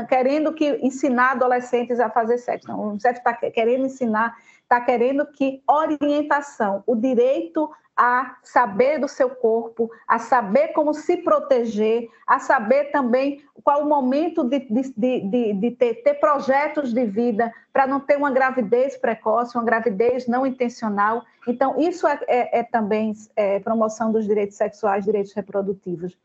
querendo 0.08 0.54
que 0.54 0.80
ensinar 0.84 1.32
adolescentes 1.32 2.00
a 2.00 2.10
fazer 2.10 2.38
sexo. 2.38 2.68
Não, 2.68 2.80
o 2.80 2.90
Unicef 2.90 3.18
está 3.18 3.34
querendo 3.34 3.86
ensinar, 3.86 4.36
está 4.62 4.82
querendo 4.82 5.26
que 5.26 5.64
orientação, 5.68 6.84
o 6.86 6.96
direito 6.96 7.70
a 7.98 8.38
saber 8.44 9.00
do 9.00 9.08
seu 9.08 9.32
corpo, 9.32 9.90
a 10.08 10.20
saber 10.20 10.68
como 10.70 10.94
se 10.94 11.18
proteger, 11.18 12.08
a 12.28 12.38
saber 12.38 12.92
também 12.92 13.44
qual 13.64 13.84
o 13.84 13.90
momento 13.90 14.44
de, 14.44 14.60
de, 14.60 14.94
de, 14.96 15.54
de 15.54 15.72
ter, 15.72 15.96
ter, 16.04 16.14
projetos 16.16 16.94
de 16.94 17.06
vida 17.06 17.52
para 17.74 17.88
não 17.88 18.00
ter 18.00 18.16
uma 18.16 18.30
gravidez 18.30 18.96
precoce, 18.96 19.58
uma 19.58 19.64
gravidez 19.64 20.28
não 20.28 20.46
intencional. 20.46 21.24
Então, 21.48 21.80
isso 21.80 22.08
é, 22.08 22.20
é, 22.28 22.60
é 22.60 22.64
também 22.64 23.14
é, 23.36 23.60
promoção 23.60 24.12
dos 24.12 24.26
direitos 24.28 24.56
sexuais, 24.56 25.04
direitos 25.04 25.34
reprodutivos. 25.34 26.16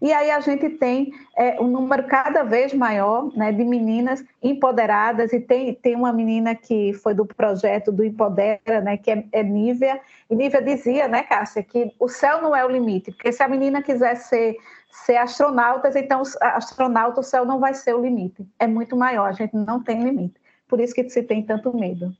E 0.00 0.12
aí 0.12 0.30
a 0.30 0.40
gente 0.40 0.68
tem 0.70 1.12
é, 1.36 1.60
um 1.60 1.66
número 1.66 2.04
cada 2.04 2.42
vez 2.42 2.72
maior 2.72 3.30
né, 3.36 3.52
de 3.52 3.64
meninas 3.64 4.24
empoderadas, 4.42 5.32
e 5.32 5.40
tem, 5.40 5.74
tem 5.74 5.94
uma 5.94 6.12
menina 6.12 6.54
que 6.54 6.92
foi 6.94 7.14
do 7.14 7.24
projeto 7.24 7.90
do 7.90 8.04
Empodera, 8.04 8.80
né, 8.80 8.96
que 8.96 9.10
é, 9.10 9.24
é 9.32 9.42
Nívia, 9.42 10.00
e 10.30 10.34
Nívia 10.34 10.62
dizia, 10.62 11.08
né, 11.08 11.22
Cássia, 11.22 11.62
que 11.62 11.92
o 11.98 12.08
céu 12.08 12.42
não 12.42 12.54
é 12.54 12.64
o 12.64 12.70
limite, 12.70 13.12
porque 13.12 13.32
se 13.32 13.42
a 13.42 13.48
menina 13.48 13.82
quiser 13.82 14.16
ser, 14.16 14.56
ser 14.90 15.16
astronauta, 15.16 15.90
então 15.98 16.22
astronauta, 16.40 17.20
o 17.20 17.24
céu 17.24 17.44
não 17.44 17.58
vai 17.58 17.74
ser 17.74 17.94
o 17.94 18.00
limite, 18.00 18.46
é 18.58 18.66
muito 18.66 18.96
maior, 18.96 19.28
a 19.28 19.32
gente 19.32 19.54
não 19.54 19.82
tem 19.82 20.02
limite. 20.02 20.40
Por 20.68 20.80
isso 20.80 20.94
que 20.94 21.08
se 21.08 21.22
tem 21.22 21.44
tanto 21.44 21.76
medo. 21.76 22.12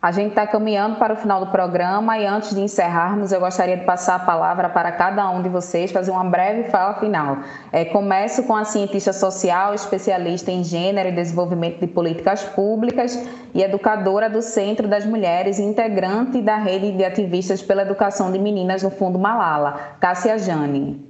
A 0.00 0.12
gente 0.12 0.28
está 0.28 0.46
caminhando 0.46 0.94
para 0.94 1.14
o 1.14 1.16
final 1.16 1.44
do 1.44 1.50
programa 1.50 2.16
e 2.16 2.24
antes 2.24 2.54
de 2.54 2.60
encerrarmos, 2.60 3.32
eu 3.32 3.40
gostaria 3.40 3.76
de 3.76 3.84
passar 3.84 4.14
a 4.14 4.18
palavra 4.20 4.68
para 4.68 4.92
cada 4.92 5.28
um 5.28 5.42
de 5.42 5.48
vocês, 5.48 5.90
fazer 5.90 6.12
uma 6.12 6.22
breve 6.22 6.70
fala 6.70 6.94
final. 7.00 7.38
É, 7.72 7.84
começo 7.84 8.44
com 8.44 8.54
a 8.54 8.64
cientista 8.64 9.12
social, 9.12 9.74
especialista 9.74 10.52
em 10.52 10.62
gênero 10.62 11.08
e 11.08 11.12
desenvolvimento 11.12 11.80
de 11.80 11.88
políticas 11.88 12.44
públicas 12.44 13.28
e 13.52 13.60
educadora 13.60 14.30
do 14.30 14.40
Centro 14.40 14.86
das 14.86 15.04
Mulheres 15.04 15.58
integrante 15.58 16.40
da 16.42 16.54
rede 16.54 16.92
de 16.92 17.04
ativistas 17.04 17.60
pela 17.60 17.82
educação 17.82 18.30
de 18.30 18.38
meninas 18.38 18.84
no 18.84 18.90
Fundo 18.90 19.18
Malala, 19.18 19.96
Cássia 19.98 20.38
Jane. 20.38 21.04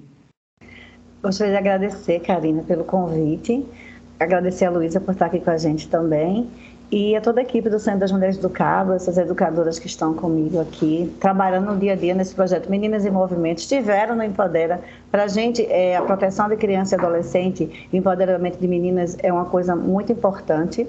Gostaria 1.22 1.53
de 1.53 1.59
agradecer, 1.59 2.20
Karina, 2.20 2.62
pelo 2.62 2.84
convite, 2.84 3.66
agradecer 4.18 4.64
a 4.64 4.70
Luísa 4.70 4.99
por 4.99 5.12
estar 5.12 5.26
aqui 5.26 5.41
com 5.41 5.51
a 5.51 5.59
gente 5.59 5.91
também 5.91 6.49
e 6.91 7.14
a 7.14 7.20
toda 7.20 7.41
a 7.41 7.43
equipe 7.43 7.68
do 7.68 7.78
Centro 7.78 8.01
das 8.01 8.11
Mulheres 8.11 8.39
do 8.39 8.49
Cabo, 8.49 8.95
essas 8.95 9.18
educadoras 9.18 9.78
que 9.78 9.86
estão 9.86 10.14
comigo 10.14 10.59
aqui, 10.59 11.14
trabalhando 11.20 11.66
no 11.66 11.76
dia 11.78 11.93
a 11.93 11.97
dia 11.97 12.14
nesse 12.14 12.34
projeto 12.34 12.70
Meninas 12.70 13.05
em 13.05 13.11
Movimento, 13.11 13.59
estiveram 13.59 14.16
no 14.16 14.24
Empodera. 14.24 14.80
Para 15.11 15.24
a 15.24 15.28
gente, 15.28 15.66
é, 15.66 15.97
a 15.97 16.03
proteção 16.03 16.49
de 16.49 16.57
criança 16.57 16.95
e 16.95 16.99
adolescente, 16.99 17.89
empoderamento 17.93 18.59
de 18.59 18.66
meninas 18.66 19.18
é 19.22 19.30
uma 19.30 19.45
coisa 19.45 19.76
muito 19.76 20.12
importante. 20.12 20.86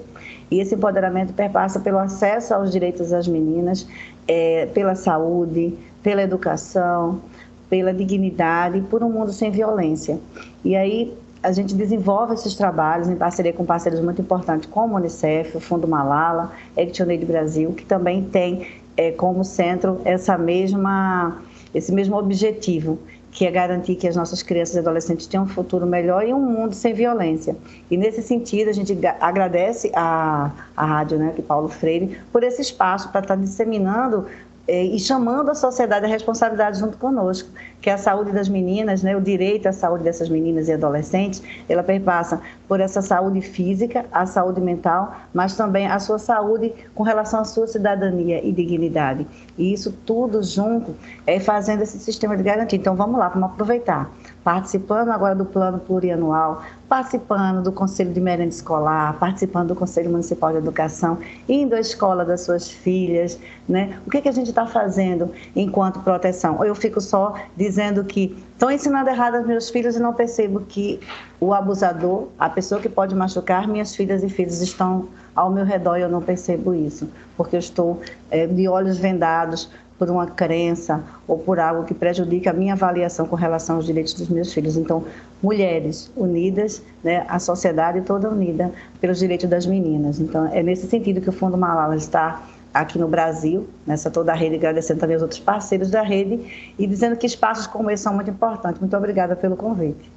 E 0.50 0.58
esse 0.58 0.74
empoderamento 0.74 1.34
perpassa 1.34 1.78
pelo 1.78 1.98
acesso 1.98 2.54
aos 2.54 2.72
direitos 2.72 3.10
das 3.10 3.28
meninas, 3.28 3.86
é, 4.26 4.66
pela 4.72 4.94
saúde, 4.94 5.76
pela 6.02 6.22
educação, 6.22 7.20
pela 7.68 7.92
dignidade, 7.92 8.80
por 8.82 9.02
um 9.04 9.10
mundo 9.10 9.32
sem 9.32 9.50
violência. 9.50 10.18
E 10.64 10.74
aí, 10.74 11.14
a 11.42 11.52
gente 11.52 11.74
desenvolve 11.74 12.34
esses 12.34 12.54
trabalhos 12.54 13.08
em 13.08 13.16
parceria 13.16 13.52
com 13.52 13.64
parceiros 13.64 14.00
muito 14.00 14.20
importantes 14.20 14.68
como 14.70 14.94
o 14.94 14.96
Unicef, 14.96 15.56
o 15.56 15.60
Fundo 15.60 15.88
Malala, 15.88 16.52
ActionAid 16.76 17.24
Brasil, 17.24 17.72
que 17.72 17.84
também 17.84 18.24
tem 18.24 18.66
é, 18.96 19.10
como 19.10 19.42
centro 19.44 20.00
essa 20.04 20.36
mesma, 20.36 21.40
esse 21.74 21.92
mesmo 21.92 22.16
objetivo, 22.16 22.98
que 23.30 23.46
é 23.46 23.50
garantir 23.50 23.94
que 23.94 24.08
as 24.08 24.16
nossas 24.16 24.42
crianças 24.42 24.74
e 24.74 24.78
adolescentes 24.80 25.26
tenham 25.26 25.44
um 25.44 25.48
futuro 25.48 25.86
melhor 25.86 26.26
e 26.26 26.34
um 26.34 26.40
mundo 26.40 26.74
sem 26.74 26.92
violência. 26.92 27.56
E 27.90 27.96
nesse 27.96 28.22
sentido, 28.22 28.68
a 28.68 28.72
gente 28.72 28.98
agradece 29.20 29.90
a, 29.94 30.50
a 30.76 30.84
rádio, 30.84 31.18
né, 31.18 31.32
que 31.34 31.40
Paulo 31.40 31.68
Freire, 31.68 32.18
por 32.32 32.42
esse 32.42 32.60
espaço 32.60 33.08
para 33.10 33.20
estar 33.20 33.36
disseminando 33.36 34.26
e 34.70 34.98
chamando 34.98 35.50
a 35.50 35.54
sociedade 35.54 36.06
à 36.06 36.08
responsabilidade 36.08 36.78
junto 36.78 36.96
conosco, 36.96 37.48
que 37.80 37.90
é 37.90 37.94
a 37.94 37.98
saúde 37.98 38.30
das 38.32 38.48
meninas, 38.48 39.02
né, 39.02 39.16
o 39.16 39.20
direito 39.20 39.68
à 39.68 39.72
saúde 39.72 40.04
dessas 40.04 40.28
meninas 40.28 40.68
e 40.68 40.72
adolescentes, 40.72 41.42
ela 41.68 41.82
perpassa 41.82 42.40
por 42.68 42.80
essa 42.80 43.02
saúde 43.02 43.40
física, 43.40 44.06
a 44.12 44.26
saúde 44.26 44.60
mental, 44.60 45.16
mas 45.34 45.56
também 45.56 45.86
a 45.86 45.98
sua 45.98 46.18
saúde 46.18 46.72
com 46.94 47.02
relação 47.02 47.40
à 47.40 47.44
sua 47.44 47.66
cidadania 47.66 48.44
e 48.44 48.52
dignidade. 48.52 49.26
E 49.58 49.72
isso 49.72 49.92
tudo 50.06 50.42
junto 50.42 50.94
é 51.26 51.40
fazendo 51.40 51.82
esse 51.82 51.98
sistema 51.98 52.36
de 52.36 52.42
garantia. 52.42 52.78
Então 52.78 52.94
vamos 52.94 53.18
lá, 53.18 53.28
vamos 53.28 53.50
aproveitar 53.50 54.10
participando 54.42 55.10
agora 55.10 55.34
do 55.34 55.44
plano 55.44 55.78
plurianual, 55.78 56.62
participando 56.88 57.62
do 57.62 57.70
Conselho 57.70 58.12
de 58.12 58.20
Merenda 58.20 58.48
Escolar, 58.48 59.18
participando 59.18 59.68
do 59.68 59.74
Conselho 59.74 60.10
Municipal 60.10 60.50
de 60.52 60.58
Educação, 60.58 61.18
indo 61.48 61.74
à 61.74 61.80
escola 61.80 62.24
das 62.24 62.40
suas 62.40 62.70
filhas, 62.70 63.38
né? 63.68 63.98
O 64.06 64.10
que, 64.10 64.20
que 64.20 64.28
a 64.28 64.32
gente 64.32 64.48
está 64.48 64.66
fazendo 64.66 65.30
enquanto 65.54 66.00
proteção? 66.00 66.56
Ou 66.58 66.64
eu 66.64 66.74
fico 66.74 67.00
só 67.00 67.34
dizendo 67.56 68.02
que 68.04 68.36
estão 68.52 68.70
ensinando 68.70 69.10
errado 69.10 69.36
aos 69.36 69.46
meus 69.46 69.70
filhos 69.70 69.96
e 69.96 70.00
não 70.00 70.12
percebo 70.12 70.60
que 70.60 71.00
o 71.38 71.54
abusador, 71.54 72.28
a 72.38 72.48
pessoa 72.48 72.80
que 72.80 72.88
pode 72.88 73.14
machucar 73.14 73.68
minhas 73.68 73.94
filhas 73.94 74.22
e 74.22 74.28
filhos 74.28 74.60
estão 74.60 75.08
ao 75.34 75.50
meu 75.50 75.64
redor 75.64 75.96
e 75.96 76.02
eu 76.02 76.08
não 76.08 76.20
percebo 76.20 76.74
isso, 76.74 77.08
porque 77.36 77.56
eu 77.56 77.60
estou 77.60 78.00
é, 78.30 78.46
de 78.46 78.68
olhos 78.68 78.98
vendados 78.98 79.70
por 80.00 80.08
uma 80.08 80.26
crença 80.26 81.04
ou 81.28 81.38
por 81.38 81.60
algo 81.60 81.84
que 81.84 81.92
prejudica 81.92 82.48
a 82.48 82.52
minha 82.54 82.72
avaliação 82.72 83.26
com 83.26 83.36
relação 83.36 83.76
aos 83.76 83.84
direitos 83.84 84.14
dos 84.14 84.30
meus 84.30 84.50
filhos. 84.50 84.78
Então, 84.78 85.04
mulheres 85.42 86.10
unidas, 86.16 86.82
né, 87.04 87.26
a 87.28 87.38
sociedade 87.38 88.00
toda 88.00 88.30
unida 88.30 88.72
pelos 88.98 89.18
direitos 89.18 89.46
das 89.46 89.66
meninas. 89.66 90.18
Então, 90.18 90.46
é 90.46 90.62
nesse 90.62 90.86
sentido 90.86 91.20
que 91.20 91.28
o 91.28 91.32
Fundo 91.32 91.58
Malala 91.58 91.96
está 91.96 92.42
aqui 92.72 92.98
no 92.98 93.08
Brasil, 93.08 93.68
nessa 93.86 94.10
toda 94.10 94.32
a 94.32 94.34
rede, 94.34 94.54
agradecendo 94.54 95.00
também 95.00 95.16
os 95.16 95.22
outros 95.22 95.40
parceiros 95.40 95.90
da 95.90 96.00
rede 96.00 96.72
e 96.78 96.86
dizendo 96.86 97.14
que 97.14 97.26
espaços 97.26 97.66
como 97.66 97.90
esse 97.90 98.02
são 98.02 98.14
muito 98.14 98.30
importantes. 98.30 98.80
Muito 98.80 98.96
obrigada 98.96 99.36
pelo 99.36 99.54
convite. 99.54 100.10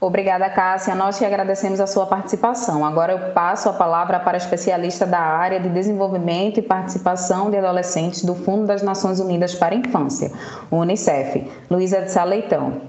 Obrigada, 0.00 0.48
Cássia. 0.48 0.94
Nós 0.94 1.18
te 1.18 1.26
agradecemos 1.26 1.78
a 1.78 1.86
sua 1.86 2.06
participação. 2.06 2.86
Agora 2.86 3.12
eu 3.12 3.34
passo 3.34 3.68
a 3.68 3.72
palavra 3.74 4.18
para 4.18 4.36
a 4.36 4.38
especialista 4.38 5.04
da 5.04 5.20
área 5.20 5.60
de 5.60 5.68
desenvolvimento 5.68 6.58
e 6.58 6.62
participação 6.62 7.50
de 7.50 7.58
adolescentes 7.58 8.24
do 8.24 8.34
Fundo 8.34 8.66
das 8.66 8.82
Nações 8.82 9.20
Unidas 9.20 9.54
para 9.54 9.74
a 9.74 9.78
Infância, 9.78 10.32
Unicef, 10.70 11.46
Luísa 11.70 12.00
de 12.00 12.10
Saleitão. 12.10 12.88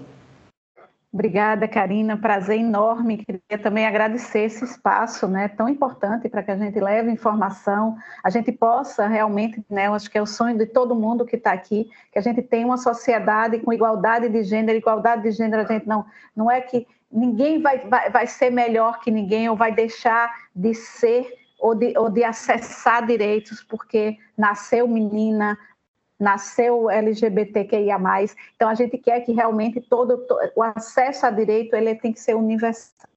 Obrigada, 1.14 1.68
Karina. 1.68 2.16
Prazer 2.16 2.58
enorme. 2.58 3.18
Queria 3.18 3.62
também 3.62 3.86
agradecer 3.86 4.44
esse 4.44 4.64
espaço 4.64 5.28
né, 5.28 5.50
tão 5.50 5.68
importante 5.68 6.30
para 6.30 6.42
que 6.42 6.52
a 6.52 6.56
gente 6.56 6.80
leve 6.80 7.12
informação, 7.12 7.98
a 8.24 8.30
gente 8.30 8.50
possa 8.54 9.06
realmente, 9.08 9.62
né, 9.70 9.88
eu 9.88 9.94
acho 9.94 10.10
que 10.10 10.18
é 10.18 10.22
o 10.22 10.26
sonho 10.26 10.58
de 10.58 10.66
todo 10.66 10.96
mundo 10.96 11.26
que 11.26 11.36
está 11.36 11.52
aqui, 11.52 11.90
que 12.14 12.18
a 12.18 12.22
gente 12.22 12.42
tenha 12.42 12.66
uma 12.66 12.78
sociedade 12.78 13.60
com 13.60 13.74
igualdade 13.74 14.30
de 14.30 14.42
gênero. 14.44 14.78
Igualdade 14.78 15.24
de 15.24 15.32
gênero, 15.32 15.64
a 15.64 15.66
gente 15.66 15.86
não, 15.86 16.06
não 16.34 16.50
é 16.50 16.62
que 16.62 16.88
ninguém 17.12 17.62
vai, 17.62 17.80
vai, 17.80 18.10
vai 18.10 18.28
ser 18.28 18.50
melhor 18.50 19.00
que 19.00 19.12
ninguém 19.12 19.50
ou 19.50 19.56
vai 19.56 19.72
deixar 19.72 20.32
de 20.56 20.74
ser 20.74 21.28
ou 21.60 21.76
de, 21.76 21.98
ou 21.98 22.10
de 22.10 22.24
acessar 22.24 23.06
direitos 23.06 23.64
porque 23.64 24.18
nasceu 24.38 24.88
menina, 24.88 25.58
nasceu 26.20 26.90
LGBTQIA+. 26.90 28.00
Então, 28.56 28.68
a 28.68 28.74
gente 28.74 28.98
quer 28.98 29.22
que 29.22 29.32
realmente 29.32 29.80
todo 29.80 30.26
o 30.56 30.64
acesso 30.64 31.26
a 31.26 31.32
direito 31.32 31.76
ele 31.76 31.96
tem 31.96 32.12
que 32.14 32.20
ser 32.20 32.36
universal. 32.36 33.10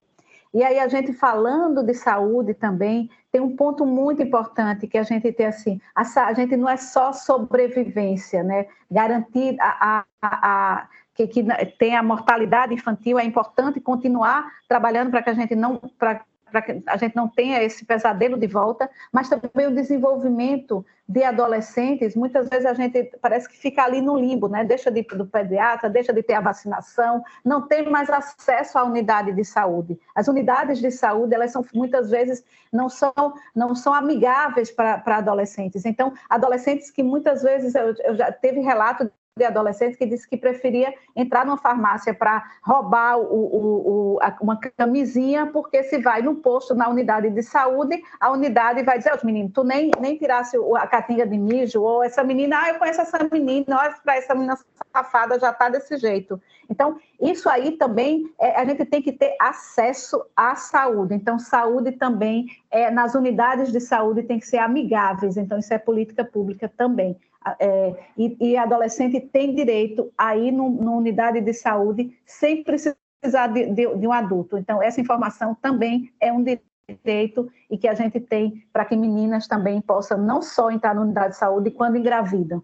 E 0.53 0.63
aí, 0.63 0.79
a 0.79 0.87
gente 0.87 1.13
falando 1.13 1.83
de 1.83 1.95
saúde 1.95 2.55
também, 2.55 3.11
tem 3.33 3.41
um 3.41 3.57
ponto 3.57 3.85
muito 3.85 4.23
importante 4.23 4.87
que 4.87 4.97
a 4.97 5.03
gente 5.03 5.33
tem 5.33 5.47
assim, 5.47 5.81
a, 5.95 6.03
a 6.27 6.33
gente 6.33 6.57
não 6.57 6.69
é 6.69 6.77
só 6.77 7.13
sobrevivência, 7.13 8.45
né? 8.45 8.67
Garantir 8.89 9.57
a, 9.61 10.05
a, 10.23 10.23
a 10.23 10.89
que, 11.15 11.27
que 11.27 11.45
tem 11.79 11.97
a 11.97 12.03
mortalidade 12.03 12.75
infantil, 12.75 13.19
é 13.19 13.25
importante 13.25 13.81
continuar 13.81 14.51
trabalhando 14.69 15.11
para 15.11 15.23
que 15.23 15.31
a 15.31 15.35
gente 15.35 15.55
não 15.55 15.81
para 15.99 16.63
que 16.63 16.83
a 16.87 16.97
gente 16.97 17.17
não 17.17 17.29
tenha 17.29 17.61
esse 17.63 17.85
pesadelo 17.85 18.39
de 18.39 18.47
volta, 18.47 18.89
mas 19.11 19.29
também 19.29 19.67
o 19.67 19.75
desenvolvimento 19.75 20.87
de 21.09 21.25
adolescentes, 21.25 22.15
muitas 22.15 22.49
vezes 22.49 22.65
a 22.65 22.73
gente 22.75 23.11
parece 23.21 23.49
que 23.49 23.57
fica 23.57 23.83
ali 23.83 24.01
no 24.01 24.17
limbo, 24.17 24.49
né? 24.49 24.65
Deixa 24.65 24.91
de 24.91 25.01
ir 25.01 25.07
do 25.17 25.27
pediatra, 25.27 25.91
deixa 25.91 26.13
de 26.13 26.23
ter 26.23 26.35
a 26.35 26.41
vacinação, 26.41 27.23
não 27.45 27.67
tem 27.67 27.91
mais 27.91 28.09
acesso 28.09 28.79
à 28.79 28.85
unidade 28.85 29.33
de 29.33 29.45
saúde. 29.45 29.99
As 30.15 30.29
unidades 30.29 30.79
de 30.79 30.93
saúde, 30.93 31.35
elas 31.35 31.51
são 31.51 31.65
muitas 31.75 32.11
vezes 32.11 32.45
não 32.73 32.89
são 32.89 33.13
não 33.55 33.75
são 33.75 33.93
amigáveis 33.93 34.71
para 34.71 35.03
adolescentes. 35.07 35.85
Então, 35.85 36.13
adolescentes 36.31 36.91
que 36.91 37.03
muitas 37.03 37.43
vezes 37.43 37.75
eu, 37.75 37.95
eu 38.05 38.15
já 38.17 38.31
teve 38.31 38.61
relato 38.61 39.11
de 39.37 39.45
adolescentes 39.45 39.97
que 39.97 40.07
disse 40.07 40.29
que 40.29 40.37
preferia 40.37 40.95
entrar 41.17 41.45
numa 41.45 41.57
farmácia 41.57 42.15
para 42.15 42.45
roubar 42.63 43.19
o, 43.19 43.25
o, 43.25 44.17
o, 44.17 44.19
uma 44.41 44.57
camisinha, 44.77 45.47
porque 45.47 45.83
se 45.83 45.99
vai 45.99 46.23
no 46.23 46.37
posto, 46.37 46.73
na 46.73 46.89
unidade 46.89 47.29
de 47.31 47.43
saúde, 47.43 48.01
a 48.21 48.31
unidade 48.31 48.85
vai 48.85 48.97
dizer, 48.99 49.13
oh, 49.13 49.27
menino, 49.27 49.51
tu 49.51 49.65
nem, 49.65 49.91
nem 50.01 50.17
tirasse 50.17 50.57
a 50.77 50.87
catinga 50.87 51.27
de 51.27 51.37
mijo, 51.37 51.83
ou 51.83 52.05
essa 52.05 52.23
menina, 52.23 52.61
ah, 52.63 52.69
eu 52.69 52.79
conheço 52.79 53.01
essa 53.01 53.29
menina, 53.31 53.77
olha 53.77 53.97
para 54.05 54.17
essa 54.17 54.37
menina 54.37 54.57
safada, 54.93 55.37
já 55.41 55.51
está 55.51 55.69
desse 55.69 55.97
jeito. 55.97 56.41
Então, 56.71 56.97
isso 57.21 57.49
aí 57.49 57.73
também, 57.73 58.33
é, 58.39 58.55
a 58.55 58.65
gente 58.65 58.85
tem 58.85 59.03
que 59.03 59.11
ter 59.11 59.35
acesso 59.41 60.25
à 60.37 60.55
saúde. 60.55 61.13
Então, 61.13 61.41
saúde 61.41 61.91
também, 61.91 62.47
é, 62.71 62.89
nas 62.89 63.17
unidades 63.17 63.73
de 63.73 63.81
saúde 63.81 64.23
tem 64.23 64.39
que 64.39 64.47
ser 64.47 64.59
amigáveis, 64.59 65.37
então 65.37 65.59
isso 65.59 65.75
é 65.75 65.79
política 65.79 66.25
pública 66.25 66.73
também 66.77 67.19
é, 67.59 67.95
e, 68.17 68.37
e, 68.41 68.57
adolescente 68.57 69.21
tem 69.21 69.55
direito 69.55 70.13
a 70.17 70.37
ir 70.37 70.51
numa 70.51 70.93
unidade 70.93 71.41
de 71.41 71.53
saúde 71.53 72.17
sem 72.25 72.65
precisar 72.65 73.49
de, 73.53 73.67
de, 73.67 73.97
de 73.97 74.07
um 74.07 74.13
adulto. 74.13 74.57
Então, 74.57 74.83
essa 74.83 75.01
informação 75.01 75.55
também 75.55 76.13
é 76.21 76.33
um 76.33 76.43
direito 76.43 77.51
e 77.71 77.77
que 77.77 77.89
a 77.89 77.95
gente 77.95 78.21
tem 78.21 78.65
para 78.73 78.85
que 78.85 78.97
meninas 78.97 79.47
também 79.47 79.81
possam 79.81 80.19
não 80.19 80.43
só 80.43 80.71
entrar 80.71 80.95
na 80.95 81.03
unidade 81.03 81.31
de 81.31 81.37
saúde 81.37 81.71
quando 81.71 81.97
engravidam. 81.97 82.63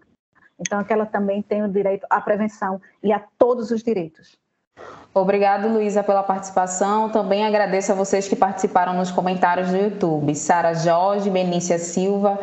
Então, 0.59 0.83
que 0.83 0.93
ela 0.93 1.05
também 1.05 1.41
tem 1.41 1.63
o 1.63 1.67
direito 1.67 2.05
à 2.09 2.21
prevenção 2.21 2.79
e 3.03 3.11
a 3.11 3.19
todos 3.37 3.71
os 3.71 3.81
direitos. 3.81 4.39
Obrigado, 5.13 5.67
Luísa, 5.67 6.03
pela 6.03 6.23
participação. 6.23 7.09
Também 7.09 7.45
agradeço 7.45 7.91
a 7.91 7.95
vocês 7.95 8.27
que 8.27 8.35
participaram 8.35 8.93
nos 8.93 9.11
comentários 9.11 9.69
do 9.69 9.77
YouTube. 9.77 10.33
Sara 10.35 10.73
Jorge, 10.73 11.29
Benícia 11.29 11.77
Silva, 11.77 12.39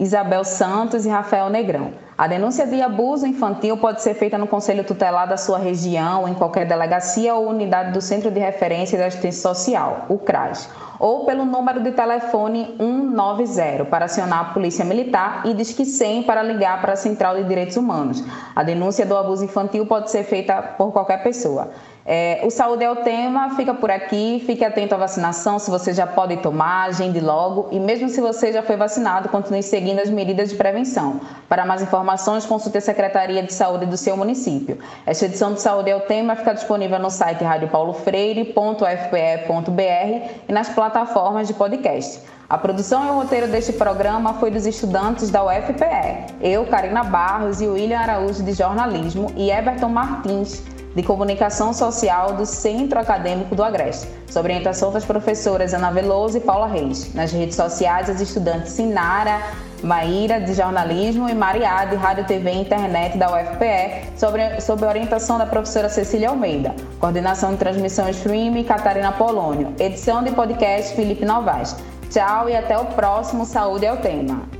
Isabel 0.00 0.42
Santos 0.44 1.04
e 1.04 1.10
Rafael 1.10 1.50
Negrão. 1.50 1.92
A 2.16 2.26
denúncia 2.26 2.66
de 2.66 2.80
abuso 2.80 3.26
infantil 3.26 3.76
pode 3.76 4.00
ser 4.00 4.14
feita 4.14 4.38
no 4.38 4.46
Conselho 4.46 4.82
Tutelar 4.82 5.28
da 5.28 5.36
sua 5.36 5.58
região, 5.58 6.26
em 6.26 6.32
qualquer 6.32 6.66
delegacia 6.66 7.34
ou 7.34 7.48
unidade 7.48 7.92
do 7.92 8.00
Centro 8.00 8.30
de 8.30 8.40
Referência 8.40 8.96
de 8.96 9.04
Assistência 9.04 9.42
Social, 9.42 10.06
o 10.08 10.18
CRAS, 10.18 10.70
ou 10.98 11.26
pelo 11.26 11.44
número 11.44 11.82
de 11.82 11.92
telefone 11.92 12.76
190 12.78 13.84
para 13.86 14.06
acionar 14.06 14.40
a 14.40 14.44
Polícia 14.52 14.84
Militar 14.86 15.42
e 15.44 15.52
Disque 15.52 15.84
100 15.84 16.22
para 16.22 16.42
ligar 16.42 16.80
para 16.80 16.94
a 16.94 16.96
Central 16.96 17.36
de 17.36 17.44
Direitos 17.44 17.76
Humanos. 17.76 18.24
A 18.56 18.62
denúncia 18.62 19.04
do 19.04 19.16
abuso 19.16 19.44
infantil 19.44 19.84
pode 19.86 20.10
ser 20.10 20.24
feita 20.24 20.62
por 20.62 20.92
qualquer 20.92 21.22
pessoa. 21.22 21.70
É, 22.04 22.40
o 22.44 22.50
Saúde 22.50 22.82
é 22.82 22.90
o 22.90 22.96
tema, 22.96 23.54
fica 23.56 23.74
por 23.74 23.90
aqui, 23.90 24.42
fique 24.46 24.64
atento 24.64 24.94
à 24.94 24.98
vacinação, 24.98 25.58
se 25.58 25.70
você 25.70 25.92
já 25.92 26.06
pode 26.06 26.38
tomar, 26.38 26.88
agende 26.88 27.20
logo 27.20 27.68
e 27.70 27.78
mesmo 27.78 28.08
se 28.08 28.18
você 28.20 28.52
já 28.52 28.62
foi 28.62 28.76
vacinado, 28.76 29.28
continue 29.28 29.62
seguindo 29.62 30.00
as 30.00 30.08
medidas 30.08 30.48
de 30.48 30.56
prevenção. 30.56 31.20
Para 31.48 31.66
mais 31.66 31.82
informações, 31.82 32.46
consulte 32.46 32.78
a 32.78 32.80
Secretaria 32.80 33.42
de 33.42 33.52
Saúde 33.52 33.86
do 33.86 33.96
seu 33.96 34.16
município. 34.16 34.78
Esta 35.04 35.26
edição 35.26 35.52
do 35.52 35.60
Saúde 35.60 35.90
é 35.90 35.96
o 35.96 36.00
tema 36.00 36.36
fica 36.36 36.54
disponível 36.54 36.98
no 36.98 37.10
site 37.10 37.44
radiopaulofreire.fpe.br 37.44 40.30
e 40.48 40.52
nas 40.52 40.70
plataformas 40.70 41.48
de 41.48 41.54
podcast. 41.54 42.20
A 42.48 42.58
produção 42.58 43.06
e 43.06 43.10
o 43.10 43.14
roteiro 43.14 43.46
deste 43.46 43.74
programa 43.74 44.34
foi 44.34 44.50
dos 44.50 44.66
estudantes 44.66 45.30
da 45.30 45.44
UFPE, 45.44 46.34
eu, 46.40 46.66
Karina 46.66 47.04
Barros 47.04 47.60
e 47.60 47.68
William 47.68 48.00
Araújo 48.00 48.42
de 48.42 48.52
Jornalismo 48.52 49.30
e 49.36 49.52
Everton 49.52 49.88
Martins 49.88 50.60
de 50.94 51.02
Comunicação 51.02 51.72
Social 51.72 52.34
do 52.34 52.44
Centro 52.44 52.98
Acadêmico 52.98 53.54
do 53.54 53.62
Agreste, 53.62 54.08
sob 54.28 54.46
orientação 54.46 54.92
das 54.92 55.04
professoras 55.04 55.72
Ana 55.72 55.90
Veloso 55.90 56.38
e 56.38 56.40
Paula 56.40 56.66
Reis. 56.66 57.14
Nas 57.14 57.32
redes 57.32 57.56
sociais, 57.56 58.10
as 58.10 58.20
estudantes 58.20 58.72
Sinara, 58.72 59.40
Maíra, 59.82 60.40
de 60.40 60.52
Jornalismo, 60.52 61.28
e 61.28 61.34
Mariá, 61.34 61.84
de 61.84 61.96
Rádio, 61.96 62.26
TV 62.26 62.50
e 62.50 62.60
Internet 62.60 63.16
da 63.16 63.28
UFPE, 63.28 64.18
sobre, 64.18 64.60
sob 64.60 64.84
orientação 64.84 65.38
da 65.38 65.46
professora 65.46 65.88
Cecília 65.88 66.28
Almeida. 66.28 66.74
Coordenação 66.98 67.52
de 67.52 67.58
transmissão 67.58 68.08
streaming, 68.08 68.64
Catarina 68.64 69.12
Polônio. 69.12 69.74
Edição 69.78 70.22
de 70.22 70.30
podcast, 70.32 70.94
Felipe 70.94 71.24
Novaes. 71.24 71.76
Tchau 72.10 72.48
e 72.48 72.56
até 72.56 72.76
o 72.76 72.86
próximo 72.86 73.44
Saúde 73.44 73.86
é 73.86 73.92
o 73.92 73.96
Tema. 73.96 74.59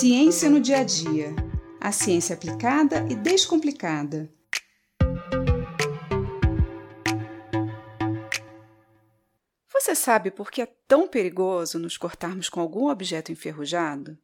Ciência 0.00 0.48
no 0.48 0.60
dia 0.60 0.78
a 0.78 0.82
dia. 0.82 1.36
A 1.78 1.92
ciência 1.92 2.34
aplicada 2.34 3.06
e 3.10 3.14
descomplicada. 3.14 4.32
Você 9.70 9.94
sabe 9.94 10.30
por 10.30 10.50
que 10.50 10.62
é 10.62 10.66
tão 10.88 11.06
perigoso 11.06 11.78
nos 11.78 11.98
cortarmos 11.98 12.48
com 12.48 12.62
algum 12.62 12.88
objeto 12.88 13.30
enferrujado? 13.30 14.16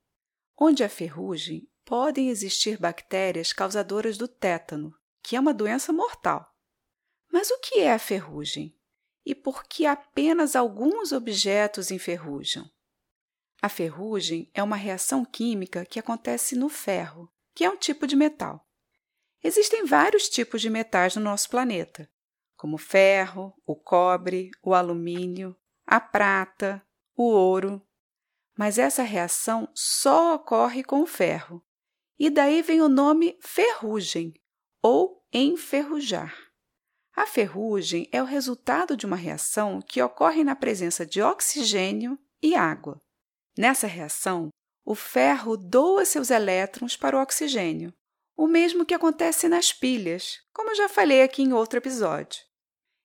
Onde 0.59 0.83
há 0.83 0.89
ferrugem, 0.89 1.68
podem 1.85 2.31
existir 2.31 2.79
bactérias 2.79 3.53
causadoras 3.53 4.16
do 4.16 4.27
tétano, 4.27 4.95
que 5.22 5.37
é 5.37 5.41
uma 5.41 5.53
doença 5.53 5.93
mortal. 5.93 6.57
Mas 7.31 7.51
o 7.51 7.61
que 7.61 7.81
é 7.81 7.93
a 7.93 7.99
ferrugem? 7.99 8.74
E 9.27 9.35
por 9.35 9.64
que 9.64 9.85
apenas 9.85 10.57
alguns 10.57 11.12
objetos 11.12 11.91
enferrujam? 11.91 12.66
A 13.63 13.69
ferrugem 13.69 14.51
é 14.55 14.63
uma 14.63 14.77
reação 14.77 15.25
química 15.25 15.85
que 15.85 15.99
acontece 15.99 16.55
no 16.55 16.69
ferro, 16.69 17.31
que 17.55 17.65
é 17.65 17.71
um 17.71 17.77
tipo 17.77 18.07
de 18.07 18.15
metal. 18.15 18.67
Existem 19.43 19.85
vários 19.85 20.29
tipos 20.29 20.61
de 20.61 20.69
metais 20.69 21.17
no 21.17 21.23
nosso 21.23 21.49
planeta, 21.49 22.11
como 22.57 22.77
o 22.77 22.79
ferro, 22.79 23.55
o 23.65 23.75
cobre, 23.75 24.51
o 24.63 24.75
alumínio, 24.75 25.57
a 25.87 26.01
prata, 26.01 26.85
o 27.17 27.25
ouro. 27.25 27.83
Mas 28.57 28.79
essa 28.79 29.03
reação 29.03 29.69
só 29.75 30.35
ocorre 30.35 30.83
com 30.83 31.03
o 31.03 31.07
ferro, 31.07 31.65
e 32.19 32.31
daí 32.31 32.63
vem 32.63 32.81
o 32.81 32.89
nome 32.89 33.39
ferrugem 33.41 34.35
ou 34.83 35.25
enferrujar. 35.33 36.35
A 37.15 37.27
ferrugem 37.27 38.09
é 38.13 38.23
o 38.23 38.27
resultado 38.27 38.97
de 38.97 39.07
uma 39.07 39.17
reação 39.17 39.81
que 39.81 40.03
ocorre 40.03 40.45
na 40.45 40.55
presença 40.55 41.07
de 41.07 41.23
oxigênio 41.23 42.19
e 42.43 42.55
água. 42.55 43.01
Nessa 43.57 43.87
reação, 43.87 44.51
o 44.85 44.95
ferro 44.95 45.57
doa 45.57 46.05
seus 46.05 46.31
elétrons 46.31 46.97
para 46.97 47.17
o 47.17 47.23
oxigênio, 47.23 47.93
o 48.37 48.47
mesmo 48.47 48.85
que 48.85 48.95
acontece 48.95 49.49
nas 49.49 49.73
pilhas, 49.73 50.41
como 50.53 50.75
já 50.75 50.89
falei 50.89 51.23
aqui 51.23 51.43
em 51.43 51.53
outro 51.53 51.79
episódio. 51.79 52.45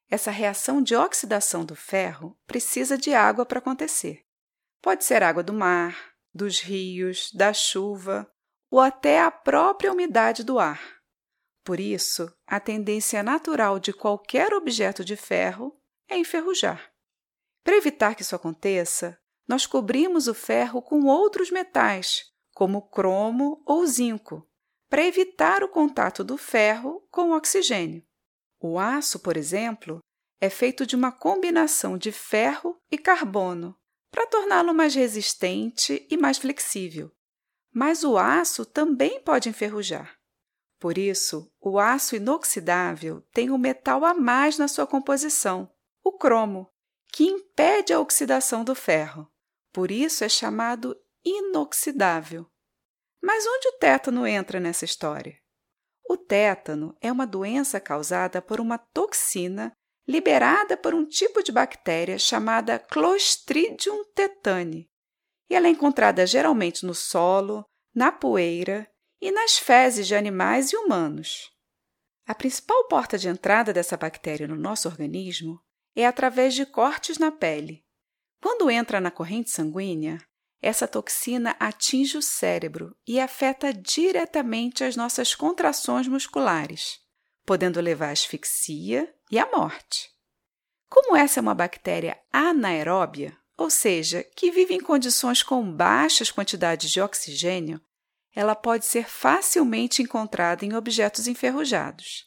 Essa 0.10 0.30
reação 0.30 0.82
de 0.82 0.94
oxidação 0.94 1.64
do 1.64 1.74
ferro 1.74 2.38
precisa 2.46 2.98
de 2.98 3.14
água 3.14 3.46
para 3.46 3.60
acontecer. 3.60 4.26
Pode 4.82 5.06
ser 5.06 5.24
água 5.24 5.42
do 5.42 5.54
mar, 5.54 6.14
dos 6.34 6.60
rios, 6.60 7.32
da 7.34 7.54
chuva 7.54 8.30
ou 8.70 8.80
até 8.80 9.22
a 9.22 9.32
própria 9.32 9.92
umidade 9.92 10.44
do 10.44 10.60
ar. 10.60 10.82
Por 11.64 11.80
isso, 11.80 12.34
a 12.46 12.60
tendência 12.60 13.24
natural 13.24 13.80
de 13.80 13.94
qualquer 13.94 14.54
objeto 14.54 15.06
de 15.06 15.16
ferro 15.16 15.80
é 16.10 16.18
enferrujar. 16.18 16.92
Para 17.64 17.78
evitar 17.78 18.16
que 18.16 18.24
isso 18.24 18.36
aconteça, 18.36 19.21
nós 19.48 19.66
cobrimos 19.66 20.28
o 20.28 20.34
ferro 20.34 20.82
com 20.82 21.06
outros 21.06 21.52
metais, 21.52 22.24
como 22.54 22.90
cromo 22.90 23.62
ou 23.66 23.86
zinco, 23.86 24.48
para 24.90 25.06
evitar 25.06 25.64
o 25.64 25.70
contato 25.70 26.24
do 26.24 26.38
ferro 26.38 27.06
com 27.10 27.30
o 27.30 27.36
oxigênio. 27.36 28.04
O 28.60 28.78
aço, 28.78 29.20
por 29.20 29.38
exemplo, 29.38 30.00
é 30.40 30.50
feito 30.50 30.86
de 30.86 30.96
uma 30.96 31.12
combinação 31.12 31.98
de 31.98 32.12
ferro 32.12 32.78
e 32.92 32.98
carbono 32.98 33.76
para 34.12 34.28
torná-lo 34.28 34.74
mais 34.74 34.94
resistente 34.94 36.06
e 36.10 36.18
mais 36.18 36.38
flexível. 36.38 37.12
Mas 37.74 38.04
o 38.04 38.18
aço 38.18 38.66
também 38.66 39.22
pode 39.22 39.48
enferrujar. 39.48 40.18
Por 40.78 40.98
isso, 40.98 41.50
o 41.62 41.80
aço 41.80 42.16
inoxidável 42.16 43.22
tem 43.32 43.50
um 43.50 43.58
metal 43.58 44.04
a 44.04 44.14
mais 44.14 44.58
na 44.58 44.68
sua 44.68 44.86
composição, 44.86 45.72
o 46.04 46.12
cromo, 46.12 46.68
que 47.12 47.26
impede 47.26 47.94
a 47.94 48.00
oxidação 48.00 48.64
do 48.64 48.74
ferro. 48.74 49.28
Por 49.74 49.92
isso 49.92 50.24
é 50.24 50.30
chamado 50.30 50.96
inoxidável. 51.24 52.48
Mas 53.22 53.46
onde 53.46 53.68
o 53.68 53.74
tétano 53.74 54.26
entra 54.26 54.60
nessa 54.60 54.86
história? 54.86 55.38
O 56.10 56.18
tétano 56.18 56.96
é 57.00 57.12
uma 57.12 57.28
doença 57.28 57.80
causada 57.80 58.42
por 58.42 58.60
uma 58.60 58.78
toxina 58.78 59.72
liberada 60.08 60.76
por 60.76 60.94
um 60.94 61.06
tipo 61.06 61.44
de 61.44 61.52
bactéria 61.52 62.18
chamada 62.18 62.80
Clostridium 62.80 64.04
tetani. 64.14 64.90
E 65.50 65.56
ela 65.56 65.68
é 65.68 65.70
encontrada 65.70 66.26
geralmente 66.26 66.86
no 66.86 66.94
solo, 66.94 67.64
na 67.94 68.12
poeira 68.12 68.90
e 69.22 69.32
nas 69.32 69.58
fezes 69.58 70.08
de 70.08 70.16
animais 70.16 70.72
e 70.72 70.78
humanos. 70.78 71.52
A 72.26 72.34
principal 72.34 72.88
porta 72.88 73.18
de 73.18 73.28
entrada 73.28 73.72
dessa 73.72 73.96
bactéria 73.96 74.48
no 74.48 74.56
nosso 74.56 74.88
organismo 74.88 75.62
é 75.96 76.06
através 76.06 76.54
de 76.54 76.66
cortes 76.66 77.18
na 77.18 77.32
pele. 77.32 77.84
Quando 78.42 78.70
entra 78.70 79.00
na 79.00 79.12
corrente 79.12 79.52
sanguínea, 79.52 80.18
essa 80.62 80.88
toxina 80.88 81.56
atinge 81.60 82.18
o 82.18 82.22
cérebro 82.22 82.96
e 83.08 83.20
afeta 83.20 83.74
diretamente 83.74 84.84
as 84.84 84.96
nossas 84.96 85.34
contrações 85.34 86.08
musculares, 86.08 87.00
podendo 87.46 87.82
levar 87.82 88.10
à 88.10 88.12
asfixia 88.12 89.12
e 89.32 89.40
à 89.40 89.50
morte. 89.52 90.10
Como 90.88 91.16
essa 91.16 91.40
é 91.40 91.42
uma 91.42 91.56
bactéria 91.56 92.20
anaeróbia, 92.32 93.36
ou 93.58 93.70
seja, 93.70 94.24
que 94.36 94.52
vive 94.52 94.74
em 94.74 94.80
condições 94.80 95.42
com 95.42 95.72
baixas 95.72 96.32
quantidades 96.32 96.92
de 96.92 97.02
oxigênio, 97.02 97.82
ela 98.34 98.56
pode 98.56 98.86
ser 98.86 99.10
facilmente 99.10 100.02
encontrada 100.02 100.66
em 100.66 100.74
objetos 100.74 101.28
enferrujados. 101.28 102.26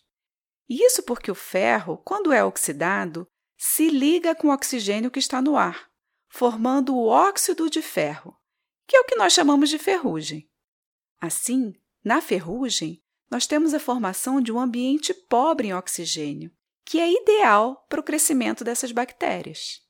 Isso 0.68 1.02
porque 1.02 1.30
o 1.30 1.34
ferro, 1.34 1.98
quando 1.98 2.32
é 2.32 2.42
oxidado, 2.44 3.26
se 3.56 3.88
liga 3.88 4.34
com 4.34 4.48
o 4.48 4.52
oxigênio 4.52 5.10
que 5.10 5.18
está 5.18 5.40
no 5.40 5.56
ar, 5.56 5.90
formando 6.28 6.94
o 6.96 7.06
óxido 7.06 7.70
de 7.70 7.80
ferro, 7.80 8.36
que 8.86 8.96
é 8.96 9.00
o 9.00 9.04
que 9.04 9.16
nós 9.16 9.32
chamamos 9.32 9.70
de 9.70 9.78
ferrugem. 9.78 10.50
Assim, 11.20 11.74
na 12.04 12.20
ferrugem, 12.20 13.02
nós 13.30 13.46
temos 13.46 13.72
a 13.72 13.80
formação 13.80 14.40
de 14.40 14.52
um 14.52 14.60
ambiente 14.60 15.14
pobre 15.14 15.68
em 15.68 15.74
oxigênio, 15.74 16.52
que 16.84 17.00
é 17.00 17.10
ideal 17.10 17.86
para 17.88 18.00
o 18.00 18.02
crescimento 18.02 18.62
dessas 18.62 18.92
bactérias. 18.92 19.80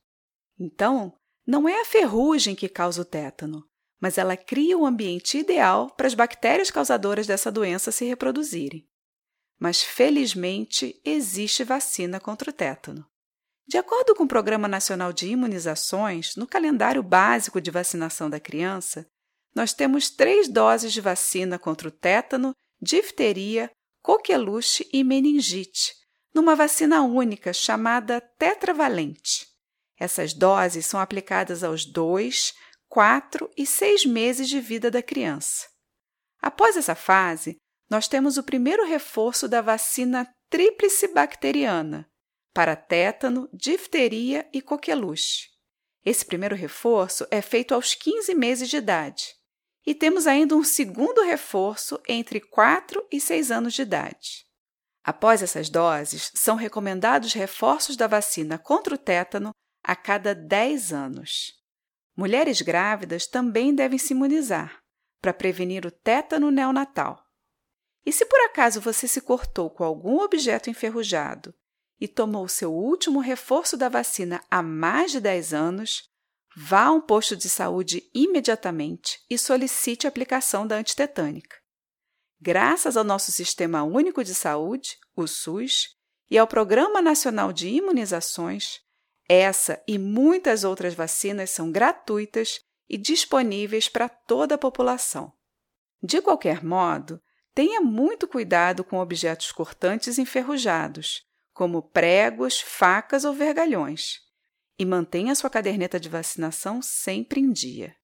Então, 0.59 1.19
não 1.47 1.69
é 1.69 1.81
a 1.81 1.85
ferrugem 1.85 2.55
que 2.55 2.69
causa 2.69 3.03
o 3.03 3.05
tétano, 3.05 3.69
mas 4.01 4.17
ela 4.17 4.37
cria 4.37 4.79
o 4.79 4.83
um 4.83 4.87
ambiente 4.87 5.39
ideal 5.39 5.91
para 5.91 6.07
as 6.07 6.15
bactérias 6.15 6.71
causadoras 6.71 7.27
dessa 7.27 7.51
doença 7.51 7.91
se 7.91 8.05
reproduzirem. 8.05 8.89
Mas, 9.59 9.83
felizmente, 9.83 11.01
existe 11.05 11.65
vacina 11.65 12.21
contra 12.21 12.51
o 12.51 12.53
tétano. 12.53 13.07
De 13.67 13.79
acordo 13.79 14.15
com 14.15 14.25
o 14.25 14.29
Programa 14.29 14.69
Nacional 14.69 15.13
de 15.13 15.27
Imunizações, 15.27 16.37
no 16.37 16.47
calendário 16.47 17.03
básico 17.03 17.61
de 17.61 17.71
vacinação 17.71 18.29
da 18.29 18.39
criança, 18.39 19.07
nós 19.55 19.73
temos 19.73 20.11
três 20.11 20.49
doses 20.49 20.93
de 20.93 21.01
vacina 21.01 21.59
contra 21.59 21.89
o 21.89 21.91
tétano, 21.91 22.53
difteria, 22.81 23.71
coqueluche 24.03 24.87
e 24.93 25.03
meningite, 25.03 25.95
numa 26.35 26.55
vacina 26.55 27.03
única 27.03 27.53
chamada 27.53 28.21
tetravalente. 28.21 29.47
Essas 29.99 30.35
doses 30.35 30.85
são 30.85 31.01
aplicadas 31.01 31.65
aos 31.65 31.87
2, 31.87 32.53
4 32.89 33.51
e 33.57 33.65
6 33.65 34.05
meses 34.05 34.49
de 34.49 34.61
vida 34.61 34.91
da 34.91 35.03
criança. 35.03 35.67
Após 36.43 36.77
essa 36.77 36.95
fase, 36.95 37.57
nós 37.89 38.09
temos 38.09 38.37
o 38.37 38.43
primeiro 38.43 38.85
reforço 38.85 39.49
da 39.49 39.63
vacina 39.63 40.29
tríplice 40.51 41.09
bacteriana, 41.09 42.07
para 42.55 42.77
tétano, 42.77 43.49
difteria 43.53 44.49
e 44.53 44.63
coqueluche. 44.63 45.49
Esse 46.05 46.25
primeiro 46.25 46.55
reforço 46.55 47.27
é 47.29 47.43
feito 47.43 47.75
aos 47.75 47.97
15 47.97 48.33
meses 48.35 48.71
de 48.71 48.77
idade. 48.77 49.35
E 49.85 49.95
temos 49.95 50.27
ainda 50.27 50.55
um 50.55 50.63
segundo 50.63 51.23
reforço 51.23 52.01
entre 52.09 52.41
4 52.41 53.05
e 53.11 53.21
6 53.21 53.51
anos 53.51 53.75
de 53.75 53.83
idade. 53.83 54.47
Após 55.03 55.43
essas 55.43 55.69
doses, 55.69 56.31
são 56.35 56.55
recomendados 56.55 57.33
reforços 57.33 57.97
da 57.97 58.07
vacina 58.07 58.57
contra 58.57 58.95
o 58.95 58.99
tétano 58.99 59.51
a 59.83 59.97
cada 59.97 60.35
10 60.35 60.93
anos. 60.93 61.53
Mulheres 62.17 62.63
grávidas 62.63 63.27
também 63.27 63.75
devem 63.75 63.99
se 63.99 64.15
imunizar 64.15 64.81
para 65.21 65.35
prevenir 65.35 65.85
o 65.85 65.91
tétano 65.91 66.51
neonatal. 66.51 67.23
E 68.07 68.13
se 68.13 68.25
por 68.25 68.39
acaso 68.43 68.81
você 68.81 69.09
se 69.09 69.21
cortou 69.21 69.69
com 69.69 69.83
algum 69.83 70.21
objeto 70.21 70.71
enferrujado 70.71 71.55
e 72.01 72.09
tomou 72.09 72.49
seu 72.49 72.73
último 72.73 73.21
reforço 73.21 73.77
da 73.77 73.89
vacina 73.89 74.43
há 74.51 74.63
mais 74.63 75.13
de 75.13 75.21
10 75.21 75.55
anos, 75.55 76.09
vá 76.57 76.85
a 76.85 76.93
um 76.93 77.01
posto 77.01 77.37
de 77.37 77.49
saúde 77.49 78.09
imediatamente 78.15 79.21
e 79.29 79.39
solicite 79.39 80.07
a 80.07 80.09
aplicação 80.09 80.67
da 80.67 80.77
antitetânica. 80.77 81.57
Graças 82.41 82.97
ao 82.97 83.05
nosso 83.05 83.33
Sistema 83.33 83.83
Único 83.83 84.23
de 84.23 84.35
Saúde, 84.35 84.99
o 85.17 85.27
SUS, 85.27 85.95
e 86.31 86.39
ao 86.39 86.47
Programa 86.47 87.01
Nacional 87.01 87.53
de 87.53 87.69
Imunizações, 87.69 88.81
essa 89.29 89.83
e 89.87 89.99
muitas 89.99 90.65
outras 90.65 90.95
vacinas 90.95 91.51
são 91.51 91.71
gratuitas 91.71 92.61
e 92.89 92.99
disponíveis 92.99 93.89
para 93.89 94.09
toda 94.09 94.57
a 94.57 94.59
população. 94.59 95.33
De 96.03 96.21
qualquer 96.21 96.63
modo, 96.63 97.21
tenha 97.55 97.81
muito 97.81 98.29
cuidado 98.29 98.85
com 98.85 98.99
objetos 98.99 99.53
cortantes 99.53 100.19
enferrujados, 100.19 101.23
como 101.55 101.81
pregos, 101.81 102.61
facas 102.61 103.25
ou 103.25 103.33
vergalhões, 103.33 104.19
e 104.77 104.85
mantenha 104.85 105.37
sua 105.37 105.49
caderneta 105.49 106.01
de 106.01 106.09
vacinação 106.09 106.83
sempre 106.83 107.41
em 107.41 107.53
dia. 107.53 107.95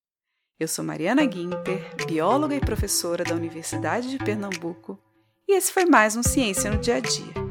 Eu 0.59 0.69
sou 0.69 0.85
Mariana 0.85 1.27
Guinter, 1.27 1.97
bióloga 2.07 2.55
e 2.55 2.61
professora 2.61 3.25
da 3.25 3.35
Universidade 3.35 4.09
de 4.09 4.19
Pernambuco, 4.19 4.99
e 5.49 5.57
esse 5.57 5.73
foi 5.73 5.85
mais 5.85 6.17
um 6.17 6.23
Ciência 6.23 6.71
no 6.71 6.79
Dia 6.79 6.97
a 6.97 7.01
Dia. 7.01 7.50